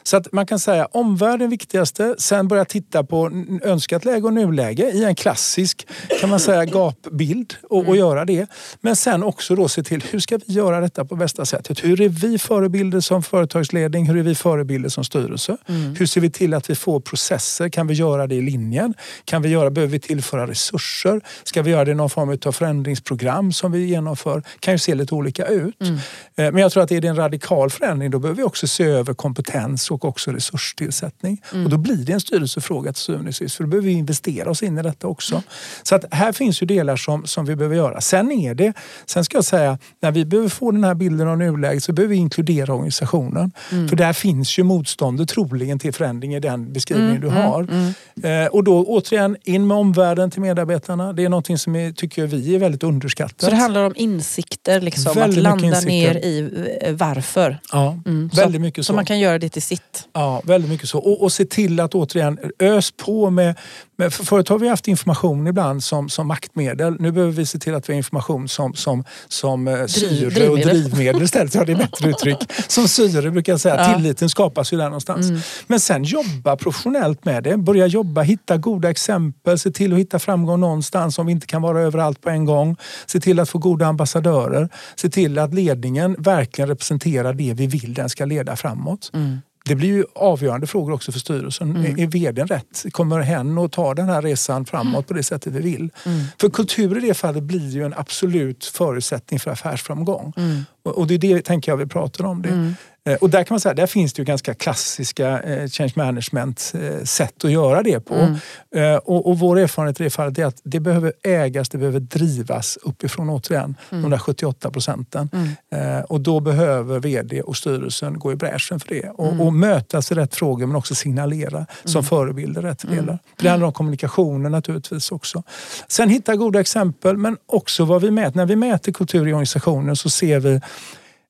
[0.07, 3.31] Så att man kan säga omvärlden viktigaste, sen börja titta på
[3.63, 5.87] önskat läge och nuläge i en klassisk
[6.21, 7.97] kan man säga gapbild och, och mm.
[7.97, 8.47] göra det.
[8.81, 11.83] Men sen också då se till hur ska vi göra detta på bästa sätt?
[11.83, 14.05] Hur är vi förebilder som företagsledning?
[14.05, 15.57] Hur är vi förebilder som styrelse?
[15.67, 15.95] Mm.
[15.95, 17.69] Hur ser vi till att vi får processer?
[17.69, 18.93] Kan vi göra det i linjen?
[19.25, 21.21] Kan vi göra, behöver vi tillföra resurser?
[21.43, 24.43] Ska vi göra det i någon form av förändringsprogram som vi genomför?
[24.59, 25.81] kan ju se lite olika ut.
[25.81, 25.95] Mm.
[25.95, 25.99] Eh,
[26.35, 29.13] men jag tror att är det en radikal förändring då behöver vi också se över
[29.13, 31.41] kompetens och också resurstillsättning.
[31.51, 31.65] Mm.
[31.65, 33.55] Och då blir det en styrelsefråga till syvende och sist.
[33.55, 35.43] För då behöver vi investera oss in i detta också.
[35.83, 38.01] Så att här finns ju delar som, som vi behöver göra.
[38.01, 38.73] Sen är det,
[39.05, 42.13] sen ska jag säga, när vi behöver få den här bilden av nuläget så behöver
[42.13, 43.51] vi inkludera organisationen.
[43.71, 43.87] Mm.
[43.87, 47.61] För där finns ju motståndet troligen till förändring i den beskrivningen mm, du har.
[47.61, 47.93] Mm,
[48.23, 48.45] mm.
[48.45, 51.13] Eh, och då återigen, in med omvärlden till medarbetarna.
[51.13, 53.41] Det är någonting som är, tycker vi är väldigt underskattat.
[53.41, 56.49] Så det handlar om insikter, liksom, att landa ner i
[56.81, 57.59] eh, varför.
[57.71, 58.29] Ja, mm.
[58.33, 58.87] väldigt mycket så.
[58.87, 60.99] Så man kan göra det till sitt Ja, väldigt mycket så.
[60.99, 63.55] Och, och se till att återigen ös på med
[63.97, 66.95] men för förut har vi haft information ibland som, som maktmedel.
[66.99, 70.49] Nu behöver vi se till att vi har information som, som, som eh, syre drivmedel.
[70.51, 71.55] och drivmedel istället.
[71.55, 72.37] Ja, det är bättre uttryck.
[72.67, 73.75] Som syre brukar jag säga.
[73.75, 73.95] Ja.
[73.95, 75.29] Tilliten skapas ju där någonstans.
[75.29, 75.41] Mm.
[75.67, 77.57] Men sen jobba professionellt med det.
[77.57, 79.59] Börja jobba, hitta goda exempel.
[79.59, 82.77] Se till att hitta framgång någonstans om vi inte kan vara överallt på en gång.
[83.05, 84.69] Se till att få goda ambassadörer.
[84.95, 89.11] Se till att ledningen verkligen representerar det vi vill den ska leda framåt.
[89.13, 89.37] Mm.
[89.67, 91.75] Det blir ju avgörande frågor också för styrelsen.
[91.75, 91.99] Mm.
[91.99, 92.85] Är vdn rätt?
[92.91, 95.03] Kommer hen att ta den här resan framåt mm.
[95.03, 95.89] på det sättet vi vill?
[96.05, 96.23] Mm.
[96.41, 100.33] För kultur i det fallet blir ju en absolut förutsättning för affärsframgång.
[100.37, 100.63] Mm.
[100.83, 102.41] Och det är det tänker jag vi pratar om.
[102.41, 102.73] Det.
[103.09, 106.73] Eh, och där kan man säga, där finns det ju ganska klassiska eh, change management
[106.81, 108.15] eh, sätt att göra det på.
[108.15, 108.99] Mm.
[109.03, 112.77] Och, och, vår erfarenhet i det fallet är att det behöver ägas, det behöver drivas
[112.81, 114.01] uppifrån återigen, mm.
[114.01, 115.29] de där 78 procenten.
[115.71, 116.03] Mm.
[116.03, 119.41] Och då behöver vd och styrelsen gå i bräschen för det och, mm.
[119.41, 122.03] och mötas i rätt frågor men också signalera som mm.
[122.03, 123.01] förebilder rätt delar.
[123.01, 123.19] Mm.
[123.37, 125.43] Det handlar om kommunikationen naturligtvis också.
[125.87, 128.37] Sen hitta goda exempel men också vad vi mäter.
[128.37, 130.61] När vi mäter kultur i organisationen så ser vi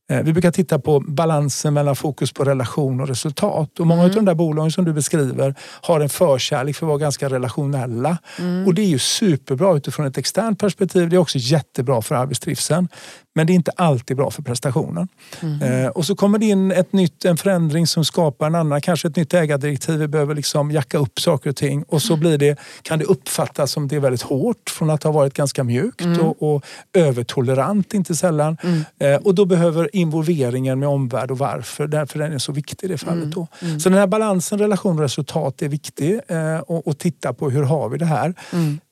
[0.08, 3.80] vi brukar titta på balansen mellan fokus på relation och resultat.
[3.80, 4.12] Och många mm.
[4.12, 8.18] av de där bolagen som du beskriver har en förkärlek för att vara ganska relationella.
[8.40, 8.68] Mm.
[8.68, 11.10] Och det är ju superbra utifrån ett externt perspektiv.
[11.10, 12.88] Det är också jättebra för arbetstrivseln.
[13.36, 15.08] Men det är inte alltid bra för prestationen.
[15.42, 15.62] Mm.
[15.62, 19.08] Eh, och så kommer det in ett nytt, en förändring som skapar en annan, kanske
[19.08, 20.00] ett nytt ägardirektiv.
[20.00, 22.20] Vi behöver liksom jacka upp saker och ting och så mm.
[22.20, 25.64] blir det, kan det uppfattas som det är väldigt hårt från att ha varit ganska
[25.64, 26.22] mjukt mm.
[26.22, 28.58] och, och övertolerant inte sällan.
[28.64, 28.84] Mm.
[29.00, 32.92] Eh, och då behöver involveringen med omvärld och varför, därför den är så viktig i
[32.92, 33.32] det fallet.
[33.32, 33.48] Då.
[33.62, 33.70] Mm.
[33.70, 33.80] Mm.
[33.80, 37.64] Så den här balansen relation och resultat är viktig eh, och, och titta på hur
[37.64, 38.34] har vi det här.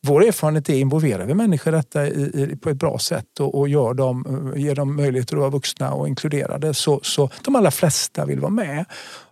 [0.05, 3.59] Vår erfarenhet är involverar vi människor i detta i, i, på ett bra sätt och,
[3.59, 7.71] och gör dem ger dem möjligheter att vara vuxna och inkluderade så, så de allra
[7.71, 8.85] flesta vill vara med.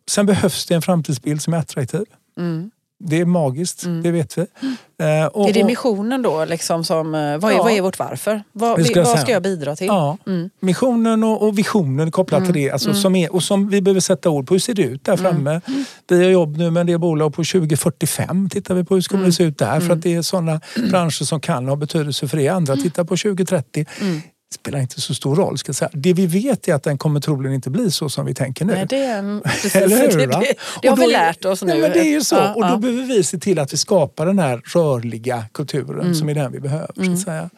[0.10, 2.06] Sen behövs det en framtidsbild som är attraktiv.
[2.38, 2.72] Mm.
[3.04, 4.04] Det är magiskt, mm.
[4.04, 4.46] det vet vi.
[4.62, 5.28] Mm.
[5.28, 6.46] och, är det missionen då?
[6.46, 7.64] Liksom som, eh, vad, är, ja.
[7.64, 8.44] vad är vårt varför?
[8.52, 9.88] Vad, ska, vad ska jag bidra till?
[9.88, 10.18] Ja.
[10.28, 10.50] Mm.
[10.60, 12.64] Missionen och, och, visionen kopplat till mm.
[12.64, 12.72] det.
[12.72, 13.02] Alltså, mm.
[13.02, 14.54] som är, och som vi behöver sätta ord på.
[14.54, 15.62] Hur ser det ut där framme?
[16.08, 18.50] Vi har jobb nu med en del bolag på 2045.
[18.50, 19.80] Tittar vi på hur ska det se ut där?
[19.80, 20.62] För att det är sådana
[20.92, 22.48] branscher som kan ha betydelse för det.
[22.48, 23.86] Andra tittar på 2030
[24.54, 25.58] spelar inte så stor roll.
[25.58, 25.90] Ska jag säga.
[25.94, 28.74] Det vi vet är att den kommer troligen inte bli så som vi tänker nu.
[28.74, 30.18] Nej, det, precis, Eller hur?
[30.18, 31.74] Det, det, det har då, vi lärt oss nu.
[31.74, 32.36] Ja, men det är ju så.
[32.36, 32.78] Ja, och då ja.
[32.78, 36.16] behöver vi se till att vi skapar den här rörliga kulturen mm.
[36.16, 36.92] som är den vi behöver.
[36.98, 37.18] Mm.
[37.18, 37.50] Så säga.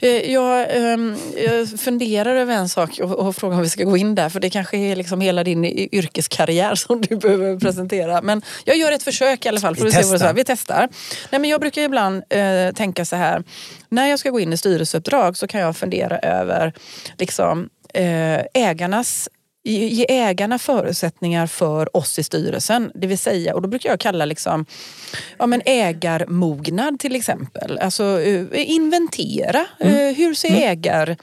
[0.00, 3.96] Eh, jag, ehm, jag, funderar över en sak och, och frågar om vi ska gå
[3.96, 8.22] in där för det kanske är liksom hela din yrkeskarriär som du behöver presentera.
[8.22, 9.76] Men jag gör ett försök i alla fall.
[9.76, 10.18] För vi, testar.
[10.18, 10.88] Se vi testar.
[11.30, 13.42] Nej, men jag brukar ibland eh, tänka så här.
[13.88, 16.72] När jag ska gå in i styrelseuppdrag så kan jag fundera över
[17.18, 19.28] liksom, eh, ägarnas
[19.64, 22.92] ge ägarna förutsättningar för oss i styrelsen.
[22.94, 24.66] Det vill säga, och då brukar jag kalla liksom,
[25.38, 27.78] ja, men ägarmognad till exempel.
[27.78, 29.66] Alltså uh, inventera.
[29.80, 29.94] Mm.
[29.94, 30.62] Uh, hur ser mm.
[30.62, 31.16] ägar Eh,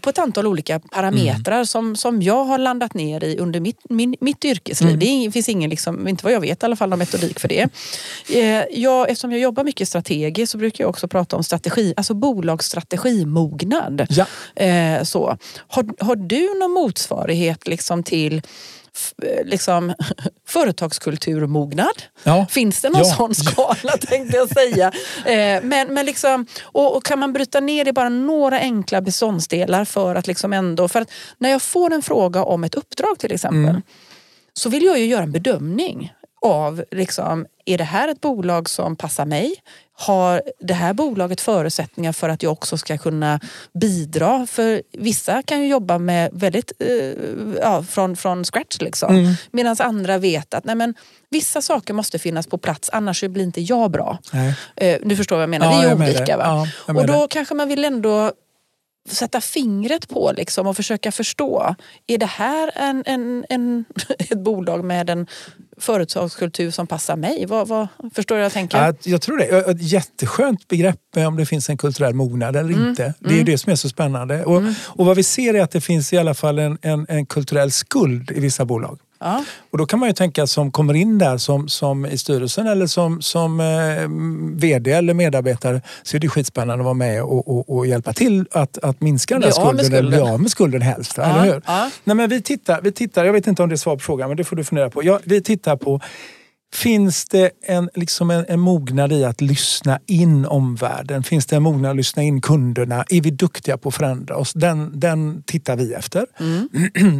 [0.00, 1.66] på ett antal olika parametrar mm.
[1.66, 4.90] som, som jag har landat ner i under mitt, min, mitt yrkesliv.
[4.90, 5.24] Mm.
[5.24, 7.68] Det finns ingen, liksom, inte vad jag vet i alla fall, någon metodik för det.
[8.34, 12.14] Eh, jag, eftersom jag jobbar mycket strategiskt så brukar jag också prata om strategi, alltså
[12.14, 14.06] bolagsstrategimognad.
[14.10, 14.26] Ja.
[14.62, 15.38] Eh, så.
[15.68, 18.42] Har, har du någon motsvarighet liksom till
[18.85, 18.85] Eh,
[19.44, 19.94] liksom,
[20.46, 22.02] företagskulturmognad.
[22.22, 22.46] Ja.
[22.50, 23.14] Finns det någon ja.
[23.14, 24.92] sån skala tänkte jag säga.
[25.24, 29.00] Eh, men, men liksom, och, och, kan man bryta ner det i bara några enkla
[29.00, 30.88] beståndsdelar för att liksom ändå...
[30.88, 33.82] För att när jag får en fråga om ett uppdrag till exempel mm.
[34.52, 36.12] så vill jag ju göra en bedömning
[36.42, 39.54] av liksom, är det här ett bolag som passar mig?
[39.98, 43.40] Har det här bolaget förutsättningar för att jag också ska kunna
[43.80, 44.46] bidra?
[44.46, 46.88] För vissa kan ju jobba med väldigt, eh,
[47.60, 49.16] ja, från, från scratch liksom.
[49.16, 49.34] Mm.
[49.50, 50.94] Medan andra vet att nej men,
[51.30, 54.18] vissa saker måste finnas på plats annars blir inte jag bra.
[54.76, 56.36] Eh, du förstår vad jag menar, ja, det är olika.
[56.36, 56.68] Va?
[56.86, 58.32] Ja, och då kanske man vill ändå
[59.08, 61.74] sätta fingret på liksom och försöka förstå.
[62.06, 63.84] Är det här en, en, en,
[64.18, 65.26] ett bolag med en
[65.78, 67.46] företagskultur som passar mig?
[67.46, 68.78] Vad, vad, förstår du vad jag tänker?
[68.78, 69.44] Ja, jag tror det.
[69.44, 72.88] Ett jätteskönt begrepp om det finns en kulturell mognad eller mm.
[72.88, 73.14] inte.
[73.18, 73.44] Det är mm.
[73.44, 74.44] det som är så spännande.
[74.44, 74.74] Och, mm.
[74.82, 77.72] och vad vi ser är att det finns i alla fall en, en, en kulturell
[77.72, 78.98] skuld i vissa bolag.
[79.18, 79.44] Ja.
[79.70, 82.86] Och då kan man ju tänka som kommer in där som, som i styrelsen eller
[82.86, 83.66] som, som eh,
[84.60, 88.46] VD eller medarbetare så är det skitspännande att vara med och, och, och hjälpa till
[88.50, 91.14] att, att minska den där skulden, eller bli av med skulden helst.
[91.16, 91.24] Ja.
[91.24, 91.62] Eller hur?
[91.66, 91.90] Ja.
[92.04, 94.28] Nej, men vi, tittar, vi tittar, jag vet inte om det är svar på frågan
[94.28, 95.04] men det får du fundera på.
[95.04, 96.00] Ja, vi tittar på
[96.74, 101.22] Finns det en, liksom en, en mognad i att lyssna in omvärlden?
[101.22, 103.04] Finns det en mognad att lyssna in kunderna?
[103.08, 104.52] Är vi duktiga på att förändra oss?
[104.52, 106.26] Den, den tittar vi efter.
[106.40, 106.68] Mm.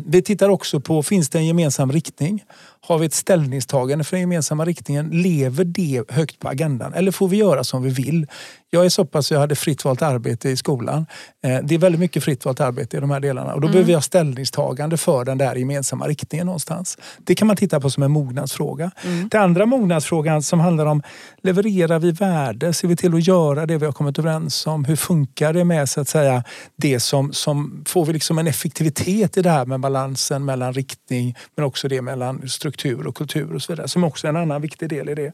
[0.06, 2.44] Vi tittar också på, finns det en gemensam riktning?
[2.88, 5.08] Har vi ett ställningstagande för den gemensamma riktningen?
[5.10, 6.94] Lever det högt på agendan?
[6.94, 8.26] Eller får vi göra som vi vill?
[8.70, 11.06] Jag är så pass, jag hade fritt valt arbete i skolan.
[11.44, 13.72] Eh, det är väldigt mycket fritt valt arbete i de här delarna och då mm.
[13.72, 16.98] behöver jag ställningstagande för den där gemensamma riktningen någonstans.
[17.18, 18.90] Det kan man titta på som en mognadsfråga.
[19.04, 19.28] Mm.
[19.28, 21.02] Den andra mognadsfrågan som handlar om
[21.42, 22.72] levererar vi värde?
[22.72, 24.84] Ser vi till att göra det vi har kommit överens om?
[24.84, 26.44] Hur funkar det med så att säga
[26.76, 31.36] det som, som får vi liksom en effektivitet i det här med balansen mellan riktning
[31.56, 34.62] men också det mellan struktur och kultur och så vidare som också är en annan
[34.62, 35.32] viktig del i det.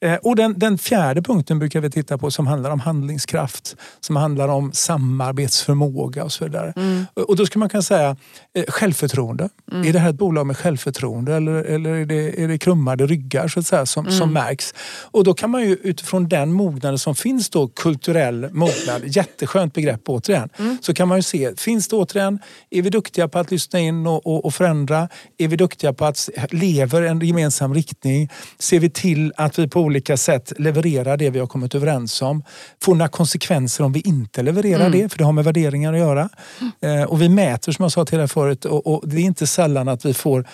[0.00, 4.16] Eh, och den, den fjärde punkten brukar vi titta på som handlar om handlingskraft, som
[4.16, 6.72] handlar om samarbetsförmåga och så vidare.
[6.76, 7.06] Mm.
[7.14, 8.16] Och då skulle man kunna säga
[8.54, 9.48] eh, självförtroende.
[9.72, 9.88] Mm.
[9.88, 13.48] Är det här ett bolag med självförtroende eller, eller är, det, är det krummade ryggar
[13.48, 14.18] så att säga, som, mm.
[14.18, 14.74] som märks?
[15.02, 20.08] Och då kan man ju utifrån den mognaden som finns då, kulturell mognad, jätteskönt begrepp
[20.08, 20.78] återigen, mm.
[20.82, 22.38] så kan man ju se, finns det återigen,
[22.70, 25.08] är vi duktiga på att lyssna in och, och, och förändra?
[25.38, 26.28] Är vi duktiga på att
[26.80, 28.28] leva en gemensam riktning?
[28.58, 32.42] Ser vi till att vi på olika sätt levererar det vi har kommit överens om?
[32.82, 35.00] Får några konsekvenser om vi inte levererar mm.
[35.00, 35.08] det?
[35.08, 36.28] För det har med värderingar att göra.
[36.60, 37.00] Mm.
[37.00, 39.46] Eh, och vi mäter som jag sa till er förut och, och det är inte
[39.46, 40.46] sällan att vi får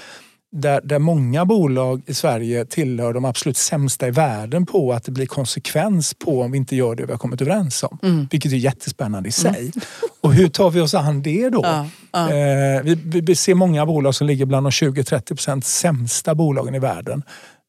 [0.57, 5.13] där, där många bolag i Sverige tillhör de absolut sämsta i världen på att det
[5.13, 7.99] blir konsekvens på om vi inte gör det vi har kommit överens om.
[8.03, 8.29] Mm.
[8.31, 9.61] Vilket är jättespännande i sig.
[9.61, 9.73] Mm.
[10.21, 11.61] Och hur tar vi oss an det då?
[11.63, 12.31] Ja, ja.
[12.31, 17.23] Eh, vi, vi, ser många bolag som ligger bland de 20-30% sämsta bolagen i världen.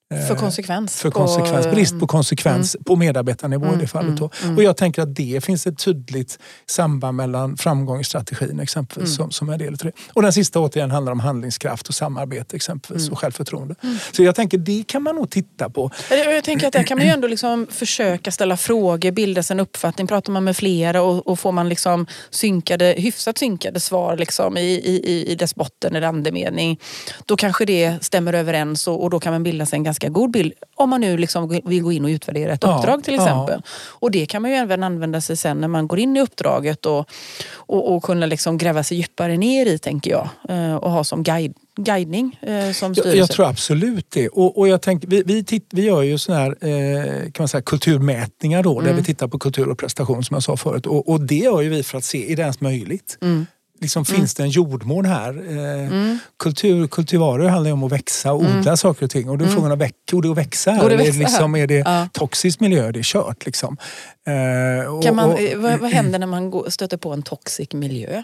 [0.09, 1.01] För eh, konsekvens.
[1.01, 1.65] För konsekvens.
[1.65, 2.83] På, Brist på konsekvens mm.
[2.83, 4.19] på medarbetarnivå mm, i det fallet.
[4.19, 8.59] Mm, mm, och jag tänker att det finns ett tydligt samband mellan framgång i strategin
[8.59, 9.19] exempelvis.
[9.19, 9.31] Mm.
[9.31, 9.91] Som, som är del det.
[10.13, 13.13] Och den sista återigen handlar om handlingskraft och samarbete exempelvis mm.
[13.13, 13.75] och självförtroende.
[14.11, 15.91] Så jag tänker det kan man nog titta på.
[16.09, 19.59] Jag tänker att där kan man ju ändå liksom försöka ställa frågor, bilda sig en
[19.59, 20.07] uppfattning.
[20.07, 24.61] Pratar man med flera och, och får man liksom synkade, hyfsat synkade svar liksom i,
[24.61, 26.79] i, i dess botten eller andemening.
[27.25, 30.09] Då kanske det stämmer överens och, och då kan man bilda sig en ganska ganska
[30.19, 33.13] god bild om man nu liksom vill gå in och utvärdera ett ja, uppdrag till
[33.13, 33.61] exempel.
[33.63, 33.69] Ja.
[33.99, 36.85] Och det kan man ju även använda sig sen när man går in i uppdraget
[36.85, 37.09] och,
[37.55, 40.29] och, och kunna liksom gräva sig djupare ner i tänker jag.
[40.49, 43.09] Eh, och ha som guide guidning eh, som styrelse?
[43.09, 44.29] Jag, jag, tror absolut det.
[44.29, 47.47] Och, och jag tänker, vi, vi, titt, vi gör ju såna här eh, kan man
[47.47, 48.85] säga, kulturmätningar då, mm.
[48.85, 50.85] där vi tittar på kultur och prestation som jag sa förut.
[50.85, 53.17] Och, och det gör ju vi för att se, är det ens möjligt?
[53.21, 53.45] Mm
[53.79, 54.19] liksom, mm.
[54.19, 55.29] finns det en jordmån här?
[55.49, 56.19] Eh, mm.
[56.39, 58.77] kultur, kultivarer handlar ju om att växa och odla mm.
[58.77, 59.29] saker och ting.
[59.29, 59.61] Och då är mm.
[59.61, 60.89] frågan, går det att växa här?
[60.89, 62.07] Är det, liksom, är det ja.
[62.13, 62.91] toxisk miljö?
[62.91, 63.77] Det är kört liksom.
[64.27, 68.23] Eh, och, man, och, vad, vad händer när man stöter på en toxic miljö?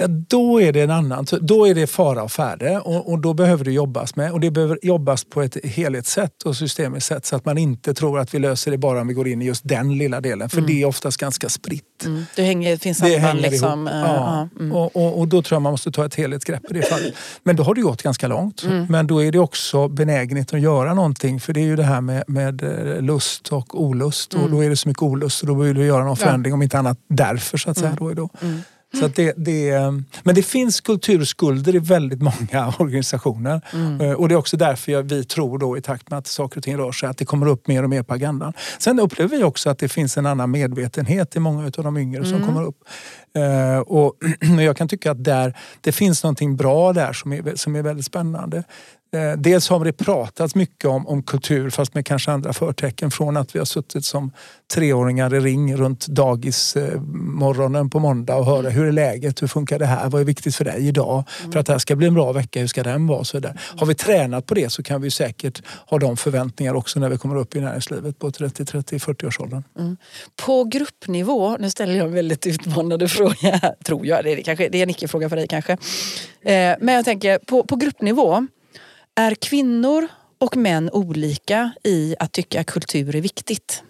[0.00, 1.26] Ja, då är det en annan.
[1.40, 4.32] Då är det fara och färde och, och, då behöver det jobbas med.
[4.32, 8.18] Och det behöver jobbas på ett helhetssätt och systemiskt sätt så att man inte tror
[8.18, 10.48] att vi löser det bara om vi går in i just den lilla delen.
[10.48, 10.66] För mm.
[10.66, 12.04] det är oftast ganska spritt.
[12.04, 12.24] Mm.
[12.36, 13.88] Det, hänger, finns samband liksom.
[13.88, 14.00] Ihop.
[14.04, 14.48] Ja.
[14.58, 14.72] Mm.
[14.72, 17.14] Och, och, och, då tror jag man måste ta ett helhetsgrepp i det fallet.
[17.42, 18.62] Men då har det gått ganska långt.
[18.62, 18.86] Mm.
[18.88, 21.40] Men då är det också benägenhet att göra någonting.
[21.40, 24.34] För det är ju det här med, med eh, lust och olust.
[24.34, 24.52] Och mm.
[24.52, 26.50] då är det så mycket olust och då vill vi göra någon förändring.
[26.50, 26.54] Ja.
[26.54, 27.88] Om inte annat därför så att säga.
[27.88, 27.98] Mm.
[27.98, 28.28] Då då.
[28.98, 29.72] Så det, det,
[30.22, 33.60] men det finns kulturskulder i väldigt många organisationer.
[33.72, 34.00] Mm.
[34.00, 36.56] Eh, och det är också därför jag, vi tror då i takt med att saker
[36.56, 38.52] och ting rör sig att det kommer upp mer och mer på agendan.
[38.78, 42.24] Sen upplever vi också att det finns en annan medvetenhet i många av de yngre
[42.24, 42.30] mm.
[42.30, 42.78] som kommer upp.
[43.38, 44.14] Uh, och
[44.60, 48.06] jag kan tycka att där, det finns någonting bra där som är, som är väldigt
[48.06, 48.64] spännande.
[49.12, 53.10] Eh, dels har det pratats mycket om, om kultur fast med kanske andra förtecken.
[53.10, 54.32] Från att vi har suttit som
[54.74, 59.46] treåringar i ring runt dagis eh, morgonen på måndag och höra hur är läget, hur
[59.46, 61.24] funkar det här, vad är viktigt för dig idag?
[61.40, 61.52] Mm.
[61.52, 63.24] För att det här ska bli en bra vecka, hur ska den vara?
[63.24, 63.60] Så där.
[63.76, 67.18] Har vi tränat på det så kan vi säkert ha de förväntningar också när vi
[67.18, 69.62] kommer upp i näringslivet på 30, 30, 40 årsåldern.
[69.78, 69.96] Mm.
[70.46, 74.78] På gruppnivå, nu ställer jag en väldigt utmanande fråga, tror jag, det är, kanske, det
[74.78, 75.72] är en icke-fråga för dig kanske.
[75.72, 78.46] Eh, men jag tänker på, på gruppnivå
[79.16, 80.08] är kvinnor
[80.38, 83.82] och män olika i att tycka kultur är viktigt?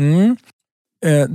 [0.00, 0.36] Mm.
[1.06, 1.26] Eh,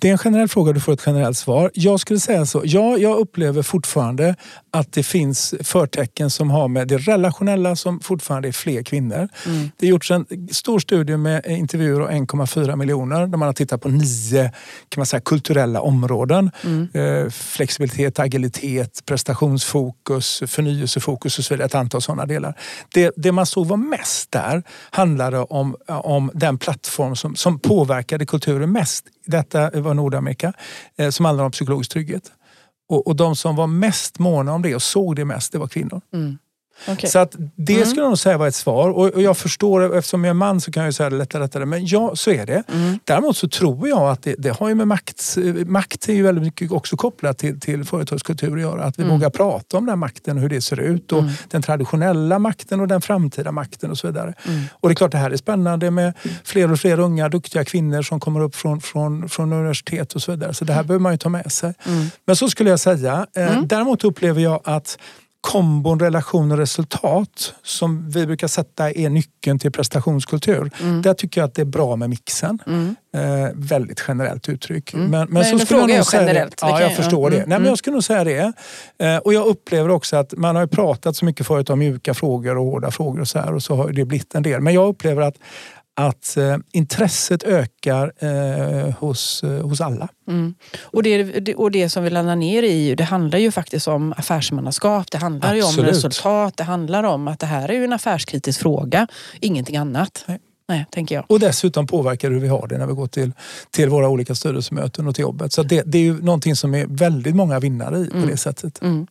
[0.00, 1.70] det är en generell fråga, du får ett generellt svar.
[1.74, 2.62] Jag skulle säga så.
[2.64, 4.36] Ja, jag upplever fortfarande
[4.70, 9.28] att det finns förtecken som har med det relationella som fortfarande är fler kvinnor.
[9.46, 9.70] Mm.
[9.76, 13.80] Det har gjorts en stor studie med intervjuer av 1,4 miljoner där man har tittat
[13.80, 14.52] på nio
[14.88, 16.50] kan man säga, kulturella områden.
[16.64, 16.88] Mm.
[16.94, 21.66] Eh, flexibilitet, agilitet, prestationsfokus, förnyelsefokus och så vidare.
[21.66, 22.54] Ett antal sådana delar.
[22.94, 28.26] Det, det man såg var mest där handlade om, om den plattform som, som påverkade
[28.26, 29.04] kulturen mest.
[29.26, 30.52] Detta var Nordamerika,
[30.96, 32.32] eh, som handlade om psykologisk trygghet.
[32.88, 35.68] Och, och de som var mest måna om det och såg det mest, det var
[35.68, 36.00] kvinnor.
[36.14, 36.38] Mm.
[36.86, 37.10] Okay.
[37.10, 37.86] Så att det mm.
[37.86, 38.90] skulle jag nog säga var ett svar.
[38.90, 41.64] Och, och, jag förstår, eftersom jag är man så kan jag säga det lättare, lättare.
[41.64, 42.62] Men ja, så är det.
[42.72, 42.98] Mm.
[43.04, 45.36] Däremot så tror jag att det, det, har ju med makt,
[45.66, 48.84] makt är ju väldigt mycket också kopplat till, till företagskultur att göra.
[48.84, 49.14] Att vi mm.
[49.14, 51.12] vågar prata om den makten och hur det ser ut.
[51.12, 51.32] Och mm.
[51.48, 54.34] den traditionella makten och den framtida makten och så vidare.
[54.46, 54.64] Mm.
[54.72, 56.12] Och det är klart det här är spännande med
[56.44, 60.30] fler och fler unga duktiga kvinnor som kommer upp från, från, från universitet och så
[60.30, 60.54] vidare.
[60.54, 61.74] Så det här behöver man ju ta med sig.
[62.24, 63.26] Men så skulle jag säga.
[63.36, 64.98] Eh, däremot upplever jag att
[65.40, 70.70] kombon relation och resultat som vi brukar sätta är nyckeln till prestationskultur.
[70.80, 71.02] Mm.
[71.02, 72.58] Där tycker jag att det är bra med mixen.
[72.66, 72.96] Mm.
[73.14, 74.94] Eh, väldigt generellt uttryck.
[74.94, 75.10] Mm.
[75.10, 76.56] Men, men, men så skulle jag nog säga generellt.
[76.56, 76.66] Det.
[76.66, 77.36] Ja, jag förstår det.
[77.36, 78.52] Nej, men jag skulle nog säga det.
[78.98, 82.58] Eh, och jag upplever också att man har pratat så mycket förut om mjuka frågor
[82.58, 84.60] och hårda frågor och så här och så har det blivit en del.
[84.60, 85.36] Men jag upplever att
[85.98, 90.08] att eh, intresset ökar eh, hos, eh, hos alla.
[90.28, 90.54] Mm.
[90.82, 95.10] Och, det, och det som vi landar ner i, det handlar ju faktiskt om affärsmannaskap,
[95.10, 98.60] det handlar ju om resultat, det handlar om att det här är ju en affärskritisk
[98.60, 99.06] fråga,
[99.40, 100.24] ingenting annat.
[100.26, 100.38] Nej.
[100.70, 101.24] Nej, tänker jag.
[101.28, 103.32] Och dessutom påverkar hur vi har det när vi går till,
[103.70, 105.52] till våra olika styrelsemöten och till jobbet.
[105.52, 108.28] Så det, det är ju någonting som är väldigt många vinnare i på mm.
[108.28, 108.82] det sättet.
[108.82, 109.06] Mm.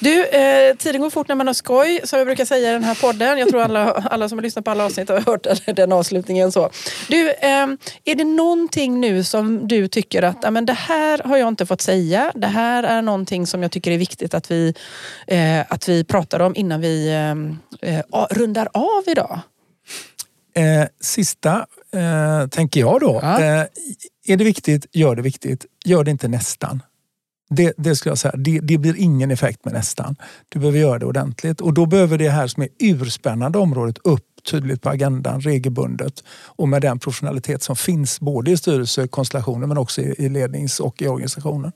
[0.00, 2.84] Du, eh, tiden går fort när man har skoj, som jag brukar säga i den
[2.84, 3.38] här podden.
[3.38, 5.46] Jag tror alla, alla som har lyssnat på alla avsnitt har hört
[5.76, 6.52] den avslutningen.
[6.52, 6.70] Så.
[7.08, 7.66] Du, eh,
[8.04, 11.66] är det någonting nu som du tycker att ja, men det här har jag inte
[11.66, 12.32] fått säga.
[12.34, 14.74] Det här är någonting som jag tycker är viktigt att vi,
[15.26, 17.08] eh, att vi pratar om innan vi
[17.82, 19.40] eh, eh rundar av idag?
[20.56, 23.20] Eh, sista eh, tänker jag då.
[23.22, 23.40] Ja.
[23.40, 23.66] Eh,
[24.26, 25.66] är det viktigt, gör det viktigt.
[25.84, 26.82] Gör det inte nästan.
[27.50, 28.34] Det, det skulle jag säga.
[28.36, 30.16] Det, det, blir ingen effekt med nästan.
[30.48, 31.60] Du behöver göra det ordentligt.
[31.60, 36.68] Och då behöver det här som är urspännande området upp tydligt på agendan regelbundet och
[36.68, 41.08] med den professionalitet som finns både i styrelsekonstellationen men också i, i lednings och i
[41.08, 41.72] organisationen.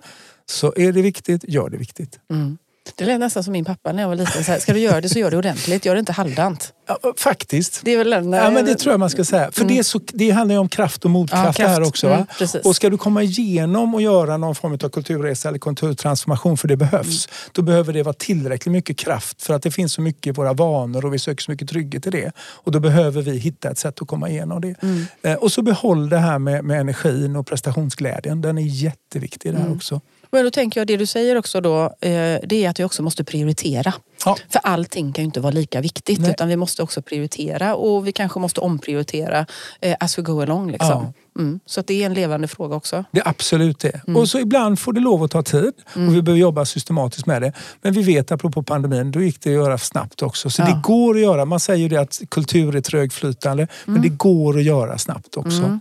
[0.46, 2.18] Så är det viktigt, gör det viktigt.
[2.30, 2.58] Mm.
[2.96, 4.44] Det lät nästan som min pappa när jag var liten.
[4.44, 6.72] Så här, ska du göra det så gör det ordentligt, gör det inte halvdant.
[6.86, 7.80] Ja, faktiskt.
[7.84, 9.52] Det är väl en, ja, men det tror jag man ska säga.
[9.52, 9.76] För mm.
[9.76, 12.06] det, så, det handlar ju om kraft och motkraft ja, här också.
[12.06, 12.26] Mm,
[12.64, 16.76] och ska du komma igenom och göra någon form av kulturresa eller kulturtransformation, för det
[16.76, 17.50] behövs, mm.
[17.52, 20.52] då behöver det vara tillräckligt mycket kraft för att det finns så mycket i våra
[20.52, 22.32] vanor och vi söker så mycket trygghet i det.
[22.38, 24.74] Och då behöver vi hitta ett sätt att komma igenom det.
[24.82, 25.06] Mm.
[25.22, 28.40] Eh, och så behåll det här med, med energin och prestationsglädjen.
[28.40, 29.72] Den är jätteviktig där mm.
[29.72, 30.00] också.
[30.30, 33.02] Men då tänker jag, det du säger också då, eh, det är att vi också
[33.02, 33.94] måste prioritera.
[34.24, 34.36] Ja.
[34.48, 36.30] För allting kan ju inte vara lika viktigt Nej.
[36.30, 39.46] utan vi måste också prioritera och vi kanske måste omprioritera
[39.80, 40.70] eh, as we go along.
[40.70, 40.88] Liksom.
[40.88, 41.12] Ja.
[41.38, 41.60] Mm.
[41.66, 43.04] Så att det är en levande fråga också.
[43.10, 44.00] Det är absolut det.
[44.06, 44.20] Mm.
[44.20, 46.08] Och så ibland får det lov att ta tid mm.
[46.08, 47.52] och vi behöver jobba systematiskt med det.
[47.82, 50.50] Men vi vet apropå pandemin, då gick det att göra snabbt också.
[50.50, 50.66] Så ja.
[50.66, 51.44] det går att göra.
[51.44, 54.10] Man säger ju det att kultur är trögflytande men mm.
[54.10, 55.80] det går att göra snabbt också.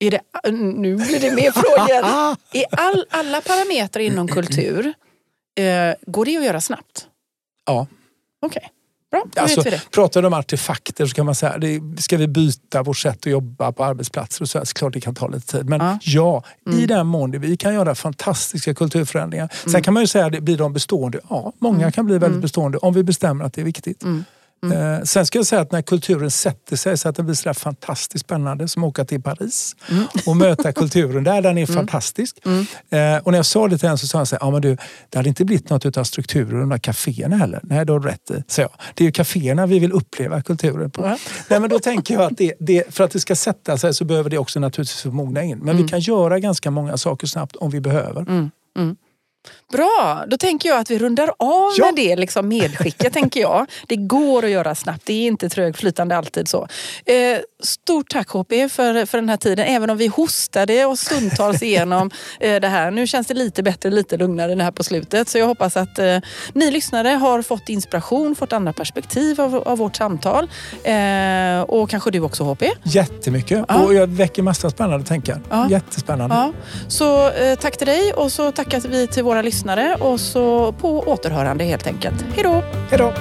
[0.00, 0.06] Mm.
[0.06, 2.36] Är det, nu blir det mer frågor.
[2.52, 4.86] I all, alla parametrar inom kultur,
[5.58, 7.06] eh, går det att göra snabbt?
[7.66, 7.86] Ja.
[8.42, 8.58] Okej.
[8.58, 8.70] Okay.
[9.10, 9.82] Bra, då alltså, vet vi det.
[9.90, 13.26] Pratar du om artefakter så kan man säga, det, ska vi byta vårt sätt att
[13.26, 15.68] jobba på arbetsplatser och så, så klart det kan ta lite tid.
[15.68, 16.78] Men ja, ja mm.
[16.78, 19.48] i den mån vi kan göra fantastiska kulturförändringar.
[19.62, 19.82] Sen mm.
[19.82, 21.20] kan man ju säga, blir de bestående?
[21.30, 21.92] Ja, många mm.
[21.92, 22.40] kan bli väldigt mm.
[22.40, 24.04] bestående om vi bestämmer att det är viktigt.
[24.62, 24.78] Mm.
[24.78, 24.94] Mm.
[24.94, 27.52] Eh, sen ska jag säga att när kulturen sätter sig så att det blir sådär
[27.52, 30.04] fantastiskt spännande som att åka till Paris mm.
[30.26, 31.42] och möta kulturen där.
[31.42, 31.76] Den är mm.
[31.76, 32.38] fantastisk.
[32.44, 32.66] Mm.
[32.90, 34.62] Eh, och när jag sa det till henne så sa han så här, ja men
[34.62, 34.76] du,
[35.08, 37.60] det hade inte blivit något av strukturer och de där kaféerna heller.
[37.62, 38.70] Nej, du har rätt i, så jag.
[38.94, 41.04] Det är ju kaféerna vi vill uppleva kulturen på.
[41.04, 41.18] Mm.
[41.48, 44.04] Nej, men då tänker jag att det, det, för att det ska sätta sig så
[44.04, 45.58] behöver det också naturligtvis mogna in.
[45.58, 45.88] Men vi mm.
[45.88, 48.50] kan göra ganska många saker snabbt om vi behöver.
[49.72, 51.84] Bra, då tänker jag att vi rundar av ja.
[51.86, 53.12] med det liksom medskicket.
[53.12, 53.66] tänker jag.
[53.86, 56.68] Det går att göra snabbt, det är inte trögflytande alltid så.
[57.04, 61.62] Eh, stort tack HP för, för den här tiden, även om vi hostade och stundtals
[61.62, 62.10] igenom
[62.40, 62.90] eh, det här.
[62.90, 65.28] Nu känns det lite bättre, lite lugnare här på slutet.
[65.28, 66.18] Så jag hoppas att eh,
[66.52, 70.50] ni lyssnare har fått inspiration, fått andra perspektiv av, av vårt samtal.
[70.82, 72.62] Eh, och kanske du också HP?
[72.82, 73.84] Jättemycket, ja.
[73.84, 75.40] och jag väcker massa spännande tankar.
[75.50, 75.70] Ja.
[75.70, 76.36] Jättespännande.
[76.36, 76.52] Ja.
[76.88, 81.00] Så eh, tack till dig och så tackar vi till våra lyssnare och så på
[81.00, 82.24] återhörande helt enkelt.
[82.34, 82.62] Hej då!
[82.90, 83.12] Hej då!